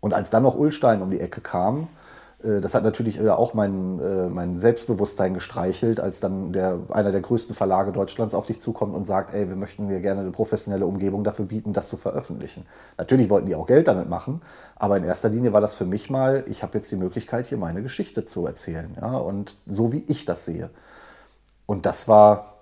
[0.00, 1.88] Und als dann noch Ulstein um die Ecke kam,
[2.42, 7.20] äh, das hat natürlich auch mein, äh, mein Selbstbewusstsein gestreichelt, als dann der, einer der
[7.20, 10.86] größten Verlage Deutschlands auf dich zukommt und sagt, ey, wir möchten dir gerne eine professionelle
[10.86, 12.64] Umgebung dafür bieten, das zu veröffentlichen.
[12.96, 14.40] Natürlich wollten die auch Geld damit machen,
[14.74, 17.58] aber in erster Linie war das für mich mal, ich habe jetzt die Möglichkeit, hier
[17.58, 18.96] meine Geschichte zu erzählen.
[18.98, 20.70] Ja, und so wie ich das sehe.
[21.66, 22.55] Und das war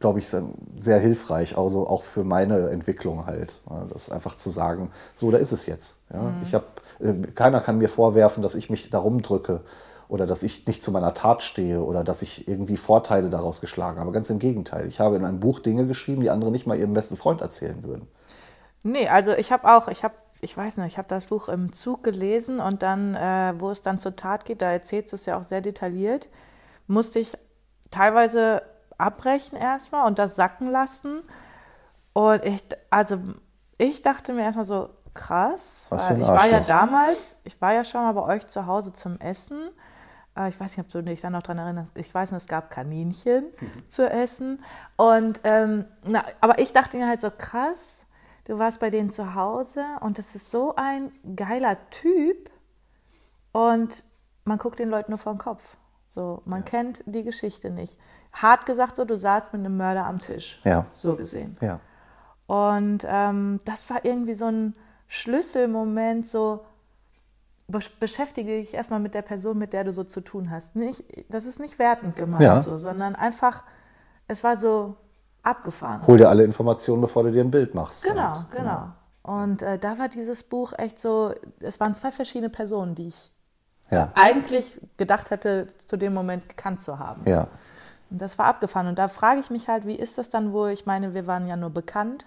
[0.00, 3.60] glaube ich, sehr hilfreich, also auch für meine Entwicklung halt.
[3.90, 5.96] Das einfach zu sagen, so, da ist es jetzt.
[6.12, 6.22] Ja?
[6.22, 6.42] Mhm.
[6.42, 9.62] Ich hab, äh, keiner kann mir vorwerfen, dass ich mich darum drücke
[10.08, 13.98] oder dass ich nicht zu meiner Tat stehe oder dass ich irgendwie Vorteile daraus geschlagen
[13.98, 14.12] habe.
[14.12, 14.86] Ganz im Gegenteil.
[14.88, 17.82] Ich habe in einem Buch Dinge geschrieben, die andere nicht mal ihrem besten Freund erzählen
[17.82, 18.06] würden.
[18.82, 21.72] Nee, also ich habe auch, ich habe ich weiß nicht, ich habe das Buch im
[21.72, 25.38] Zug gelesen und dann, äh, wo es dann zur Tat geht, da erzählt es ja
[25.38, 26.28] auch sehr detailliert,
[26.86, 27.32] musste ich
[27.90, 28.62] teilweise
[28.98, 31.22] abbrechen erstmal und das sacken lassen.
[32.12, 33.18] Und ich, also
[33.78, 35.86] ich dachte mir erstmal so, krass.
[35.90, 39.18] weil ich war ja damals, ich war ja schon mal bei euch zu Hause zum
[39.20, 39.70] Essen.
[40.36, 41.96] Äh, ich weiß nicht, ob du dich dann noch daran erinnerst.
[41.96, 43.90] Ich weiß nicht, es gab Kaninchen mhm.
[43.90, 44.62] zu essen.
[44.96, 48.06] Und ähm, na, aber ich dachte mir halt so, krass,
[48.44, 52.50] du warst bei denen zu Hause und das ist so ein geiler Typ.
[53.52, 54.04] Und
[54.44, 55.76] man guckt den Leuten nur vor den Kopf.
[56.08, 56.64] So, man ja.
[56.64, 57.98] kennt die Geschichte nicht
[58.34, 60.60] hart gesagt so, du saßt mit einem Mörder am Tisch.
[60.64, 60.86] Ja.
[60.90, 61.56] So gesehen.
[61.60, 61.80] Ja.
[62.46, 64.74] Und ähm, das war irgendwie so ein
[65.08, 66.64] Schlüsselmoment, so
[67.98, 70.76] beschäftige dich erstmal mit der Person, mit der du so zu tun hast.
[70.76, 72.60] Nicht, das ist nicht wertend gemeint, ja.
[72.60, 73.64] so, sondern einfach,
[74.28, 74.96] es war so
[75.42, 76.06] abgefahren.
[76.06, 78.02] Hol dir alle Informationen, bevor du dir ein Bild machst.
[78.02, 78.88] Genau, und, genau.
[79.22, 83.32] Und äh, da war dieses Buch echt so, es waren zwei verschiedene Personen, die ich
[83.90, 84.10] ja.
[84.14, 87.22] eigentlich gedacht hätte, zu dem Moment gekannt zu haben.
[87.26, 87.48] Ja.
[88.10, 88.86] Und das war abgefahren.
[88.86, 90.70] Und da frage ich mich halt, wie ist das dann wohl?
[90.70, 92.24] Ich meine, wir waren ja nur bekannt.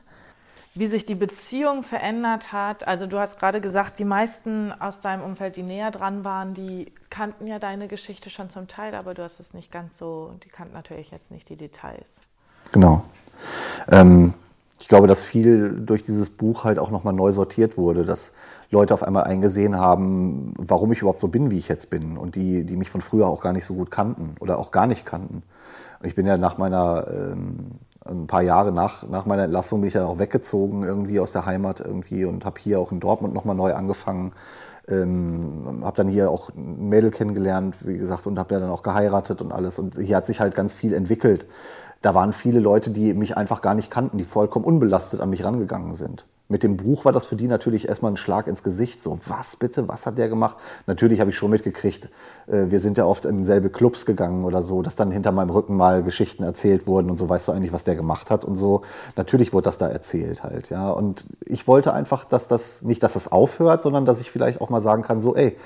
[0.73, 2.87] Wie sich die Beziehung verändert hat.
[2.87, 6.91] Also du hast gerade gesagt, die meisten aus deinem Umfeld, die näher dran waren, die
[7.09, 10.49] kannten ja deine Geschichte schon zum Teil, aber du hast es nicht ganz so, die
[10.49, 12.21] kannten natürlich jetzt nicht die Details.
[12.73, 13.03] Genau.
[13.89, 14.35] Ähm,
[14.79, 18.33] ich glaube, dass viel durch dieses Buch halt auch nochmal neu sortiert wurde, dass
[18.69, 22.35] Leute auf einmal eingesehen haben, warum ich überhaupt so bin, wie ich jetzt bin und
[22.35, 25.05] die, die mich von früher auch gar nicht so gut kannten oder auch gar nicht
[25.05, 25.43] kannten.
[26.03, 27.71] Ich bin ja nach meiner, ähm,
[28.05, 31.45] ein paar Jahre nach, nach meiner Entlassung bin ich ja auch weggezogen irgendwie aus der
[31.45, 34.33] Heimat irgendwie und habe hier auch in Dortmund nochmal neu angefangen.
[34.89, 38.83] Ähm, habe dann hier auch ein Mädel kennengelernt, wie gesagt, und habe ja dann auch
[38.83, 39.79] geheiratet und alles.
[39.79, 41.45] Und hier hat sich halt ganz viel entwickelt.
[42.07, 45.43] Da waren viele Leute, die mich einfach gar nicht kannten, die vollkommen unbelastet an mich
[45.43, 46.25] rangegangen sind.
[46.47, 49.03] Mit dem Buch war das für die natürlich erstmal ein Schlag ins Gesicht.
[49.03, 50.55] So, was bitte, was hat der gemacht?
[50.85, 52.05] Natürlich habe ich schon mitgekriegt,
[52.47, 55.49] äh, wir sind ja oft in selbe Clubs gegangen oder so, dass dann hinter meinem
[55.49, 58.55] Rücken mal Geschichten erzählt wurden und so weißt du eigentlich, was der gemacht hat und
[58.55, 58.83] so.
[59.17, 60.89] Natürlich wurde das da erzählt halt, ja.
[60.89, 64.69] Und ich wollte einfach, dass das, nicht, dass das aufhört, sondern dass ich vielleicht auch
[64.69, 65.57] mal sagen kann, so, ey,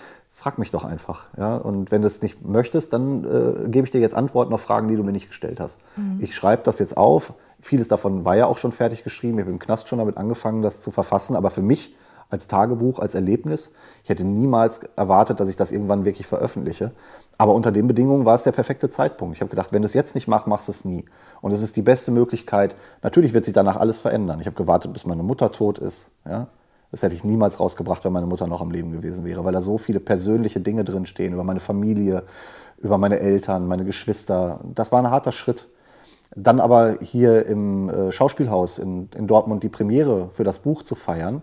[0.41, 1.27] frag mich doch einfach.
[1.37, 1.55] Ja?
[1.55, 4.87] Und wenn du es nicht möchtest, dann äh, gebe ich dir jetzt Antworten auf Fragen,
[4.87, 5.77] die du mir nicht gestellt hast.
[5.95, 6.17] Mhm.
[6.19, 9.37] Ich schreibe das jetzt auf, Vieles davon war ja auch schon fertig geschrieben.
[9.37, 11.35] Ich habe im Knast schon damit angefangen, das zu verfassen.
[11.35, 11.95] Aber für mich
[12.29, 13.73] als Tagebuch, als Erlebnis,
[14.03, 16.91] ich hätte niemals erwartet, dass ich das irgendwann wirklich veröffentliche.
[17.37, 19.35] Aber unter den Bedingungen war es der perfekte Zeitpunkt.
[19.35, 21.05] Ich habe gedacht, wenn du es jetzt nicht machst, machst du es nie.
[21.41, 22.75] Und es ist die beste Möglichkeit.
[23.03, 24.39] Natürlich wird sich danach alles verändern.
[24.39, 26.09] Ich habe gewartet, bis meine Mutter tot ist.
[26.25, 26.47] Ja?
[26.91, 29.61] Das hätte ich niemals rausgebracht, wenn meine Mutter noch am Leben gewesen wäre, weil da
[29.61, 32.23] so viele persönliche Dinge drinstehen über meine Familie,
[32.79, 34.59] über meine Eltern, meine Geschwister.
[34.75, 35.67] Das war ein harter Schritt.
[36.35, 40.95] Dann aber hier im äh, Schauspielhaus in, in Dortmund die Premiere für das Buch zu
[40.95, 41.41] feiern,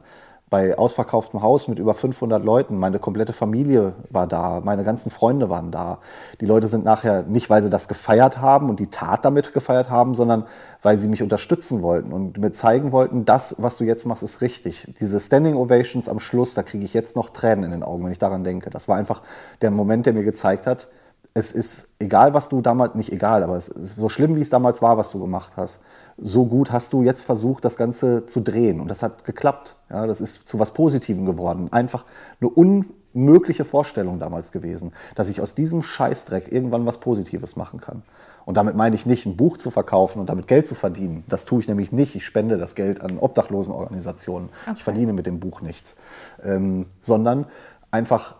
[0.50, 2.78] bei ausverkauftem Haus mit über 500 Leuten.
[2.78, 5.98] Meine komplette Familie war da, meine ganzen Freunde waren da.
[6.40, 9.90] Die Leute sind nachher nicht, weil sie das gefeiert haben und die Tat damit gefeiert
[9.90, 10.44] haben, sondern
[10.82, 14.40] weil sie mich unterstützen wollten und mir zeigen wollten, das, was du jetzt machst, ist
[14.40, 14.92] richtig.
[15.00, 18.12] Diese Standing Ovations am Schluss, da kriege ich jetzt noch Tränen in den Augen, wenn
[18.12, 18.70] ich daran denke.
[18.70, 19.22] Das war einfach
[19.60, 20.88] der Moment, der mir gezeigt hat,
[21.34, 24.50] es ist egal, was du damals, nicht egal, aber es ist so schlimm, wie es
[24.50, 25.80] damals war, was du gemacht hast.
[26.20, 28.80] So gut hast du jetzt versucht, das Ganze zu drehen.
[28.80, 29.76] Und das hat geklappt.
[29.88, 31.68] Ja, das ist zu was Positivem geworden.
[31.72, 32.04] Einfach
[32.40, 38.02] eine unmögliche Vorstellung damals gewesen, dass ich aus diesem Scheißdreck irgendwann was Positives machen kann.
[38.44, 41.22] Und damit meine ich nicht, ein Buch zu verkaufen und damit Geld zu verdienen.
[41.28, 42.16] Das tue ich nämlich nicht.
[42.16, 44.48] Ich spende das Geld an Obdachlosenorganisationen.
[44.62, 44.74] Okay.
[44.78, 45.96] Ich verdiene mit dem Buch nichts.
[46.42, 47.44] Ähm, sondern
[47.90, 48.36] einfach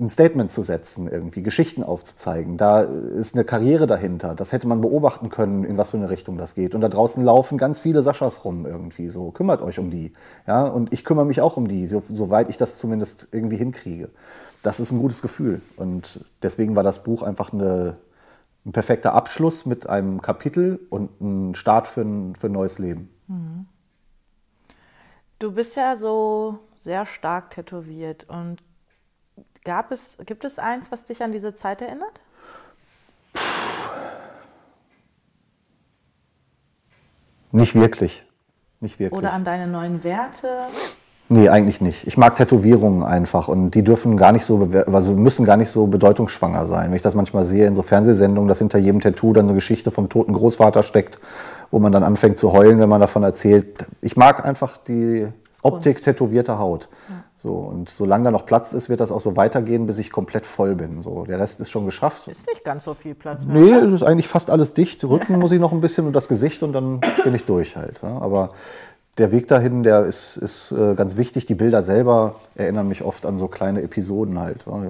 [0.00, 2.56] ein Statement zu setzen, irgendwie Geschichten aufzuzeigen.
[2.56, 4.34] Da ist eine Karriere dahinter.
[4.34, 6.74] Das hätte man beobachten können, in was für eine Richtung das geht.
[6.74, 9.08] Und da draußen laufen ganz viele Saschas rum irgendwie.
[9.08, 10.12] So kümmert euch um die.
[10.46, 14.10] Ja, und ich kümmere mich auch um die, so, soweit ich das zumindest irgendwie hinkriege.
[14.62, 15.60] Das ist ein gutes Gefühl.
[15.76, 17.96] Und deswegen war das Buch einfach eine,
[18.64, 23.10] ein perfekter Abschluss mit einem Kapitel und ein Start für ein, für ein neues Leben.
[23.28, 23.66] Mhm.
[25.38, 28.62] Du bist ja so sehr stark tätowiert und
[29.64, 32.20] Gab es, gibt es eins, was dich an diese Zeit erinnert?
[37.50, 38.26] Nicht wirklich.
[38.80, 39.18] Nicht wirklich.
[39.18, 40.48] Oder an deine neuen Werte?
[41.30, 42.06] Nee, eigentlich nicht.
[42.06, 45.86] Ich mag Tätowierungen einfach und die dürfen gar nicht so, also müssen gar nicht so
[45.86, 46.90] bedeutungsschwanger sein.
[46.90, 49.90] Wenn ich das manchmal sehe in so Fernsehsendungen, dass hinter jedem Tattoo dann eine Geschichte
[49.90, 51.18] vom toten Großvater steckt,
[51.70, 53.86] wo man dann anfängt zu heulen, wenn man davon erzählt.
[54.02, 55.28] Ich mag einfach die
[55.64, 56.88] Optik tätowierter Haut.
[57.08, 57.14] Ja.
[57.36, 60.46] So, und solange da noch Platz ist, wird das auch so weitergehen, bis ich komplett
[60.46, 61.02] voll bin.
[61.02, 62.28] So, der Rest ist schon geschafft.
[62.28, 63.60] Ist nicht ganz so viel Platz mehr.
[63.60, 65.04] Nee, es ist eigentlich fast alles dicht.
[65.04, 68.00] Rücken muss ich noch ein bisschen und das Gesicht und dann bin ich durch halt.
[68.02, 68.18] Ja.
[68.18, 68.50] Aber
[69.18, 71.46] der Weg dahin, der ist, ist äh, ganz wichtig.
[71.46, 74.64] Die Bilder selber erinnern mich oft an so kleine Episoden halt.
[74.66, 74.82] Ja.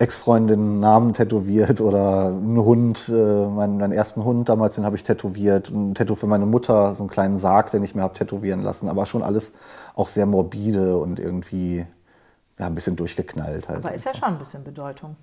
[0.00, 5.02] Ex-Freundin Namen tätowiert oder ein Hund, äh, meinen, meinen, ersten Hund damals, den habe ich
[5.02, 5.70] tätowiert.
[5.70, 8.88] Ein Tattoo für meine Mutter, so einen kleinen Sarg, den ich mir habe tätowieren lassen.
[8.88, 9.54] Aber schon alles
[9.96, 11.84] auch sehr morbide und irgendwie
[12.58, 13.84] ja, ein bisschen durchgeknallt halt.
[13.84, 15.16] Aber ist ja schon ein bisschen Bedeutung.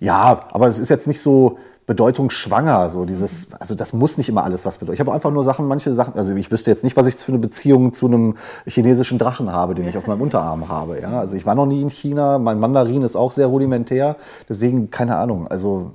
[0.00, 4.42] Ja, aber es ist jetzt nicht so bedeutungsschwanger, so dieses, also das muss nicht immer
[4.42, 4.94] alles was bedeuten.
[4.94, 7.30] Ich habe einfach nur Sachen, manche Sachen, also ich wüsste jetzt nicht, was ich für
[7.30, 8.34] eine Beziehung zu einem
[8.66, 11.00] chinesischen Drachen habe, den ich auf meinem Unterarm habe.
[11.00, 14.16] Ja, also ich war noch nie in China, mein Mandarin ist auch sehr rudimentär,
[14.48, 15.46] deswegen keine Ahnung.
[15.46, 15.92] Also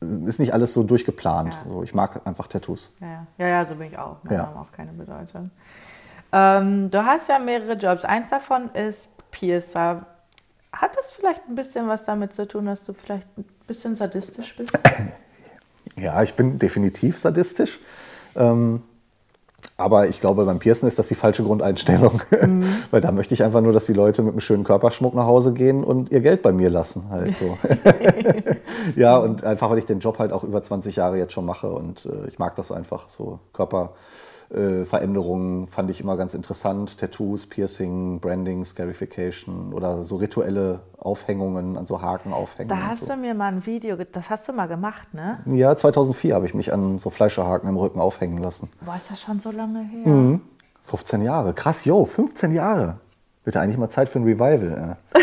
[0.00, 1.54] ist nicht alles so durchgeplant.
[1.54, 1.70] Ja.
[1.70, 2.94] So, ich mag einfach Tattoos.
[3.00, 4.16] Ja, ja, ja so bin ich auch.
[4.22, 4.46] Meine ja.
[4.46, 5.50] haben auch keine Bedeutung.
[6.32, 8.04] Ähm, du hast ja mehrere Jobs.
[8.04, 10.06] Eins davon ist Piercer.
[10.76, 14.56] Hat das vielleicht ein bisschen was damit zu tun, dass du vielleicht ein bisschen sadistisch
[14.56, 14.78] bist?
[15.98, 17.80] Ja, ich bin definitiv sadistisch.
[18.34, 18.82] Ähm,
[19.78, 22.20] aber ich glaube, beim Piercen ist das die falsche Grundeinstellung.
[22.42, 22.66] Mhm.
[22.90, 25.54] Weil da möchte ich einfach nur, dass die Leute mit einem schönen Körperschmuck nach Hause
[25.54, 27.04] gehen und ihr Geld bei mir lassen.
[27.08, 27.56] Halt so.
[28.96, 31.70] ja, und einfach, weil ich den Job halt auch über 20 Jahre jetzt schon mache
[31.70, 33.38] und äh, ich mag das einfach so.
[33.54, 33.94] Körper
[34.50, 36.98] äh, Veränderungen fand ich immer ganz interessant.
[36.98, 42.68] Tattoos, Piercing, Branding, Scarification oder so rituelle Aufhängungen an so Haken aufhängen.
[42.68, 43.06] Da hast so.
[43.06, 45.40] du mir mal ein Video, das hast du mal gemacht, ne?
[45.46, 48.70] Ja, 2004 habe ich mich an so Fleischerhaken im Rücken aufhängen lassen.
[48.84, 50.06] Boah, ist das schon so lange her?
[50.06, 50.40] Mhm.
[50.84, 51.52] 15 Jahre.
[51.52, 53.00] Krass, yo, 15 Jahre.
[53.44, 54.96] Bitte eigentlich mal Zeit für ein Revival.
[55.08, 55.22] Ja.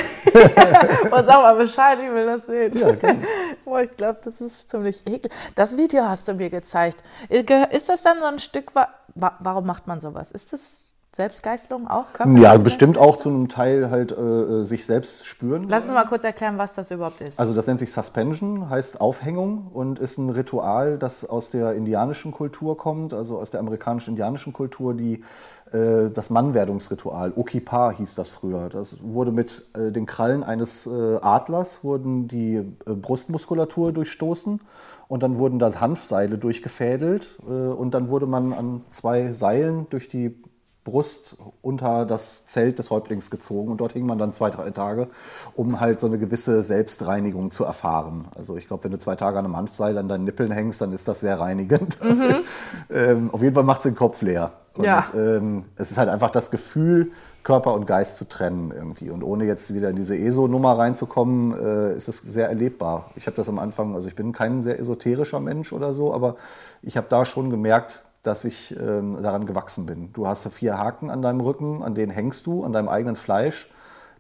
[1.12, 2.74] Und sag mal Bescheid, ich will das sehen.
[2.74, 3.16] Ja,
[3.66, 5.32] Boah, ich glaube, das ist ziemlich eklig.
[5.56, 7.04] Das Video hast du mir gezeigt.
[7.30, 8.74] Ist das dann so ein Stück,
[9.16, 10.32] warum macht man sowas?
[10.32, 12.06] Ist das Selbstgeißelung auch?
[12.36, 15.68] Ja, bestimmt auch zu einem Teil halt äh, äh, sich selbst spüren.
[15.70, 17.40] Lass uns mal kurz erklären, was das überhaupt ist.
[17.40, 22.32] Also das nennt sich Suspension, heißt Aufhängung und ist ein Ritual, das aus der indianischen
[22.32, 25.24] Kultur kommt, also aus der amerikanisch-indianischen Kultur, die
[25.72, 28.70] äh, das Mannwerdungsritual, Okipa hieß das früher.
[28.70, 34.60] Das wurde mit äh, den Krallen eines Adlers wurden die Brustmuskulatur durchstoßen
[35.08, 40.36] und dann wurden da Hanfseile durchgefädelt und dann wurde man an zwei Seilen durch die
[40.84, 45.08] Brust unter das Zelt des Häuptlings gezogen und dort hing man dann zwei, drei Tage,
[45.56, 48.28] um halt so eine gewisse Selbstreinigung zu erfahren.
[48.36, 50.92] Also ich glaube, wenn du zwei Tage an einem Hanfseil an deinen Nippeln hängst, dann
[50.92, 52.04] ist das sehr reinigend.
[52.04, 52.44] Mhm.
[52.94, 54.52] ähm, auf jeden Fall macht es den Kopf leer.
[54.76, 55.06] Und ja.
[55.16, 57.12] ähm, es ist halt einfach das Gefühl,
[57.44, 59.10] Körper und Geist zu trennen irgendwie.
[59.10, 63.12] Und ohne jetzt wieder in diese ESO-Nummer reinzukommen, äh, ist es sehr erlebbar.
[63.16, 66.38] Ich habe das am Anfang, also ich bin kein sehr esoterischer Mensch oder so, aber
[66.82, 70.14] ich habe da schon gemerkt, dass ich ähm, daran gewachsen bin.
[70.14, 73.70] Du hast vier Haken an deinem Rücken, an denen hängst du, an deinem eigenen Fleisch.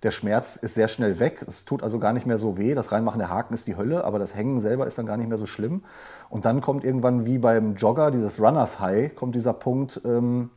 [0.03, 1.45] Der Schmerz ist sehr schnell weg.
[1.47, 2.75] Es tut also gar nicht mehr so weh.
[2.75, 5.29] Das Reinmachen der Haken ist die Hölle, aber das Hängen selber ist dann gar nicht
[5.29, 5.85] mehr so schlimm.
[6.29, 10.49] Und dann kommt irgendwann wie beim Jogger, dieses Runners High, kommt dieser Punkt, ähm,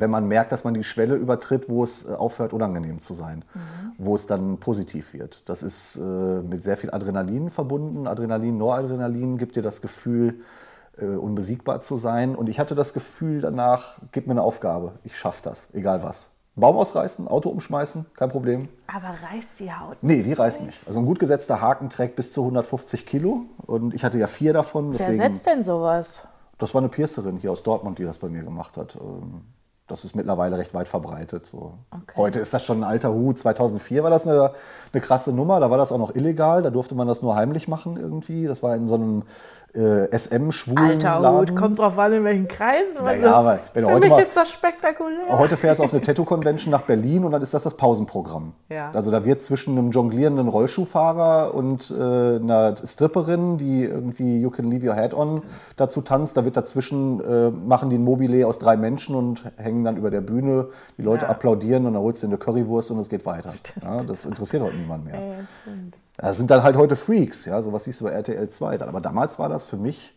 [0.00, 3.44] wenn man merkt, dass man die Schwelle übertritt, wo es äh, aufhört, unangenehm zu sein,
[3.54, 3.92] mhm.
[3.98, 5.42] wo es dann positiv wird.
[5.46, 8.06] Das ist äh, mit sehr viel Adrenalin verbunden.
[8.06, 10.40] Adrenalin, Noradrenalin gibt dir das Gefühl,
[10.98, 12.34] äh, unbesiegbar zu sein.
[12.34, 16.30] Und ich hatte das Gefühl danach, gib mir eine Aufgabe, ich schaffe das, egal was.
[16.58, 18.68] Baum ausreißen, Auto umschmeißen, kein Problem.
[18.86, 19.98] Aber reißt die Haut?
[20.00, 20.88] Nee, die reißt nicht.
[20.88, 24.54] Also ein gut gesetzter Haken trägt bis zu 150 Kilo und ich hatte ja vier
[24.54, 24.98] davon.
[24.98, 26.24] Wer setzt denn sowas?
[26.56, 28.96] Das war eine Piercerin hier aus Dortmund, die das bei mir gemacht hat.
[29.88, 31.46] Das ist mittlerweile recht weit verbreitet.
[31.46, 31.74] So.
[31.90, 32.14] Okay.
[32.16, 33.38] Heute ist das schon ein alter Hut.
[33.38, 34.52] 2004 war das eine,
[34.92, 35.60] eine krasse Nummer.
[35.60, 36.62] Da war das auch noch illegal.
[36.62, 38.46] Da durfte man das nur heimlich machen irgendwie.
[38.46, 39.22] Das war in so einem
[39.76, 41.38] äh, SM-schwulen Alter.
[41.38, 42.94] Hut, kommt drauf an, in welchen Kreisen.
[42.94, 45.38] Naja, also, aber wenn für heute mich mal, ist das spektakulär.
[45.38, 48.52] Heute fährst du auf eine Tattoo-Convention nach Berlin und dann ist das das Pausenprogramm.
[48.68, 48.90] Ja.
[48.92, 52.02] Also da wird zwischen einem jonglierenden Rollschuhfahrer und äh,
[52.36, 55.42] einer Stripperin, die irgendwie You Can Leave Your Head On
[55.76, 59.84] dazu tanzt, da wird dazwischen, äh, machen die ein Mobile aus drei Menschen und hängen
[59.84, 60.68] dann über der Bühne.
[60.98, 61.30] Die Leute Ja.
[61.30, 63.52] applaudieren und dann holst du eine Currywurst und es geht weiter.
[63.82, 65.14] Ja, das interessiert heute niemand mehr.
[65.14, 65.98] Ja, stimmt.
[66.18, 68.88] Das sind dann halt heute Freaks, ja, sowas siehst du bei RTL 2 dann.
[68.88, 70.14] Aber damals war das für mich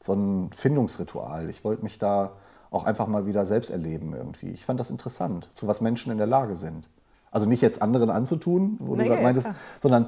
[0.00, 1.48] so ein Findungsritual.
[1.50, 2.32] Ich wollte mich da
[2.70, 4.50] auch einfach mal wieder selbst erleben irgendwie.
[4.50, 6.88] Ich fand das interessant, zu was Menschen in der Lage sind.
[7.30, 9.56] Also nicht jetzt anderen anzutun, wo Nee, du gerade meintest, klar.
[9.82, 10.06] sondern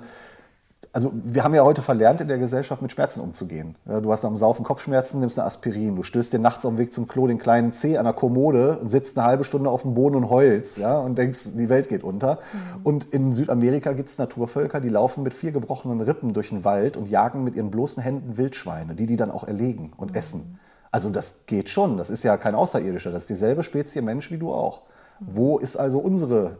[0.92, 3.76] also wir haben ja heute verlernt, in der Gesellschaft mit Schmerzen umzugehen.
[3.84, 5.94] Du hast nach dem Saufen Kopfschmerzen, nimmst eine Aspirin.
[5.94, 8.78] Du stößt dir nachts auf dem Weg zum Klo den kleinen Zeh an der Kommode
[8.78, 11.88] und sitzt eine halbe Stunde auf dem Boden und heulst ja, und denkst, die Welt
[11.88, 12.38] geht unter.
[12.82, 16.96] Und in Südamerika gibt es Naturvölker, die laufen mit vier gebrochenen Rippen durch den Wald
[16.96, 20.58] und jagen mit ihren bloßen Händen Wildschweine, die die dann auch erlegen und essen.
[20.90, 21.98] Also das geht schon.
[21.98, 23.12] Das ist ja kein Außerirdischer.
[23.12, 24.82] Das ist dieselbe Spezie Mensch wie du auch.
[25.20, 26.58] Wo ist also unsere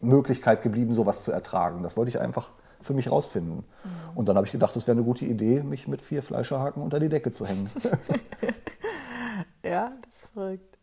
[0.00, 1.82] Möglichkeit geblieben, sowas zu ertragen?
[1.82, 2.50] Das wollte ich einfach
[2.84, 3.64] für mich rausfinden.
[4.14, 7.00] Und dann habe ich gedacht, es wäre eine gute Idee, mich mit vier Fleischerhaken unter
[7.00, 7.68] die Decke zu hängen.
[9.64, 10.78] Ja, das ist verrückt.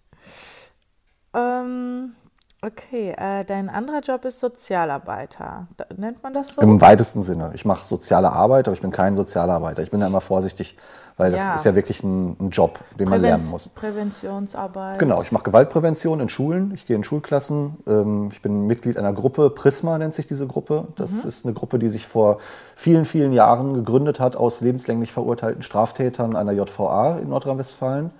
[1.33, 2.13] Ähm,
[2.61, 5.67] okay, äh, dein anderer Job ist Sozialarbeiter.
[5.97, 6.61] Nennt man das so?
[6.61, 7.51] Im weitesten Sinne.
[7.53, 9.81] Ich mache soziale Arbeit, aber ich bin kein Sozialarbeiter.
[9.83, 10.77] Ich bin da immer vorsichtig,
[11.17, 11.55] weil das Ja.
[11.55, 13.67] ist ja wirklich ein, ein Job, den man lernen muss.
[13.69, 14.99] Präventionsarbeit.
[14.99, 16.71] Genau, ich mache Gewaltprävention in Schulen.
[16.73, 17.77] Ich gehe in Schulklassen.
[17.87, 20.87] Ähm, Ich bin Mitglied einer Gruppe, Prisma nennt sich diese Gruppe.
[20.97, 22.37] Das ist eine Gruppe, die sich vor
[22.75, 28.11] vielen, vielen Jahren gegründet hat aus lebenslänglich verurteilten Straftätern einer JVA in Nordrhein-Westfalen,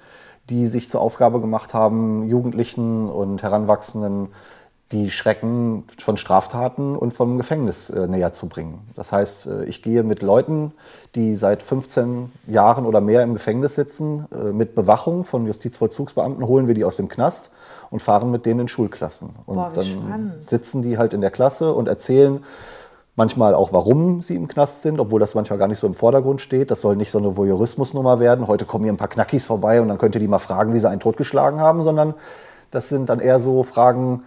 [0.49, 4.30] die sich zur Aufgabe gemacht haben, Jugendlichen und Heranwachsenden
[4.91, 8.80] die Schrecken von Straftaten und vom Gefängnis äh, näher zu bringen.
[8.95, 10.73] Das heißt, äh, ich gehe mit Leuten,
[11.15, 16.68] die seit 15 Jahren oder mehr im Gefängnis sitzen, äh, mit Bewachung von Justizvollzugsbeamten, holen
[16.68, 17.51] wir die aus dem Knast
[17.89, 19.30] und fahren mit denen in Schulklassen.
[19.45, 20.45] Und Boah, dann spannend.
[20.45, 22.43] sitzen die halt in der Klasse und erzählen
[23.22, 26.41] manchmal auch, warum sie im Knast sind, obwohl das manchmal gar nicht so im Vordergrund
[26.41, 26.72] steht.
[26.72, 28.48] Das soll nicht so eine Voyeurismusnummer werden.
[28.48, 30.80] Heute kommen hier ein paar Knackis vorbei und dann könnt ihr die mal fragen, wie
[30.80, 32.15] sie einen totgeschlagen haben, sondern
[32.72, 34.22] das sind dann eher so Fragen,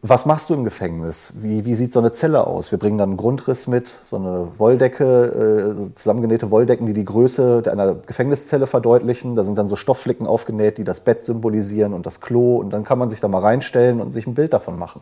[0.00, 1.32] was machst du im Gefängnis?
[1.40, 2.70] Wie, wie sieht so eine Zelle aus?
[2.70, 7.64] Wir bringen dann einen Grundriss mit, so eine Wolldecke, äh, zusammengenähte Wolldecken, die die Größe
[7.66, 9.34] einer Gefängniszelle verdeutlichen.
[9.34, 12.58] Da sind dann so Stoffflicken aufgenäht, die das Bett symbolisieren und das Klo.
[12.58, 15.00] Und dann kann man sich da mal reinstellen und sich ein Bild davon machen.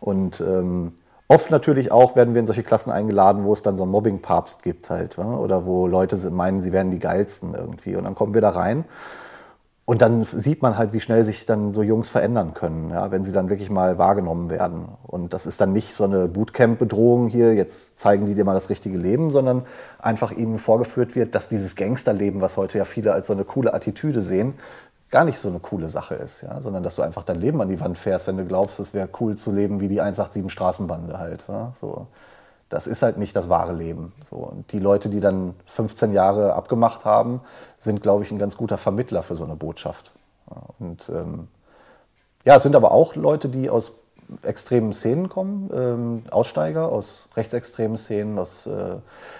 [0.00, 0.94] Und ähm,
[1.30, 4.64] oft natürlich auch werden wir in solche Klassen eingeladen, wo es dann so einen Mobbing-Papst
[4.64, 5.16] gibt halt.
[5.16, 7.94] Oder wo Leute meinen, sie wären die Geilsten irgendwie.
[7.94, 8.84] Und dann kommen wir da rein.
[9.84, 13.24] Und dann sieht man halt, wie schnell sich dann so Jungs verändern können, ja, wenn
[13.24, 14.88] sie dann wirklich mal wahrgenommen werden.
[15.06, 18.70] Und das ist dann nicht so eine Bootcamp-Bedrohung hier, jetzt zeigen die dir mal das
[18.70, 19.62] richtige Leben, sondern
[19.98, 23.74] einfach ihnen vorgeführt wird, dass dieses Gangsterleben, was heute ja viele als so eine coole
[23.74, 24.54] Attitüde sehen,
[25.10, 27.68] gar nicht so eine coole Sache ist, ja, sondern dass du einfach dein Leben an
[27.68, 31.18] die Wand fährst, wenn du glaubst, es wäre cool zu leben wie die 187 Straßenbande
[31.18, 31.46] halt.
[31.48, 32.06] Ja, so.
[32.68, 34.12] Das ist halt nicht das wahre Leben.
[34.28, 34.36] So.
[34.36, 37.40] Und die Leute, die dann 15 Jahre abgemacht haben,
[37.78, 40.12] sind, glaube ich, ein ganz guter Vermittler für so eine Botschaft.
[40.78, 41.48] Und ähm,
[42.44, 43.92] ja, es sind aber auch Leute, die aus
[44.42, 48.96] extremen Szenen kommen, ähm, Aussteiger aus rechtsextremen Szenen, aus äh,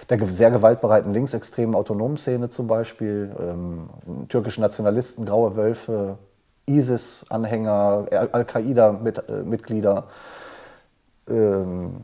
[0.08, 3.90] der sehr gewaltbereiten linksextremen autonomen Szene zum Beispiel, ähm,
[4.28, 6.18] türkische Nationalisten, graue Wölfe,
[6.66, 10.04] ISIS-Anhänger, Al-Qaida-Mitglieder.
[11.28, 11.96] Ähm,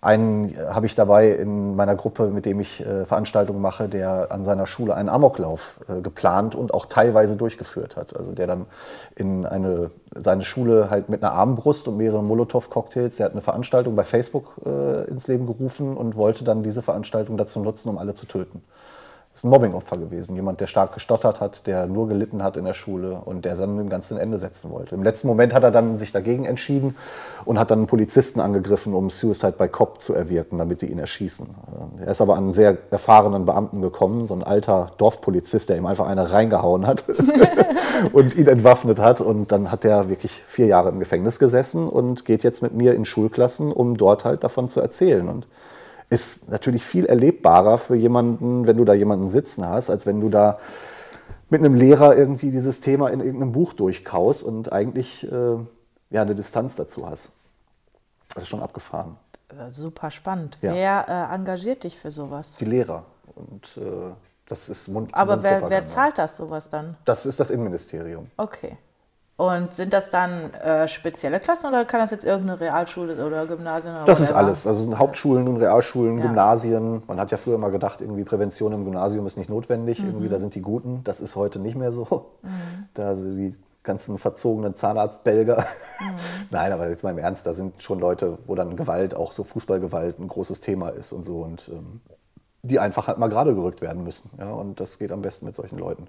[0.00, 4.44] einen habe ich dabei in meiner Gruppe, mit dem ich äh, Veranstaltungen mache, der an
[4.44, 8.16] seiner Schule einen Amoklauf äh, geplant und auch teilweise durchgeführt hat.
[8.16, 8.66] Also der dann
[9.16, 13.96] in eine, seine Schule halt mit einer Armbrust und mehreren Molotow-Cocktails, der hat eine Veranstaltung
[13.96, 18.14] bei Facebook äh, ins Leben gerufen und wollte dann diese Veranstaltung dazu nutzen, um alle
[18.14, 18.62] zu töten.
[19.38, 20.34] Ist ein Mobbingopfer gewesen.
[20.34, 23.76] Jemand, der stark gestottert hat, der nur gelitten hat in der Schule und der dann
[23.76, 24.96] dem Ganzen Ende setzen wollte.
[24.96, 26.96] Im letzten Moment hat er dann sich dagegen entschieden
[27.44, 30.98] und hat dann einen Polizisten angegriffen, um Suicide by Cop zu erwirken, damit die ihn
[30.98, 31.46] erschießen.
[32.00, 35.86] Er ist aber an einen sehr erfahrenen Beamten gekommen, so ein alter Dorfpolizist, der ihm
[35.86, 37.04] einfach eine reingehauen hat
[38.12, 39.20] und ihn entwaffnet hat.
[39.20, 42.92] Und dann hat er wirklich vier Jahre im Gefängnis gesessen und geht jetzt mit mir
[42.92, 45.28] in Schulklassen, um dort halt davon zu erzählen.
[45.28, 45.46] Und
[46.10, 50.28] ist natürlich viel erlebbarer für jemanden, wenn du da jemanden sitzen hast, als wenn du
[50.28, 50.58] da
[51.50, 55.56] mit einem Lehrer irgendwie dieses Thema in irgendeinem Buch durchkaust und eigentlich äh,
[56.10, 57.30] ja eine Distanz dazu hast.
[58.34, 59.16] Das ist schon abgefahren.
[59.48, 60.58] Äh, super spannend.
[60.60, 60.74] Ja.
[60.74, 62.56] Wer äh, engagiert dich für sowas?
[62.58, 63.04] Die Lehrer.
[63.34, 64.12] Und äh,
[64.46, 65.90] das ist Mund Aber wer, wer Mundpropaganda.
[65.90, 66.96] zahlt das sowas dann?
[67.04, 68.30] Das ist das Innenministerium.
[68.36, 68.76] Okay.
[69.38, 73.94] Und sind das dann äh, spezielle Klassen oder kann das jetzt irgendeine Realschule oder Gymnasium?
[73.94, 74.46] Oder Das ist whatever?
[74.46, 74.66] alles.
[74.66, 76.26] Also sind Hauptschulen und Realschulen, Ja.
[76.26, 77.04] Gymnasien.
[77.06, 80.00] Man hat ja früher mal gedacht, irgendwie Prävention im Gymnasium ist nicht notwendig.
[80.00, 80.08] Mhm.
[80.08, 81.02] Irgendwie da sind die Guten.
[81.04, 82.32] Das ist heute nicht mehr so.
[82.94, 83.54] Da sind die
[83.84, 85.58] ganzen verzogenen Zahnarztbelger.
[86.00, 86.04] Mhm.
[86.50, 89.44] Nein, aber jetzt mal im Ernst, da sind schon Leute, wo dann Gewalt, auch so
[89.44, 91.42] Fußballgewalt, ein großes Thema ist und so.
[91.42, 92.00] Und ähm,
[92.62, 94.30] die einfach halt mal gerade gerückt werden müssen.
[94.36, 96.08] Ja, und das geht am besten mit solchen Leuten.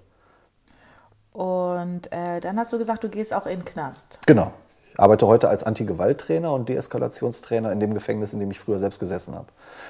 [1.32, 4.18] Und äh, dann hast du gesagt, du gehst auch in den Knast.
[4.26, 4.52] Genau.
[4.92, 8.98] Ich arbeite heute als Anti-Gewalt-Trainer und Deeskalationstrainer in dem Gefängnis, in dem ich früher selbst
[8.98, 9.46] gesessen habe.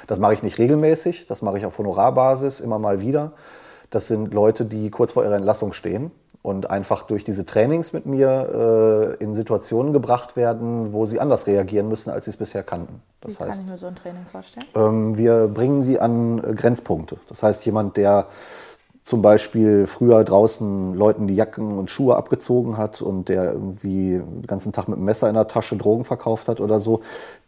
[0.06, 3.32] Das mache ich nicht regelmäßig, das mache ich auf Honorarbasis immer mal wieder.
[3.90, 6.12] Das sind Leute, die kurz vor ihrer Entlassung stehen
[6.42, 11.46] und einfach durch diese Trainings mit mir äh, in Situationen gebracht werden, wo sie anders
[11.46, 13.02] reagieren müssen, als sie es bisher kannten.
[13.20, 14.66] Das Wie heißt, kann ich mir so ein Training vorstellen?
[14.74, 17.16] ähm, wir bringen sie an äh, Grenzpunkte.
[17.28, 18.26] Das heißt, jemand, der
[19.10, 24.46] zum Beispiel früher draußen Leuten die Jacken und Schuhe abgezogen hat und der irgendwie den
[24.46, 27.00] ganzen Tag mit einem Messer in der Tasche Drogen verkauft hat oder so,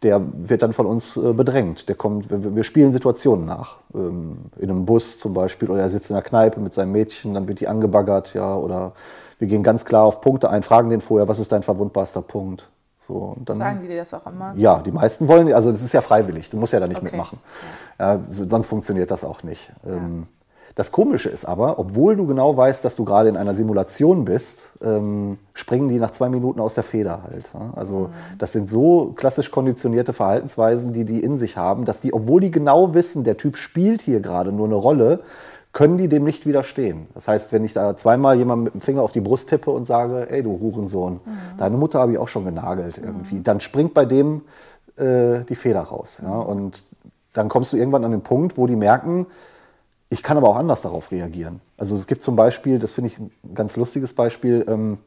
[0.03, 1.87] der wird dann von uns äh, bedrängt.
[1.87, 3.77] Der kommt, wir spielen Situationen nach.
[3.95, 7.33] Ähm, In einem Bus zum Beispiel oder er sitzt in der Kneipe mit seinem Mädchen,
[7.33, 8.91] dann wird die angebaggert, ja, oder
[9.39, 12.67] wir gehen ganz klar auf Punkte ein, fragen den vorher, was ist dein verwundbarster Punkt?
[13.07, 14.53] So, dann, Sagen die dir das auch immer?
[14.57, 17.05] ja, die meisten wollen, also das ist ja freiwillig, du musst ja da nicht Okay.
[17.05, 17.39] mitmachen.
[17.97, 19.71] Ja, so- sonst funktioniert das auch nicht.
[19.87, 20.27] Ähm,
[20.75, 24.71] Das Komische ist aber, obwohl du genau weißt, dass du gerade in einer Simulation bist,
[24.83, 27.51] ähm, springen die nach zwei Minuten aus der Feder halt.
[27.53, 27.73] ja.
[27.75, 28.09] Also
[28.39, 32.49] das sind so klassisch konditionierte Verhaltensweisen, die die in sich haben, dass die, obwohl die
[32.49, 35.19] genau wissen, der Typ spielt hier gerade nur eine Rolle,
[35.73, 37.07] können die dem nicht widerstehen.
[37.15, 39.85] Das heißt, wenn ich da zweimal jemand mit dem Finger auf die Brust tippe und
[39.85, 41.19] sage, ey du Hurensohn,
[41.57, 44.41] deine Mutter habe ich auch schon genagelt irgendwie, dann springt bei dem
[44.97, 46.21] äh, die Feder raus.
[46.23, 46.37] Ja?
[46.39, 46.83] Und
[47.33, 49.25] dann kommst du irgendwann an den Punkt, wo die merken,
[50.13, 51.59] ich kann aber auch anders darauf reagieren.
[51.75, 54.99] Also es gibt zum Beispiel, das finde ich ein ganz lustiges Beispiel, ähm,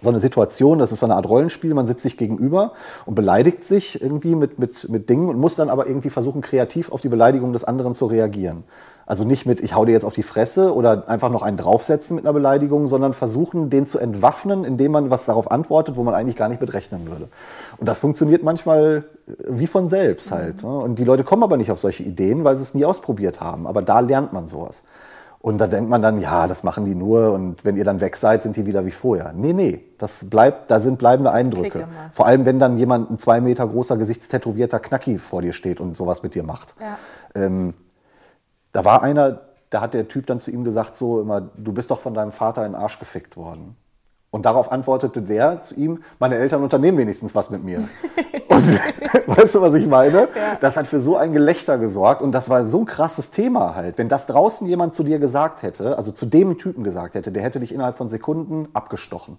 [0.00, 2.72] so eine Situation, das ist so eine Art Rollenspiel, man sitzt sich gegenüber
[3.04, 6.92] und beleidigt sich irgendwie mit, mit, mit Dingen und muss dann aber irgendwie versuchen, kreativ
[6.92, 8.62] auf die Beleidigung des anderen zu reagieren.
[9.06, 12.14] Also nicht mit, ich hau dir jetzt auf die Fresse oder einfach noch einen draufsetzen
[12.14, 16.14] mit einer Beleidigung, sondern versuchen, den zu entwaffnen, indem man was darauf antwortet, wo man
[16.14, 17.28] eigentlich gar nicht mit rechnen würde.
[17.78, 20.62] Und das funktioniert manchmal äh, wie von selbst halt.
[20.62, 20.68] Ne?
[20.68, 23.66] Und die Leute kommen aber nicht auf solche Ideen, weil sie es nie ausprobiert haben.
[23.66, 24.82] Aber da lernt man sowas.
[25.40, 28.16] Und da denkt man dann, ja, das machen die nur und wenn ihr dann weg
[28.16, 29.32] seid, sind die wieder wie vorher.
[29.32, 31.86] Nee, nee, das bleibt, da sind bleibende Eindrücke.
[32.10, 35.96] Vor allem, wenn dann jemand, ein zwei Meter großer, gesichtstätowierter Knacki vor dir steht und
[35.96, 36.74] sowas mit dir macht.
[36.80, 36.98] Ja.
[37.40, 37.74] Ähm,
[38.72, 41.92] da war einer, da hat der Typ dann zu ihm gesagt, so immer, du bist
[41.92, 43.76] doch von deinem Vater in den Arsch gefickt worden.
[44.30, 47.78] Und darauf antwortete der zu ihm, meine Eltern unternehmen wenigstens was mit mir.
[48.48, 50.28] Und weißt du, was ich meine?
[50.60, 53.98] Das hat für so ein Gelächter gesorgt und das war so ein krasses Thema halt.
[53.98, 57.42] Wenn das draußen jemand zu dir gesagt hätte, also zu dem Typen gesagt hätte, der
[57.42, 59.38] hätte dich innerhalb von Sekunden abgestochen.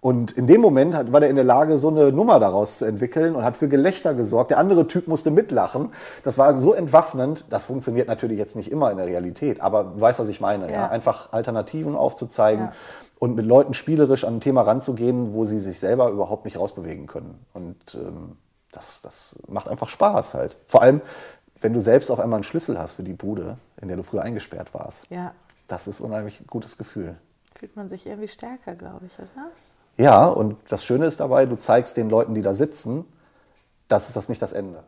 [0.00, 2.84] Und in dem Moment hat, war der in der Lage, so eine Nummer daraus zu
[2.84, 4.52] entwickeln und hat für Gelächter gesorgt.
[4.52, 5.90] Der andere Typ musste mitlachen.
[6.22, 7.46] Das war so entwaffnend.
[7.50, 10.66] Das funktioniert natürlich jetzt nicht immer in der Realität, aber du weißt, was ich meine.
[10.66, 10.72] Ja.
[10.72, 10.88] Ja.
[10.88, 12.72] Einfach Alternativen aufzuzeigen Ja.
[13.18, 17.06] Und mit Leuten spielerisch an ein Thema ranzugehen, wo sie sich selber überhaupt nicht rausbewegen
[17.06, 17.44] können.
[17.52, 18.36] Und ähm,
[18.72, 20.56] das, das macht einfach Spaß halt.
[20.66, 21.00] Vor allem,
[21.60, 24.22] wenn du selbst auf einmal einen Schlüssel hast für die Bude, in der du früher
[24.22, 25.10] eingesperrt warst.
[25.10, 25.32] Ja.
[25.66, 27.16] Das ist unheimlich gutes Gefühl.
[27.54, 29.50] Fühlt man sich irgendwie stärker, glaube ich, oder?
[29.96, 33.04] Ja, und das Schöne ist dabei, du zeigst den Leuten, die da sitzen,
[33.88, 34.84] das ist das nicht das Ende.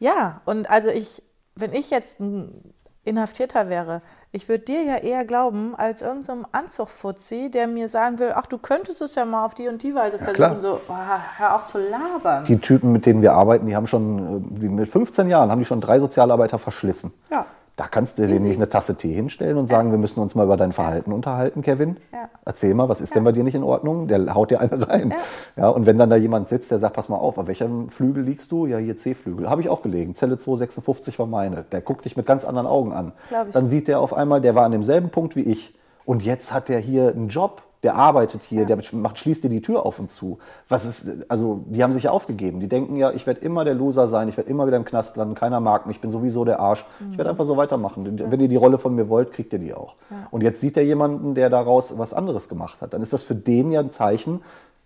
[0.00, 1.22] Ja, und also ich,
[1.54, 2.74] wenn ich jetzt ein
[3.04, 4.02] Inhaftierter wäre,
[4.34, 8.56] ich würde dir ja eher glauben, als irgendeinem Anzugfuzzi, der mir sagen will, ach, du
[8.56, 10.34] könntest es ja mal auf die und die Weise versuchen.
[10.34, 10.60] klar.
[10.60, 10.94] So, oh,
[11.36, 12.44] hör auf zu labern.
[12.44, 15.66] Die Typen, mit denen wir arbeiten, die haben schon, äh, mit 15 Jahren haben die
[15.66, 17.12] schon drei Sozialarbeiter verschlissen.
[17.30, 17.44] Ja.
[17.82, 20.44] Da kannst du denen nicht eine Tasse Tee hinstellen und sagen, wir müssen uns mal
[20.44, 21.96] über dein Verhalten unterhalten, Kevin.
[22.12, 22.30] Ja.
[22.44, 24.06] Erzähl mal, was ist denn bei dir nicht in Ordnung?
[24.06, 25.12] Der haut dir eine rein.
[25.56, 25.68] Ja.
[25.68, 28.52] und wenn dann da jemand sitzt, der sagt, pass mal auf, auf welchem Flügel liegst
[28.52, 28.66] du?
[28.66, 29.50] Ja, hier C-Flügel.
[29.50, 30.14] Habe ich auch gelegen.
[30.14, 31.64] Zelle 256 war meine.
[31.72, 33.14] Der guckt dich mit ganz anderen Augen an.
[33.52, 35.74] Dann sieht der auf einmal, der war an demselben Punkt wie ich.
[36.04, 37.62] Und jetzt hat der hier einen Job.
[37.82, 40.38] Der arbeitet hier, der macht, schließt dir die Tür auf und zu.
[40.68, 42.60] Was ist, also, die haben sich ja aufgegeben.
[42.60, 45.16] Die denken ja, ich werde immer der Loser sein, ich werde immer wieder im Knast
[45.16, 46.84] landen, keiner mag mich, ich bin sowieso der Arsch.
[47.10, 48.18] Ich werde einfach so weitermachen.
[48.30, 49.96] Wenn ihr die Rolle von mir wollt, kriegt ihr die auch.
[50.30, 52.94] Und jetzt sieht er jemanden, der daraus was anderes gemacht hat.
[52.94, 54.42] Dann ist das für den ja ein Zeichen,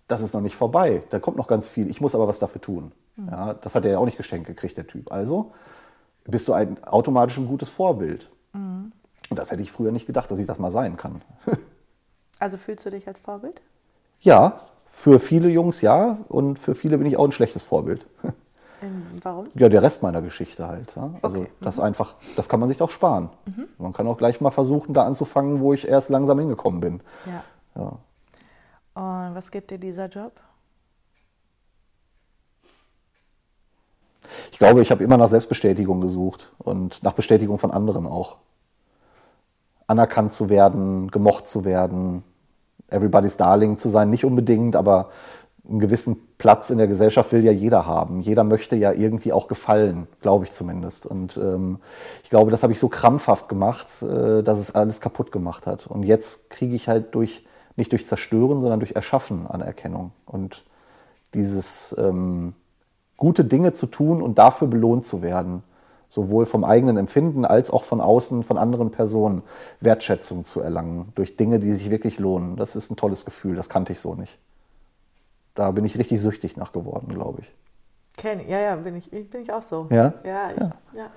[0.07, 1.03] das ist noch nicht vorbei.
[1.09, 1.89] Da kommt noch ganz viel.
[1.89, 2.91] Ich muss aber was dafür tun.
[3.29, 5.11] Ja, das hat er ja auch nicht geschenkt gekriegt, der Typ.
[5.11, 5.51] Also
[6.25, 8.29] bist du ein, automatisch ein gutes Vorbild.
[9.29, 11.21] Und das hätte ich früher nicht gedacht, dass ich das mal sein kann.
[12.39, 13.61] Also fühlst du dich als Vorbild?
[14.19, 18.05] Ja, Für viele Jungs ja und für viele bin ich auch ein schlechtes Vorbild.
[18.79, 19.47] Ähm, warum?
[19.55, 20.95] Ja, der Rest meiner Geschichte halt.
[20.95, 21.09] Ja.
[21.23, 21.51] Also Okay.
[21.61, 23.31] das einfach, das kann man sich doch sparen.
[23.79, 27.01] Man kann auch gleich mal versuchen, da anzufangen, wo ich erst langsam hingekommen bin.
[27.25, 27.43] Ja.
[27.75, 27.97] Ja.
[29.27, 30.31] Und was gibt dir dieser Job?
[34.51, 38.37] Ich glaube, ich habe immer nach Selbstbestätigung gesucht und nach Bestätigung von anderen auch.
[39.87, 42.23] Anerkannt zu werden, gemocht zu werden,
[42.89, 45.09] everybody's darling zu sein, nicht unbedingt, aber
[45.67, 48.21] einen gewissen Platz in der Gesellschaft will ja jeder haben.
[48.21, 51.05] Jeder möchte ja irgendwie auch gefallen, glaube ich zumindest.
[51.05, 51.79] Und ähm,
[52.23, 55.87] ich glaube, das habe ich so krampfhaft gemacht, äh, dass es alles kaputt gemacht hat.
[55.87, 57.45] Und jetzt kriege ich halt durch,
[57.75, 60.11] nicht durch Zerstören, sondern durch Erschaffen Anerkennung.
[60.25, 60.63] Und
[61.33, 62.53] dieses ähm,
[63.17, 65.63] gute Dinge zu tun und dafür belohnt zu werden,
[66.09, 69.43] sowohl vom eigenen Empfinden als auch von außen, von anderen Personen,
[69.81, 72.55] Wertschätzung zu erlangen durch Dinge, die sich wirklich lohnen.
[72.55, 74.37] Das ist ein tolles Gefühl, das kannte ich so nicht.
[75.55, 77.53] Da bin ich richtig süchtig nach geworden, glaube ich.
[78.15, 79.87] Kenn, ja, ja, bin ich, bin ich auch so.
[79.89, 80.13] Ja?
[80.23, 80.71] Ja, ich, Ja.
[80.93, 81.09] ja.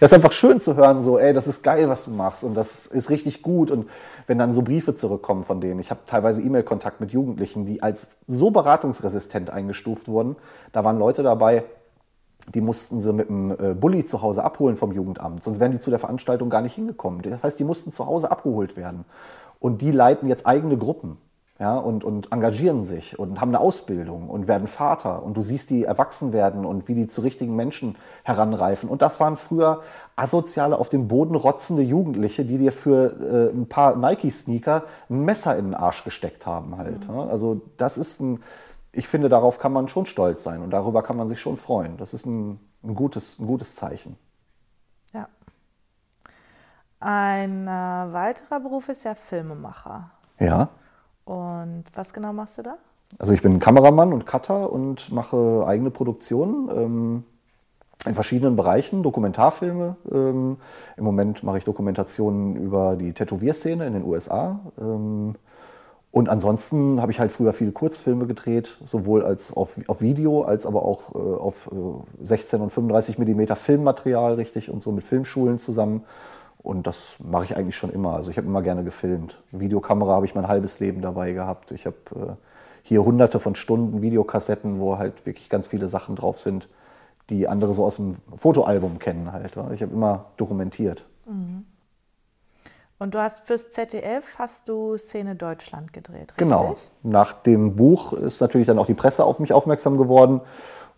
[0.00, 2.54] Das ist einfach schön zu hören, so, ey, das ist geil, was du machst und
[2.54, 3.70] das ist richtig gut.
[3.70, 3.90] Und
[4.26, 8.08] wenn dann so Briefe zurückkommen von denen, ich habe teilweise E-Mail-Kontakt mit Jugendlichen, die als
[8.26, 10.36] so beratungsresistent eingestuft wurden.
[10.72, 11.64] Da waren Leute dabei,
[12.54, 15.80] die mussten sie mit dem äh, Bulli zu Hause abholen vom Jugendamt, sonst wären die
[15.80, 17.22] zu der Veranstaltung gar nicht hingekommen.
[17.22, 19.04] Das heißt, die mussten zu Hause abgeholt werden.
[19.58, 21.18] Und die leiten jetzt eigene Gruppen
[21.60, 25.22] ja, und, und engagieren sich und haben eine Ausbildung und werden Vater.
[25.22, 28.88] Und du siehst die erwachsen werden und wie die zu richtigen Menschen heranreifen.
[28.88, 29.82] Und das waren früher
[30.16, 35.54] asoziale, auf den Boden rotzende Jugendliche, die dir für äh, ein paar Nike-Sneaker ein Messer
[35.58, 37.06] in den Arsch gesteckt haben halt.
[37.06, 37.26] Ja.
[37.26, 38.42] Also das ist ein,
[38.92, 41.96] ich finde, darauf kann man schon stolz sein und darüber kann man sich schon freuen.
[41.96, 44.16] Das ist ein, ein, gutes, ein gutes Zeichen.
[45.12, 45.28] ja.
[46.98, 50.10] Ein äh, weiterer Beruf ist ja Filmemacher.
[50.38, 50.68] Ja.
[51.24, 52.76] Und was genau machst du da?
[53.18, 57.24] Also ich bin Kameramann und Cutter und mache eigene Produktionen ähm,
[58.06, 59.96] in verschiedenen Bereichen, Dokumentarfilme.
[60.10, 60.56] Ähm,
[60.96, 64.60] Im Moment mache ich Dokumentationen über die Tätowierszene in den USA.
[64.78, 65.34] Ähm,
[66.12, 70.66] und ansonsten habe ich halt früher viele Kurzfilme gedreht, sowohl als auf, auf Video, als
[70.66, 75.60] aber auch äh, auf äh, 16 und 35 Millimeter Filmmaterial, richtig, und so mit Filmschulen
[75.60, 76.02] zusammen.
[76.58, 78.14] Und das mache ich eigentlich schon immer.
[78.14, 79.40] Also ich habe immer gerne gefilmt.
[79.52, 81.70] Videokamera habe ich mein halbes Leben dabei gehabt.
[81.70, 82.32] Ich habe äh,
[82.82, 86.68] hier hunderte von Stunden Videokassetten, wo halt wirklich ganz viele Sachen drauf sind,
[87.30, 89.52] die andere so aus dem Fotoalbum kennen halt.
[89.72, 91.06] Ich habe immer dokumentiert.
[93.00, 96.36] Und du hast fürs ZDF hast du Szene Deutschland gedreht, richtig?
[96.36, 96.74] Genau.
[97.02, 100.42] Nach dem Buch ist natürlich dann auch die Presse auf mich aufmerksam geworden.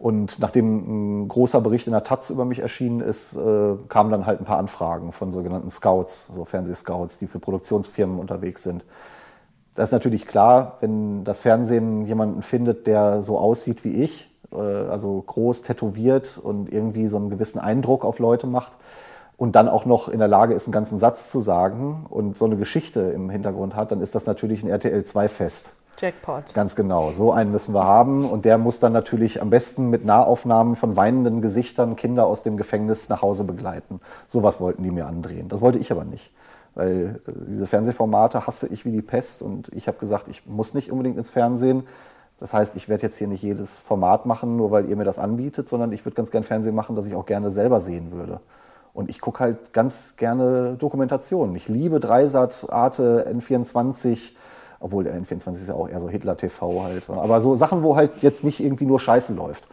[0.01, 4.27] Und nachdem ein großer Bericht in der Taz über mich erschienen ist, äh, kamen dann
[4.27, 8.85] halt ein paar Anfragen von sogenannten Scouts, so Fernsehscouts, die für Produktionsfirmen unterwegs sind.
[9.77, 14.57] Das ist natürlich klar, wenn das Fernsehen jemanden findet, der so aussieht wie ich, äh,
[14.57, 18.73] also groß tätowiert und irgendwie so einen gewissen Eindruck auf Leute macht
[19.43, 22.44] und dann auch noch in der Lage ist, einen ganzen Satz zu sagen und so
[22.44, 25.74] eine Geschichte im Hintergrund hat, dann ist das natürlich ein RTL 2-Fest.
[25.98, 26.55] Jackpot.
[26.55, 28.24] Ganz genau, so einen müssen wir haben.
[28.24, 32.56] Und der muss dann natürlich am besten mit Nahaufnahmen von weinenden Gesichtern Kinder aus dem
[32.56, 34.01] Gefängnis nach Hause begleiten.
[34.28, 35.48] Sowas wollten die mir andrehen.
[35.48, 36.31] Das wollte ich aber nicht.
[36.77, 39.43] Weil äh, diese Fernsehformate hasse ich wie die Pest.
[39.43, 41.82] Und ich habe gesagt, ich muss nicht unbedingt ins Fernsehen.
[42.39, 45.19] Das heißt, ich werde jetzt hier nicht jedes Format machen, nur weil ihr mir das
[45.19, 48.39] anbietet, sondern ich würde ganz gern Fernsehen machen, das ich auch gerne selber sehen würde.
[48.94, 51.56] Und ich gucke halt ganz gerne Dokumentationen.
[51.56, 54.32] Ich liebe Dreisat, Arte, N24,
[54.81, 57.09] obwohl der N24 ist ja auch eher so Hitler-TV halt.
[57.09, 59.69] Aber so Sachen, wo halt jetzt nicht irgendwie nur Scheiße läuft.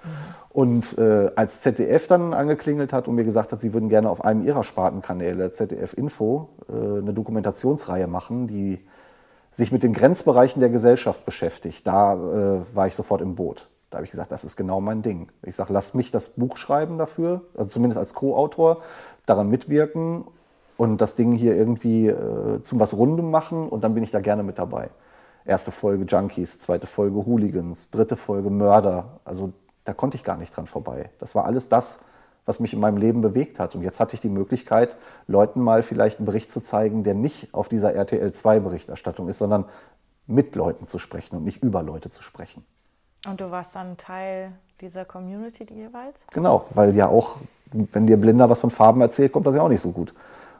[0.49, 4.23] Und äh, als ZDF dann angeklingelt hat und mir gesagt hat, sie würden gerne auf
[4.23, 8.79] einem ihrer Spartenkanäle, ZDF Info, äh, eine Dokumentationsreihe machen, die
[9.51, 13.67] sich mit den Grenzbereichen der Gesellschaft beschäftigt, da äh, war ich sofort im Boot.
[13.89, 15.31] Da habe ich gesagt, das ist genau mein Ding.
[15.41, 18.81] Ich sage, lasst mich das Buch schreiben dafür, also zumindest als Co-Autor,
[19.29, 20.25] daran mitwirken
[20.77, 24.19] und das Ding hier irgendwie äh, zum was Rundem machen und dann bin ich da
[24.19, 24.89] gerne mit dabei.
[25.45, 29.19] Erste Folge Junkies, zweite Folge Hooligans, dritte Folge Mörder.
[29.25, 29.53] Also
[29.85, 31.09] da konnte ich gar nicht dran vorbei.
[31.19, 32.05] Das war alles das,
[32.45, 33.75] was mich in meinem Leben bewegt hat.
[33.75, 34.95] Und jetzt hatte ich die Möglichkeit,
[35.27, 39.37] Leuten mal vielleicht einen Bericht zu zeigen, der nicht auf dieser RTL 2 Berichterstattung ist,
[39.37, 39.65] sondern
[40.27, 42.63] mit Leuten zu sprechen und nicht über Leute zu sprechen.
[43.27, 46.25] Und du warst dann Teil dieser Community jeweils?
[46.31, 47.37] Genau, weil ja auch,
[47.71, 50.13] wenn dir Blinder was von Farben erzählt, kommt das ja auch nicht so gut.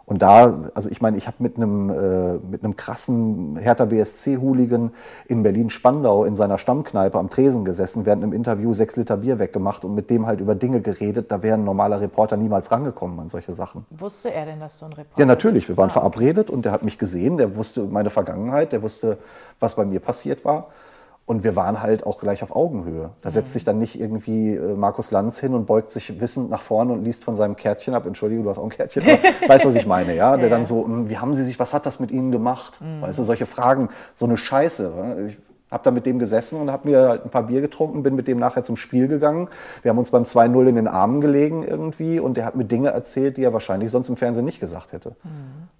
[0.05, 4.89] Und da, also ich meine, ich habe mit einem, äh, mit einem krassen Hertha BSC-Hooligan
[5.27, 9.85] in Berlin-Spandau in seiner Stammkneipe am Tresen gesessen, während einem Interview sechs Liter Bier weggemacht
[9.85, 11.31] und mit dem halt über Dinge geredet.
[11.31, 13.85] Da wäre ein normaler Reporter niemals rangekommen an solche Sachen.
[13.91, 15.69] Wusste er denn, dass du ein Reporter Ja, natürlich.
[15.69, 15.93] Wir waren Ah.
[15.93, 19.19] verabredet und der hat mich gesehen, der wusste meine Vergangenheit, der wusste,
[19.59, 20.69] was bei mir passiert war.
[21.29, 23.11] Und wir waren halt auch gleich auf Augenhöhe.
[23.21, 26.61] Da setzt sich dann nicht irgendwie äh, Markus Lanz hin und beugt sich wissend nach
[26.61, 28.07] vorne und liest von seinem Kärtchen ab.
[28.07, 29.03] Entschuldige, du hast auch ein Kärtchen.
[29.47, 30.37] weißt du, was ich meine, ja?
[30.37, 32.79] Der dann so, hm, wie haben Sie sich, was hat das mit Ihnen gemacht?
[33.01, 35.27] Weißt du, solche Fragen, so eine Scheiße.
[35.29, 35.37] Ich
[35.69, 38.27] habe da mit dem gesessen und habe mir halt ein paar Bier getrunken, bin mit
[38.27, 39.49] dem nachher zum Spiel gegangen.
[39.83, 42.89] Wir haben uns beim 2-0 in den Armen gelegen irgendwie und der hat mir Dinge
[42.89, 45.15] erzählt, die er wahrscheinlich sonst im Fernsehen nicht gesagt hätte.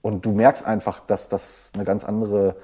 [0.04, 2.56] Und du merkst einfach, dass das eine ganz andere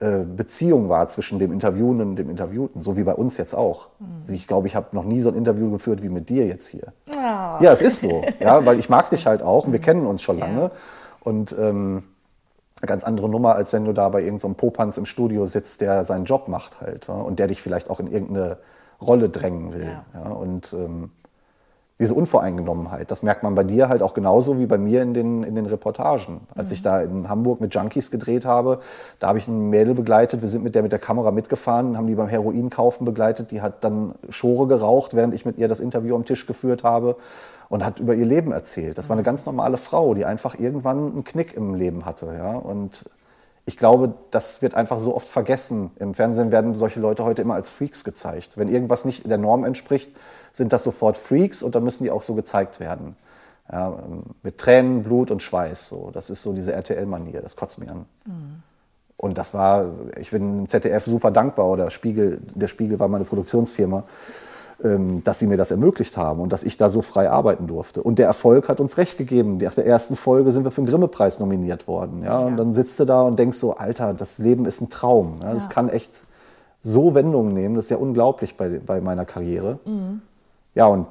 [0.00, 3.88] Beziehung war zwischen dem Interviewenden und dem Interviewten, so wie bei uns jetzt auch.
[4.22, 6.66] Also ich glaube, ich habe noch nie so ein Interview geführt wie mit dir jetzt
[6.68, 6.94] hier.
[7.60, 10.22] Ja, es ist so, ja, weil ich mag dich halt auch und wir kennen uns
[10.22, 10.62] schon lange.
[10.62, 10.70] Ja.
[11.22, 12.04] Und ähm,
[12.80, 15.82] eine ganz andere Nummer, als wenn du da bei irgendeinem so Popanz im Studio sitzt,
[15.82, 18.56] der seinen Job macht halt ja, und der dich vielleicht auch in irgendeine
[19.02, 19.98] Rolle drängen will.
[20.14, 21.10] Ja, und ähm,
[22.00, 25.42] diese Unvoreingenommenheit, das merkt man bei dir halt auch genauso wie bei mir in den,
[25.42, 26.40] in den Reportagen.
[26.54, 28.80] Als ich da in Hamburg mit Junkies gedreht habe,
[29.18, 32.06] da habe ich ein Mädel begleitet, wir sind mit der mit der Kamera mitgefahren, haben
[32.06, 36.16] die beim Heroinkaufen begleitet, die hat dann Schore geraucht, während ich mit ihr das Interview
[36.16, 37.16] am Tisch geführt habe
[37.68, 38.96] und hat über ihr Leben erzählt.
[38.96, 42.34] Das war eine ganz normale Frau, die einfach irgendwann einen Knick im Leben hatte.
[42.34, 42.56] Ja?
[42.56, 43.04] Und
[43.66, 45.90] ich glaube, das wird einfach so oft vergessen.
[45.98, 48.56] Im Fernsehen werden solche Leute heute immer als Freaks gezeigt.
[48.56, 50.10] Wenn irgendwas nicht der Norm entspricht,
[50.52, 53.16] sind das sofort Freaks und dann müssen die auch so gezeigt werden.
[53.72, 53.94] Ja,
[54.42, 55.88] mit Tränen, Blut und Schweiß.
[55.88, 56.10] So.
[56.12, 58.06] Das ist so diese RTL-Manier, das kotzt mich an.
[59.16, 59.84] Und das war,
[60.18, 64.04] ich bin dem ZDF super dankbar, oder Spiegel, der Spiegel war meine Produktionsfirma,
[64.82, 68.02] ähm, dass sie mir das ermöglicht haben und dass ich da so frei arbeiten durfte.
[68.02, 69.58] Und der Erfolg hat uns recht gegeben.
[69.58, 72.24] Nach der ersten Folge sind wir für den Grimme-Preis nominiert worden.
[72.24, 72.38] Ja?
[72.40, 75.34] Und dann sitzt du da und denkst so, Alter, das Leben ist ein Traum.
[75.42, 75.52] Ja?
[75.52, 75.70] Das Ja.
[75.70, 76.22] kann echt
[76.82, 77.74] so Wendungen nehmen.
[77.74, 79.78] Das ist ja unglaublich bei, bei meiner Karriere.
[80.74, 81.06] Ja, und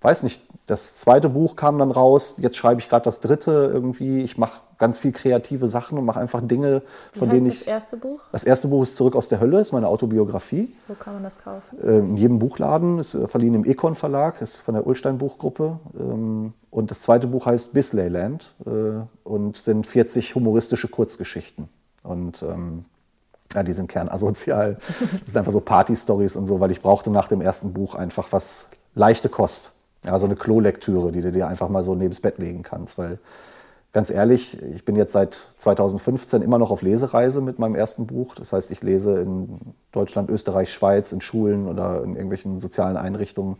[0.00, 2.34] weiß nicht, das zweite Buch kam dann raus.
[2.38, 4.20] Jetzt schreibe ich gerade das dritte irgendwie.
[4.20, 6.82] Ich mache ganz viel kreative Sachen und mache einfach Dinge,
[7.14, 7.66] Wie von heißt denen das ich.
[7.66, 8.20] erste Buch?
[8.32, 10.72] Das erste Buch ist Zurück aus der Hölle, ist meine Autobiografie.
[10.86, 11.78] Wo kann man das kaufen?
[11.82, 15.78] Äh, in jedem Buchladen, ist äh, verliehen im Econ Verlag, ist von der Ulstein Buchgruppe.
[15.98, 21.68] Ähm, Und das zweite Buch heißt Bisleyland äh, und sind 40 humoristische Kurzgeschichten.
[22.04, 22.84] Und ähm,
[23.54, 24.76] ja, die sind kernasozial.
[25.00, 25.00] Das
[25.32, 28.68] sind einfach so Party-Stories und so, weil ich brauchte nach dem ersten Buch einfach was
[28.98, 29.72] leichte Kost.
[30.04, 32.98] Ja, so eine Klolektüre, die du dir einfach mal so neben das Bett legen kannst.
[32.98, 33.18] Weil
[33.92, 38.34] ganz ehrlich, ich bin jetzt seit 2015 immer noch auf Lesereise mit meinem ersten Buch.
[38.34, 43.56] Das heißt, ich lese in Deutschland, Österreich, Schweiz, in Schulen oder in irgendwelchen sozialen Einrichtungen.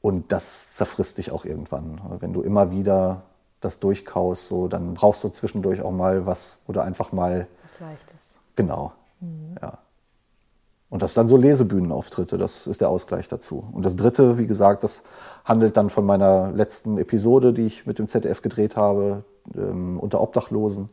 [0.00, 2.00] Und das zerfrisst dich auch irgendwann.
[2.20, 3.22] Wenn du immer wieder
[3.60, 8.40] das durchkaust, so, dann brauchst du zwischendurch auch mal was oder einfach mal Was Leichtes.
[8.54, 8.92] Genau.
[9.60, 9.78] Ja.
[10.90, 13.64] Und das dann so Lesebühnenauftritte, das ist der Ausgleich dazu.
[13.72, 15.02] Und das dritte, wie gesagt, das
[15.44, 19.24] handelt dann von meiner letzten Episode, die ich mit dem ZDF gedreht habe,
[19.54, 20.88] ähm, unter Obdachlosen,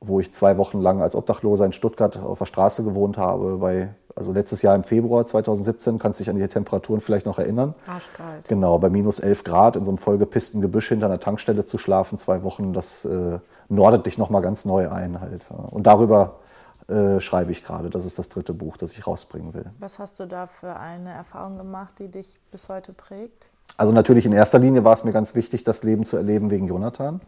[0.00, 3.56] wo ich zwei Wochen lang als Obdachloser in Stuttgart auf der Straße gewohnt habe.
[3.56, 7.40] Bei, also letztes Jahr im Februar 2017, kannst du dich an die Temperaturen vielleicht noch
[7.40, 7.74] erinnern.
[7.88, 8.46] Arschkalt.
[8.48, 12.16] Genau, bei minus 11 Grad in so einem vollgepissten Gebüsch hinter einer Tankstelle zu schlafen,
[12.18, 15.46] zwei Wochen, das äh, nordet dich nochmal ganz neu ein halt.
[15.50, 16.36] Und darüber
[16.88, 17.90] äh, schreibe ich gerade.
[17.90, 19.66] Das ist das dritte Buch, das ich rausbringen will.
[19.78, 23.48] Was hast du da für eine Erfahrung gemacht, die dich bis heute prägt?
[23.76, 26.68] Also natürlich in erster Linie war es mir ganz wichtig, das Leben zu erleben wegen
[26.68, 27.20] Jonathan,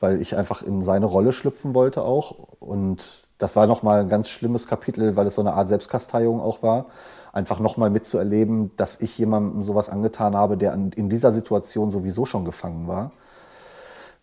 [0.00, 2.36] weil ich einfach in seine Rolle schlüpfen wollte auch.
[2.60, 6.62] Und das war nochmal ein ganz schlimmes Kapitel, weil es so eine Art Selbstkasteiung auch
[6.62, 6.86] war.
[7.32, 12.44] Einfach nochmal mitzuerleben, dass ich jemandem sowas angetan habe, der in dieser Situation sowieso schon
[12.44, 13.10] gefangen war.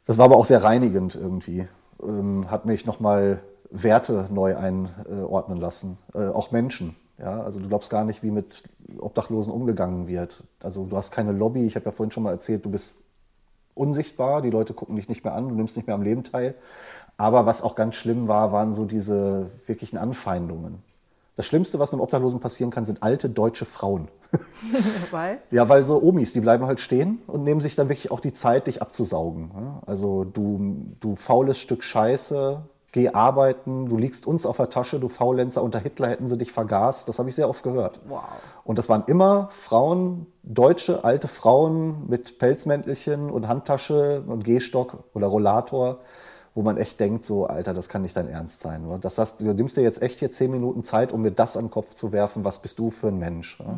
[0.05, 1.67] Das war aber auch sehr reinigend irgendwie.
[2.01, 3.41] Ähm, hat mich nochmal
[3.71, 5.97] Werte neu einordnen lassen.
[6.13, 6.95] Äh, auch Menschen.
[7.17, 7.41] Ja?
[7.41, 8.63] Also du glaubst gar nicht, wie mit
[8.99, 10.43] Obdachlosen umgegangen wird.
[10.59, 11.65] Also du hast keine Lobby.
[11.65, 12.95] Ich habe ja vorhin schon mal erzählt, du bist
[13.73, 14.41] unsichtbar.
[14.41, 15.49] Die Leute gucken dich nicht mehr an.
[15.49, 16.55] Du nimmst nicht mehr am Leben teil.
[17.17, 20.79] Aber was auch ganz schlimm war, waren so diese wirklichen Anfeindungen.
[21.37, 24.09] Das Schlimmste, was einem Obdachlosen passieren kann, sind alte deutsche Frauen.
[25.11, 25.39] Weil?
[25.49, 28.33] Ja, weil so Omis, die bleiben halt stehen und nehmen sich dann wirklich auch die
[28.33, 29.51] Zeit, dich abzusaugen.
[29.53, 29.81] ja.
[29.85, 32.61] Also du, du faules Stück Scheiße,
[32.91, 36.51] geh arbeiten, du liegst uns auf der Tasche, du Faulenzer, unter Hitler hätten sie dich
[36.51, 37.07] vergast.
[37.07, 37.99] Das habe ich sehr oft gehört.
[38.07, 38.23] Wow.
[38.63, 45.27] Und das waren immer Frauen, deutsche alte Frauen mit Pelzmäntelchen und Handtasche und Gehstock oder
[45.27, 45.99] Rollator,
[46.53, 48.83] wo man echt denkt, so, Alter, das kann nicht dein Ernst sein.
[48.99, 51.65] Das heißt, du nimmst dir jetzt echt hier zehn Minuten Zeit, um mir das an
[51.65, 53.57] den Kopf zu werfen, was bist du für ein Mensch.
[53.59, 53.77] ja?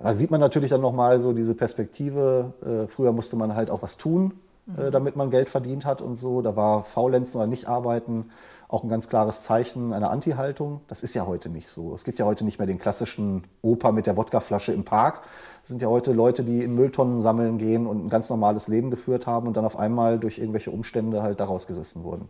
[0.00, 2.52] Da sieht man natürlich dann nochmal so diese Perspektive.
[2.64, 4.32] Äh, früher musste man halt auch was tun,
[4.76, 6.42] äh, damit man Geld verdient hat und so.
[6.42, 8.30] Da war Faulenzen oder nicht arbeiten
[8.68, 10.82] auch ein ganz klares Zeichen einer Anti-Haltung.
[10.88, 11.94] Das ist ja heute nicht so.
[11.94, 15.22] Es gibt ja heute nicht mehr den klassischen Opa mit der Wodkaflasche im Park.
[15.62, 18.90] Es sind ja heute Leute, die in Mülltonnen sammeln gehen und ein ganz normales Leben
[18.90, 22.28] geführt haben und dann auf einmal durch irgendwelche Umstände halt daraus gerissen wurden.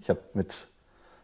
[0.00, 0.68] Ich habe mit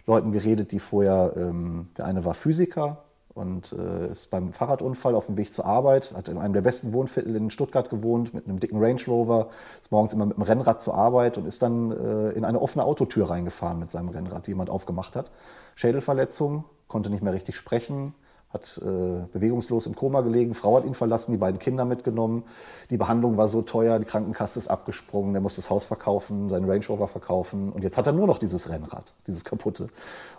[0.07, 3.05] Leuten geredet, die vorher, ähm, der eine war Physiker,
[3.39, 6.93] und äh, ist beim Fahrradunfall auf dem Weg zur Arbeit, hat in einem der besten
[6.93, 9.49] Wohnviertel in Stuttgart gewohnt, mit einem dicken Range Rover,
[9.81, 12.85] ist morgens immer mit dem Rennrad zur Arbeit und ist dann äh, in eine offene
[12.85, 15.31] Autotür reingefahren mit seinem Rennrad, die jemand aufgemacht hat.
[15.77, 18.15] Schädelverletzung, konnte nicht mehr richtig sprechen,
[18.51, 22.45] hat äh, bewegungslos im Koma gelegen, Frau hat ihn verlassen, die beiden Kinder mitgenommen.
[22.89, 26.69] Die Behandlung war so teuer, die Krankenkasse ist abgesprungen, der musste das Haus verkaufen, seinen
[26.69, 29.89] Range Rover verkaufen und jetzt hat er nur noch dieses Rennrad, dieses kaputte.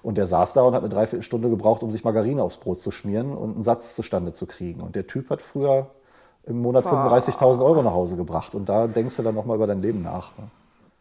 [0.02, 2.90] Und der saß da und hat eine Dreiviertelstunde gebraucht, um sich Margarine aufs Brot zu
[2.90, 4.82] schmieren und einen Satz zustande zu kriegen.
[4.82, 5.88] Und der Typ hat früher
[6.46, 9.84] im Monat 35.000 Euro nach Hause gebracht und da denkst du dann nochmal über dein
[9.84, 10.36] Leben nach.
[10.38, 10.48] Ne?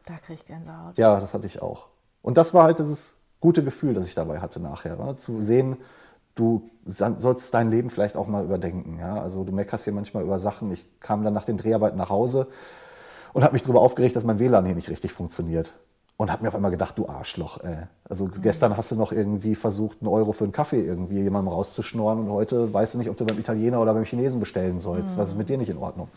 [0.05, 0.99] Da krieg ich Gänsehaut.
[0.99, 1.87] Ja, das hatte ich auch.
[2.21, 5.17] Und das war halt dieses gute Gefühl, das ich dabei hatte nachher, ne?
[5.17, 5.79] zu sehen,
[6.39, 8.99] du sollst dein Leben vielleicht auch mal überdenken.
[8.99, 9.21] Ja?
[9.21, 10.73] Also du meckerst hier manchmal über Sachen.
[10.73, 12.49] Ich kam dann nach den Dreharbeiten nach Hause
[13.33, 15.73] und habe mich darüber aufgeregt, dass mein WLAN hier nicht richtig funktioniert.
[16.17, 17.63] Und habe mir auf einmal gedacht, du Arschloch.
[17.63, 17.77] Ey.
[18.09, 18.43] Also mhm.
[18.43, 22.31] gestern hast du noch irgendwie versucht, einen Euro für einen Kaffee irgendwie jemandem rauszuschnorren und
[22.31, 25.15] heute weißt du nicht, ob du beim Italiener oder beim Chinesen bestellen sollst.
[25.15, 25.21] Mhm.
[25.21, 26.09] Was ist mit dir nicht in Ordnung?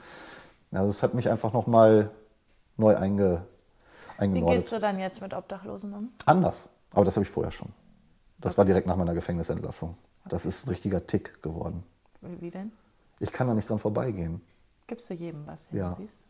[0.71, 2.09] Also es hat mich einfach nochmal
[2.77, 3.43] neu einge,
[4.17, 4.57] eingenordet.
[4.57, 6.09] Wie gehst du dann jetzt mit Obdachlosen um?
[6.25, 6.69] Anders.
[6.93, 7.69] Aber das habe ich vorher schon.
[8.39, 8.57] Das okay.
[8.57, 9.95] war direkt nach meiner Gefängnisentlassung.
[10.29, 11.83] Das ist ein richtiger Tick geworden.
[12.21, 12.71] Wie denn?
[13.19, 14.41] Ich kann da nicht dran vorbeigehen.
[14.87, 15.89] Gibst du jedem was, ja.
[15.89, 16.27] du siehst?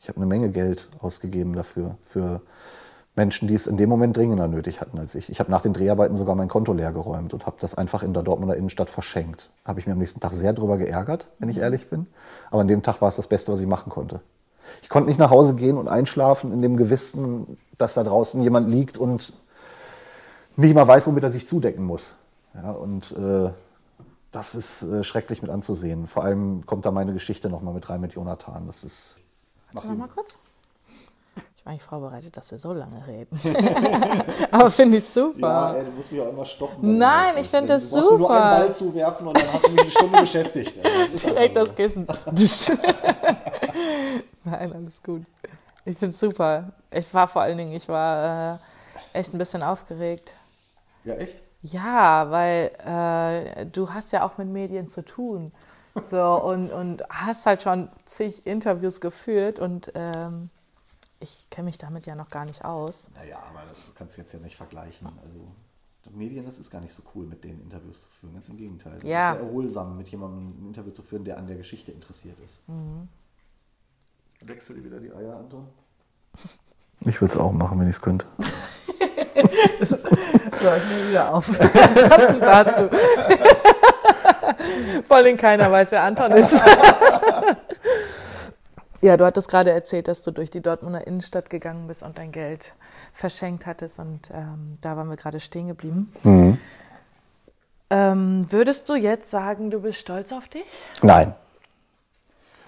[0.00, 2.40] Ich habe eine Menge Geld ausgegeben dafür, für
[3.16, 5.28] Menschen, die es in dem Moment dringender nötig hatten als ich.
[5.28, 8.14] Ich habe nach den Dreharbeiten sogar mein Konto leer geräumt und habe das einfach in
[8.14, 9.50] der Dortmunder Innenstadt verschenkt.
[9.64, 11.62] Habe ich mir am nächsten Tag sehr drüber geärgert, wenn ich mhm.
[11.62, 12.06] ehrlich bin.
[12.50, 14.20] Aber an dem Tag war es das Beste, was ich machen konnte.
[14.82, 18.70] Ich konnte nicht nach Hause gehen und einschlafen in dem Gewissen, dass da draußen jemand
[18.70, 19.34] liegt und
[20.56, 22.16] nicht mal weiß, womit er sich zudecken muss.
[22.54, 23.50] Ja, und äh,
[24.32, 26.06] das ist äh, schrecklich mit anzusehen.
[26.06, 28.66] Vor allem kommt da meine Geschichte nochmal mit rein mit Jonathan.
[28.66, 29.18] Das ist.
[29.72, 30.38] Warte noch mal kurz.
[31.56, 33.38] Ich war nicht vorbereitet, dass wir so lange reden.
[34.50, 35.40] Aber finde ich super.
[35.40, 36.96] Ja, ey, du musst mich auch immer stoppen.
[36.96, 38.00] Nein, ich finde das super.
[38.00, 40.74] Du musst nur einen Ball zuwerfen und dann hast du mich eine Stunde beschäftigt.
[41.12, 42.06] Das Direkt das Kissen.
[44.44, 45.22] Nein, alles gut.
[45.84, 46.70] Ich finde es super.
[46.90, 50.32] Ich war vor allen Dingen, ich war äh, echt ein bisschen aufgeregt.
[51.04, 51.42] Ja, echt?
[51.62, 55.52] Ja, weil äh, du hast ja auch mit Medien zu tun.
[56.00, 60.50] So, und, und hast halt schon zig Interviews geführt und ähm,
[61.18, 63.10] ich kenne mich damit ja noch gar nicht aus.
[63.14, 65.08] Naja, aber das kannst du jetzt ja nicht vergleichen.
[65.22, 65.40] Also
[66.12, 68.34] Medien, das ist gar nicht so cool, mit denen Interviews zu führen.
[68.34, 68.94] Ganz im Gegenteil.
[68.96, 69.32] Es ja.
[69.32, 72.66] ist sehr erholsam, mit jemandem ein Interview zu führen, der an der Geschichte interessiert ist.
[72.68, 73.08] Mhm.
[74.40, 75.68] Wechsel dir wieder die Eier, Anton?
[77.00, 78.26] Ich würde es auch machen, wenn ich es könnte.
[80.60, 81.48] So, ich nehme wieder auf.
[81.58, 82.90] Das dazu.
[85.04, 86.52] Vor allem keiner weiß, wer Anton ist.
[89.00, 92.30] ja, du hattest gerade erzählt, dass du durch die Dortmunder Innenstadt gegangen bist und dein
[92.30, 92.74] Geld
[93.12, 96.12] verschenkt hattest und ähm, da waren wir gerade stehen geblieben.
[96.22, 96.58] Mhm.
[97.88, 100.66] Ähm, würdest du jetzt sagen, du bist stolz auf dich?
[101.02, 101.34] Nein.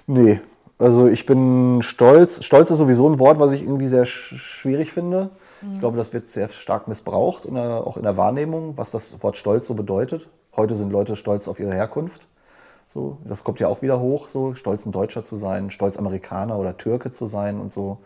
[0.07, 0.41] Nee.
[0.79, 2.43] Also ich bin stolz.
[2.43, 5.31] Stolz ist sowieso ein Wort, was ich irgendwie sehr sch schwierig finde.
[5.75, 9.23] Ich glaube, das wird sehr stark missbraucht, in der, auch in der Wahrnehmung, was das
[9.23, 10.29] Wort Stolz so bedeutet.
[10.57, 12.27] Heute sind Leute stolz auf ihre Herkunft.
[12.87, 16.59] So, das kommt ja auch wieder hoch, so stolz ein Deutscher zu sein, stolz Amerikaner
[16.59, 17.99] oder Türke zu sein und so.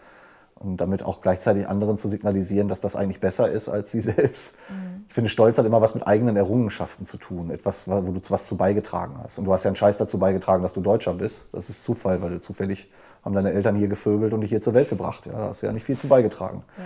[0.55, 4.55] Und damit auch gleichzeitig anderen zu signalisieren, dass das eigentlich besser ist als sie selbst.
[4.69, 5.05] Mhm.
[5.09, 8.47] Ich finde, Stolz hat immer was mit eigenen Errungenschaften zu tun, etwas, wo du was
[8.47, 9.39] zu beigetragen hast.
[9.39, 11.49] Und du hast ja einen Scheiß dazu beigetragen, dass du Deutscher bist.
[11.53, 12.91] Das ist Zufall, weil du zufällig
[13.25, 15.27] haben deine Eltern hier gevögelt und dich hier zur Welt gebracht.
[15.27, 16.63] Ja, da hast du ja nicht viel zu beigetragen.
[16.79, 16.85] Ja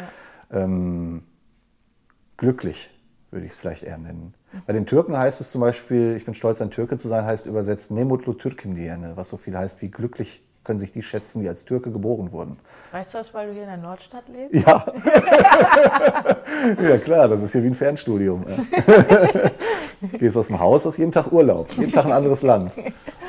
[0.52, 1.22] ähm,
[2.36, 2.90] glücklich,
[3.30, 4.34] würde ich es vielleicht eher nennen.
[4.66, 7.46] Bei den Türken heißt es zum Beispiel, ich bin stolz, ein Türke zu sein, heißt
[7.46, 11.48] übersetzt Nemutlu Türkim diene, was so viel heißt wie glücklich können sich die schätzen, die
[11.48, 12.58] als Türke geboren wurden.
[12.92, 14.66] Weißt du das, weil du hier in der Nordstadt lebst?
[14.66, 14.86] Ja.
[16.82, 18.44] ja, klar, das ist hier wie ein Fernstudium.
[20.18, 22.72] Gehst aus dem Haus, hast jeden Tag Urlaub, jeden Tag ein anderes Land.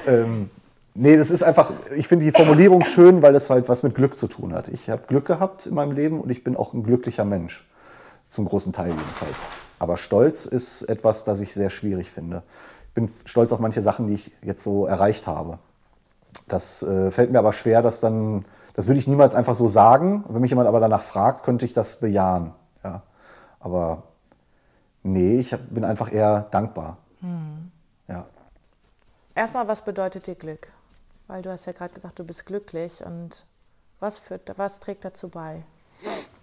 [0.06, 0.50] Ähm,
[0.94, 4.20] Nee, das ist einfach, ich finde die Formulierung schön, weil das halt was mit Glück
[4.20, 4.68] zu tun hat.
[4.68, 7.66] Ich habe Glück gehabt in meinem Leben und ich bin auch ein glücklicher Mensch.
[8.30, 9.38] Zum großen Teil jedenfalls.
[9.80, 12.44] Aber Stolz ist etwas, das ich sehr schwierig finde.
[12.90, 15.60] Ich bin stolz auf manche Sachen, die ich jetzt so erreicht habe.
[16.48, 20.26] Das äh, fällt mir aber schwer, dass dann, das würde ich niemals einfach so sagen.
[20.28, 22.52] Wenn mich jemand aber danach fragt, könnte ich das bejahen.
[22.84, 23.02] Ja.
[23.60, 24.04] Aber
[25.04, 26.98] nee, ich hab, bin einfach eher dankbar.
[27.22, 27.72] Hm.
[28.08, 28.26] Ja.
[29.36, 30.72] Erstmal, was bedeutet dir Glück?
[31.32, 33.46] Weil du hast ja gerade gesagt, du bist glücklich und
[34.02, 35.64] was, führt, was trägt dazu bei?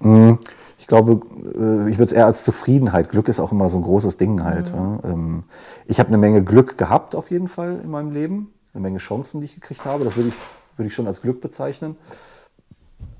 [0.00, 0.38] Hm,
[0.78, 3.10] ich glaube, äh, ich würde es eher als Zufriedenheit.
[3.10, 4.74] Glück ist auch immer so ein großes Ding halt.
[4.74, 5.00] Mhm.
[5.04, 5.44] Ähm,
[5.84, 8.54] ich habe eine Menge Glück gehabt auf jeden Fall in meinem Leben.
[8.72, 10.04] Eine Menge Chancen, die ich gekriegt habe.
[10.04, 10.34] Das würde ich,
[10.78, 11.98] würde ich schon als Glück bezeichnen.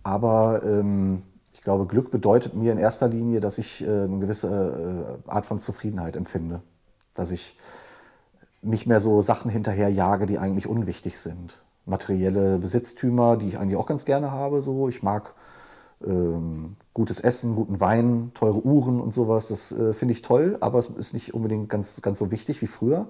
[0.02, 1.22] Aber ähm,
[1.52, 5.44] ich glaube, Glück bedeutet mir in erster Linie, dass ich äh, eine gewisse äh, Art
[5.44, 6.62] von Zufriedenheit empfinde.
[7.14, 7.58] Dass ich
[8.62, 11.60] nicht mehr so Sachen hinterherjage, die eigentlich unwichtig sind.
[11.86, 14.62] Materielle Besitztümer, die ich eigentlich auch ganz gerne habe.
[14.62, 15.35] So, ich mag
[16.05, 19.48] ähm, gutes Essen, guten Wein, teure Uhren und sowas.
[19.48, 22.66] Das äh, finde ich toll, aber es ist nicht unbedingt ganz, ganz so wichtig wie
[22.66, 23.06] früher.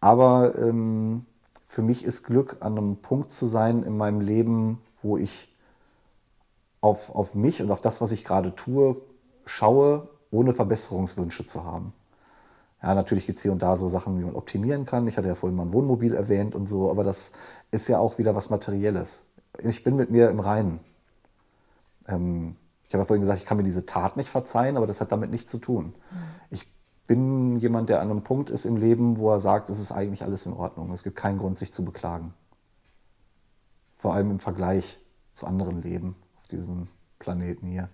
[0.00, 1.26] Aber ähm,
[1.66, 5.54] für mich ist Glück, an einem Punkt zu sein in meinem Leben, wo ich
[6.80, 8.96] auf, auf mich und auf das, was ich gerade tue,
[9.44, 11.92] schaue, ohne Verbesserungswünsche zu haben.
[12.82, 15.06] Ja, natürlich gibt es hier und da so Sachen, wie man optimieren kann.
[15.06, 17.32] Ich hatte ja vorhin mal ein Wohnmobil erwähnt und so, aber das
[17.70, 19.22] ist ja auch wieder was Materielles.
[19.58, 20.80] Ich bin mit mir im Reinen.
[22.08, 22.56] Ähm,
[22.88, 25.12] ich habe ja vorhin gesagt, ich kann mir diese Tat nicht verzeihen, aber das hat
[25.12, 25.86] damit nichts zu tun.
[26.10, 26.18] Mhm.
[26.50, 26.72] Ich
[27.06, 30.22] bin jemand, der an einem Punkt ist im Leben, wo er sagt, es ist eigentlich
[30.22, 30.90] alles in Ordnung.
[30.92, 32.32] Es gibt keinen Grund, sich zu beklagen.
[33.96, 34.98] Vor allem im Vergleich
[35.34, 36.88] zu anderen Leben auf diesem
[37.18, 37.90] Planeten hier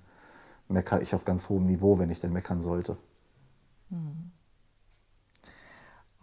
[0.68, 2.96] meckere ich auf ganz hohem Niveau, wenn ich denn meckern sollte.
[3.90, 4.30] Mhm.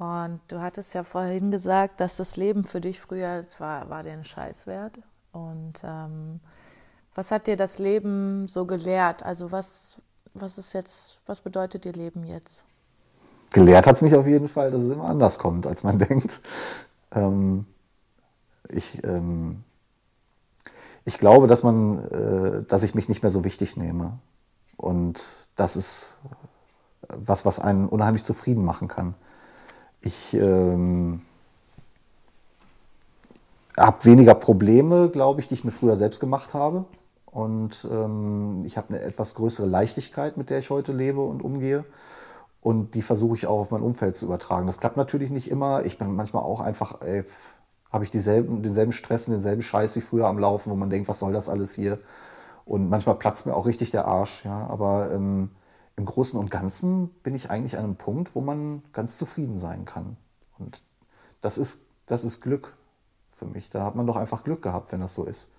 [0.03, 4.11] Und du hattest ja vorhin gesagt, dass das Leben für dich früher zwar war dir
[4.11, 4.99] ein Scheiß wert.
[5.31, 6.41] Und ähm,
[7.15, 9.23] was hat dir das Leben so gelehrt?
[9.23, 10.01] Also was,
[10.33, 12.65] was ist jetzt, was bedeutet dir Leben jetzt?
[13.51, 16.41] Gelehrt hat es mich auf jeden Fall, dass es immer anders kommt, als man denkt.
[17.13, 17.65] Ähm,
[18.67, 19.63] ich, ähm,
[21.05, 24.19] ich glaube, dass man, äh, dass ich mich nicht mehr so wichtig nehme.
[24.75, 25.23] Und
[25.55, 26.17] das ist
[27.07, 29.15] was, was einen unheimlich zufrieden machen kann.
[30.05, 31.21] Ich ähm,
[33.77, 36.83] habe weniger Probleme, glaube ich, die ich mir früher selbst gemacht habe.
[37.25, 41.85] Und ähm, ich habe eine etwas größere Leichtigkeit, mit der ich heute lebe und umgehe.
[42.61, 44.67] Und die versuche ich auch auf mein Umfeld zu übertragen.
[44.67, 45.85] Das klappt natürlich nicht immer.
[45.85, 46.99] Ich bin manchmal auch einfach,
[47.91, 51.07] habe ich dieselben, denselben Stress und denselben Scheiß wie früher am Laufen, wo man denkt,
[51.07, 51.99] was soll das alles hier?
[52.65, 54.67] Und manchmal platzt mir auch richtig der Arsch, ja.
[54.67, 55.49] Aber ähm,
[55.95, 59.85] im Großen und Ganzen bin ich eigentlich an einem Punkt, wo man ganz zufrieden sein
[59.85, 60.17] kann.
[60.57, 60.81] Und
[61.41, 62.73] das ist, das ist Glück
[63.37, 63.69] für mich.
[63.69, 65.51] Da hat man doch einfach Glück gehabt, wenn das so ist.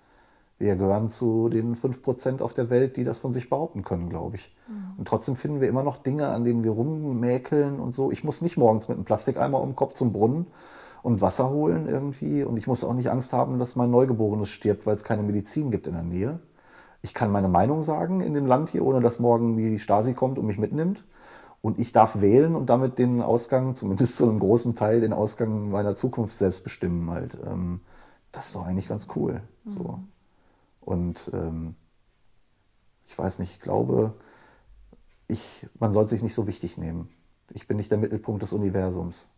[0.57, 4.37] Wir gehören zu den 5% auf der Welt, die das von sich behaupten können, glaube
[4.37, 4.55] ich.
[4.67, 4.99] Mhm.
[4.99, 8.11] Und trotzdem finden wir immer noch Dinge, an denen wir rummäkeln und so.
[8.11, 10.47] Ich muss nicht morgens mit einem Plastikeimer um den Kopf zum Brunnen
[11.03, 12.43] und Wasser holen irgendwie.
[12.43, 15.71] Und ich muss auch nicht Angst haben, dass mein Neugeborenes stirbt, weil es keine Medizin
[15.71, 16.39] gibt in der Nähe.
[17.05, 20.39] Ich kann meine Meinung sagen in dem Land hier, ohne dass morgen die Stasi kommt
[20.39, 21.03] und mich mitnimmt.
[21.61, 25.69] Und ich darf wählen und damit den Ausgang, zumindest zu einem großen Teil, den Ausgang
[25.69, 27.37] meiner Zukunft selbst bestimmen halt.
[27.45, 27.81] Ähm,
[28.31, 29.43] das ist doch eigentlich ganz cool.
[29.65, 29.69] Mhm.
[29.69, 29.99] So.
[30.81, 31.75] Und ähm,
[33.05, 34.15] ich weiß nicht, ich glaube,
[35.27, 37.09] ich, man soll sich nicht so wichtig nehmen.
[37.53, 39.29] Ich bin nicht der Mittelpunkt des Universums.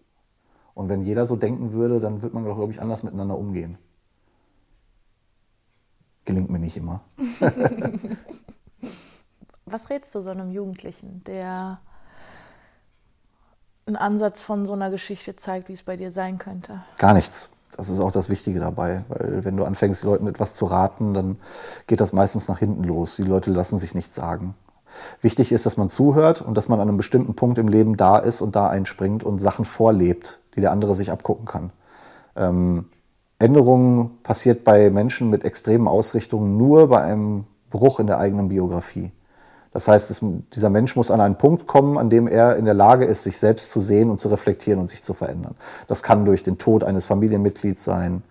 [0.74, 3.78] Und wenn jeder so denken würde, dann wird man, glaube ich, anders miteinander umgehen.
[6.28, 7.00] Gelingt mir nicht immer.
[9.66, 11.80] Was rätst du so einem Jugendlichen, der
[13.86, 16.82] einen Ansatz von so einer Geschichte zeigt, wie es bei dir sein könnte?
[16.98, 17.50] Gar nichts.
[17.78, 21.14] Das ist auch das Wichtige dabei, weil wenn du anfängst, den Leuten etwas zu raten,
[21.14, 21.38] dann
[21.88, 23.16] geht das meistens nach hinten los.
[23.16, 24.54] Die Leute lassen sich nichts sagen.
[25.22, 28.18] Wichtig ist, dass man zuhört und dass man an einem bestimmten Punkt im Leben da
[28.18, 31.72] ist und da einspringt und Sachen vorlebt, die der andere sich abgucken kann.
[32.36, 32.90] Ähm,
[33.40, 39.12] Änderung passiert bei Menschen mit extremen Ausrichtungen nur bei einem Bruch in der eigenen Biografie.
[39.74, 42.74] Das heißt, es, dieser Mensch muss an einen Punkt kommen, an dem er in der
[42.74, 45.56] Lage ist, sich selbst zu sehen und zu reflektieren und sich zu verändern.
[45.88, 48.24] Das kann durch den Tod eines Familienmitglieds sein.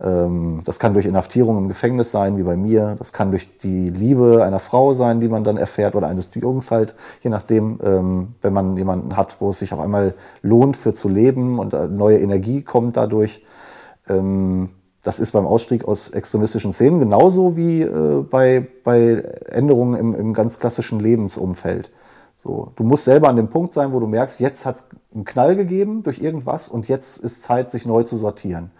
[0.00, 2.96] Ähm, das kann durch Inhaftierung im Gefängnis sein, wie bei mir.
[2.98, 6.70] Das kann durch die Liebe einer Frau sein, die man dann erfährt, oder eines Jungs
[6.70, 10.94] halt, je nachdem, ähm, wenn man jemanden hat, wo es sich auf einmal lohnt, für
[10.94, 13.44] zu leben und neue Energie kommt dadurch.
[14.08, 14.70] Ähm,
[15.02, 20.34] das ist beim Ausstieg aus extremistischen Szenen genauso wie äh, bei, bei Änderungen im, im
[20.34, 21.92] ganz klassischen Lebensumfeld.
[22.34, 25.24] So, du musst selber an dem Punkt sein, wo du merkst, jetzt hat es einen
[25.24, 28.72] Knall gegeben durch irgendwas und jetzt ist Zeit, sich neu zu sortieren.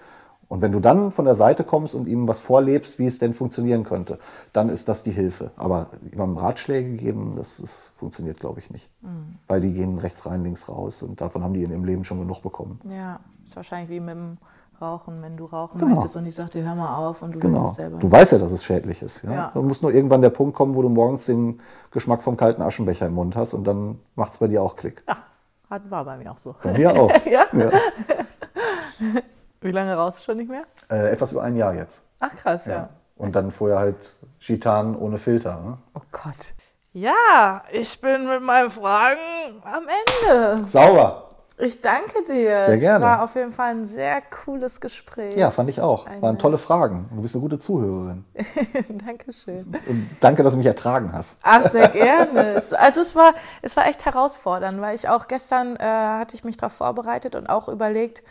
[0.49, 3.35] Und wenn du dann von der Seite kommst und ihm was vorlebst, wie es denn
[3.35, 4.19] funktionieren könnte,
[4.53, 5.51] dann ist das die Hilfe.
[5.57, 8.89] Aber jemandem Ratschläge geben, das, das funktioniert, glaube ich, nicht.
[9.01, 9.39] Mhm.
[9.49, 12.21] Weil die gehen rechts rein, links raus und davon haben die in ihrem Leben schon
[12.21, 12.81] genug bekommen.
[12.89, 14.39] Ja, ist wahrscheinlich wie mit dem
[14.81, 15.95] rauchen, wenn du rauchen genau.
[15.95, 17.61] möchtest und ich sagte, hör mal auf und du genau.
[17.61, 17.99] willst es selber.
[17.99, 19.23] Du weißt ja, dass es schädlich ist.
[19.23, 19.33] Ja?
[19.33, 19.51] ja.
[19.55, 23.07] Da muss nur irgendwann der Punkt kommen, wo du morgens den Geschmack vom kalten Aschenbecher
[23.07, 25.03] im Mund hast und dann macht es bei dir auch Klick.
[25.09, 26.55] Ja, war bei mir auch so.
[26.63, 27.11] Bei mir auch.
[27.27, 27.47] ja?
[27.53, 27.71] ja.
[29.61, 30.65] Wie lange rauchst du schon nicht mehr?
[30.91, 32.05] Äh, etwas über ein Jahr jetzt.
[32.21, 32.73] Ach krass, ja.
[32.73, 32.89] ja.
[33.17, 35.61] Und dann vorher halt Gitan ohne Filter.
[35.61, 35.79] Ne?
[35.95, 36.55] Oh Gott.
[36.93, 39.21] Ja, ich bin mit meinen Fragen
[39.65, 40.67] am Ende.
[40.71, 41.26] Sauber.
[41.59, 42.67] Ich danke dir.
[42.67, 42.97] Sehr gerne.
[42.97, 45.35] Es war auf jeden Fall ein sehr cooles Gespräch.
[45.37, 46.07] Ja, fand ich auch.
[46.21, 47.09] Waren tolle Fragen.
[47.15, 48.27] Du bist eine gute Zuhörerin.
[49.07, 49.75] Dankeschön.
[49.87, 51.39] Und danke, dass du mich ertragen hast.
[51.43, 52.63] Ach, sehr gerne.
[52.79, 56.59] Also es war, es war echt herausfordernd, weil ich auch gestern äh, hatte ich mich
[56.59, 58.23] darauf vorbereitet und auch überlegt,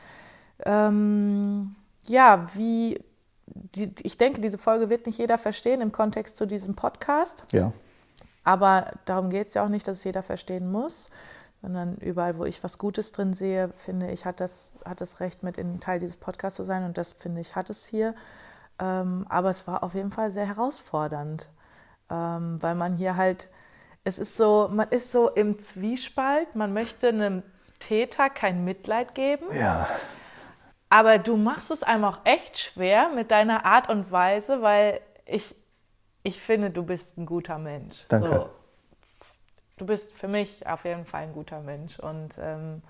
[0.64, 1.76] ähm,
[2.06, 3.04] ja, wie,
[3.48, 7.44] die, ich denke, diese Folge wird nicht jeder verstehen im Kontext zu diesem Podcast.
[7.52, 7.72] Ja.
[8.44, 11.10] Aber darum geht es ja auch nicht, dass es jeder verstehen muss
[11.66, 15.42] sondern überall, wo ich was Gutes drin sehe, finde ich, hat das, hat das Recht,
[15.42, 18.14] mit in Teil dieses Podcasts zu sein und das finde ich, hat es hier.
[18.78, 21.50] Ähm, aber es war auf jeden Fall sehr herausfordernd,
[22.12, 23.50] ähm, weil man hier halt,
[24.04, 27.42] es ist so, man ist so im Zwiespalt, man möchte einem
[27.80, 29.48] Täter kein Mitleid geben.
[29.52, 29.88] Ja.
[30.90, 35.56] Aber du machst es einem auch echt schwer mit deiner Art und Weise, weil ich,
[36.22, 38.06] ich finde, du bist ein guter Mensch.
[38.08, 38.30] Danke.
[38.30, 38.65] So
[39.78, 42.82] du bist für mich auf jeden Fall ein guter Mensch und ähm,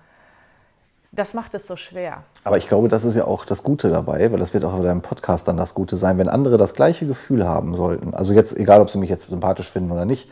[1.12, 2.24] das macht es so schwer.
[2.44, 4.84] Aber ich glaube, das ist ja auch das Gute dabei, weil das wird auch bei
[4.84, 8.12] deinem Podcast dann das Gute sein, wenn andere das gleiche Gefühl haben sollten.
[8.12, 10.28] Also jetzt, egal ob sie mich jetzt sympathisch finden oder nicht,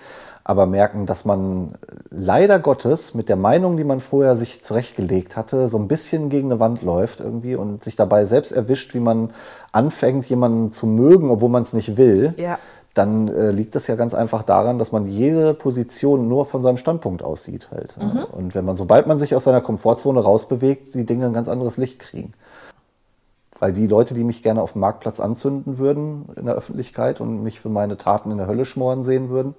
[0.47, 1.73] aber merken, dass man
[2.11, 6.53] leider Gottes mit der Meinung, die man vorher sich zurechtgelegt hatte, so ein bisschen gegen
[6.53, 9.33] eine Wand läuft irgendwie und sich dabei selbst erwischt, wie man
[9.73, 12.35] anfängt, jemanden zu mögen, obwohl man es nicht will.
[12.37, 12.59] Ja
[12.95, 16.77] dann äh, liegt das ja ganz einfach daran, dass man jede Position nur von seinem
[16.77, 17.97] Standpunkt aussieht halt.
[18.01, 18.25] Mhm.
[18.25, 21.77] Und wenn man, sobald man sich aus seiner Komfortzone rausbewegt, die Dinge ein ganz anderes
[21.77, 22.35] Licht kriegen.
[23.59, 27.43] Weil die Leute, die mich gerne auf dem Marktplatz anzünden würden in der Öffentlichkeit und
[27.43, 29.55] mich für meine Taten in der Hölle schmoren sehen würden,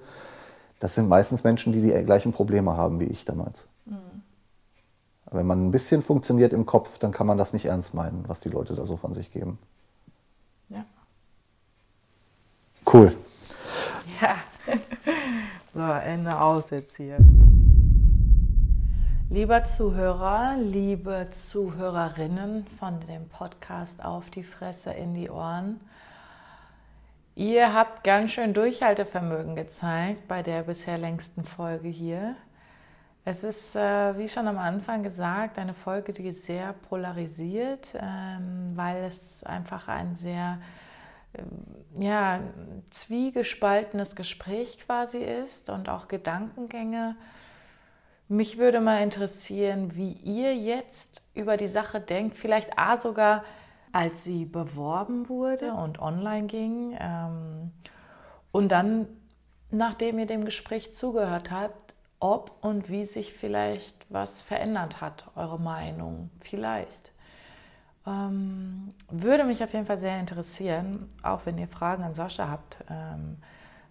[0.80, 3.68] das sind meistens Menschen, die die gleichen Probleme haben wie ich damals.
[3.86, 4.24] Mhm.
[5.32, 8.40] Wenn man ein bisschen funktioniert im Kopf, dann kann man das nicht ernst meinen, was
[8.40, 9.58] die Leute da so von sich geben.
[10.70, 10.86] Ja.
[12.92, 13.16] Cool.
[14.22, 14.36] Ja.
[15.74, 17.18] So, Ende aus jetzt hier.
[19.30, 25.82] Lieber Zuhörer, liebe Zuhörerinnen von dem Podcast Auf die Fresse in die Ohren.
[27.36, 32.38] Ihr habt ganz schön Durchhaltevermögen gezeigt bei der bisher längsten Folge hier.
[33.26, 39.04] Es ist, äh, wie schon am Anfang gesagt, eine Folge, die sehr polarisiert, ähm, weil
[39.04, 40.60] es einfach ein sehr
[42.00, 42.40] ja,
[42.90, 47.16] zwiegespaltenes Gespräch quasi ist und auch Gedankengänge.
[48.28, 53.44] Mich würde mal interessieren, wie ihr jetzt über die Sache denkt, vielleicht A sogar,
[53.92, 57.72] als sie beworben wurde und online ging ähm,
[58.52, 59.08] und dann,
[59.70, 65.60] nachdem ihr dem Gespräch zugehört habt, ob und wie sich vielleicht was verändert hat, eure
[65.60, 67.12] Meinung, vielleicht.
[68.08, 72.78] Ähm, würde mich auf jeden Fall sehr interessieren, auch wenn ihr Fragen an Sascha habt.
[72.90, 73.38] Ähm,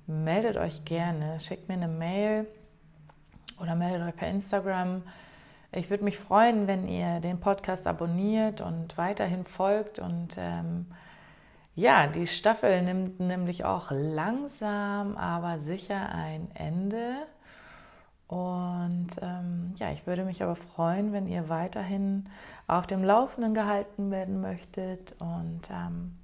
[0.06, 2.46] meldet euch gerne, schickt mir eine Mail
[3.60, 5.02] oder meldet euch per Instagram.
[5.72, 9.98] Ich würde mich freuen, wenn ihr den Podcast abonniert und weiterhin folgt.
[9.98, 10.86] Und ähm,
[11.74, 17.26] ja, die Staffel nimmt nämlich auch langsam, aber sicher ein Ende.
[18.26, 22.28] Und ähm, ja, ich würde mich aber freuen, wenn ihr weiterhin
[22.66, 25.14] auf dem Laufenden gehalten werden möchtet.
[25.20, 26.16] Und ähm,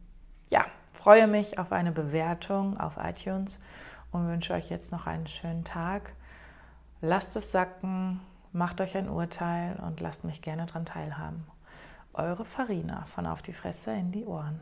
[0.49, 3.59] ja, freue mich auf eine Bewertung auf iTunes
[4.13, 6.15] und wünsche euch jetzt noch einen schönen Tag.
[7.01, 8.21] Lasst es sacken,
[8.53, 11.47] macht euch ein Urteil und lasst mich gerne daran teilhaben.
[12.13, 14.61] Eure Farina von Auf die Fresse in die Ohren.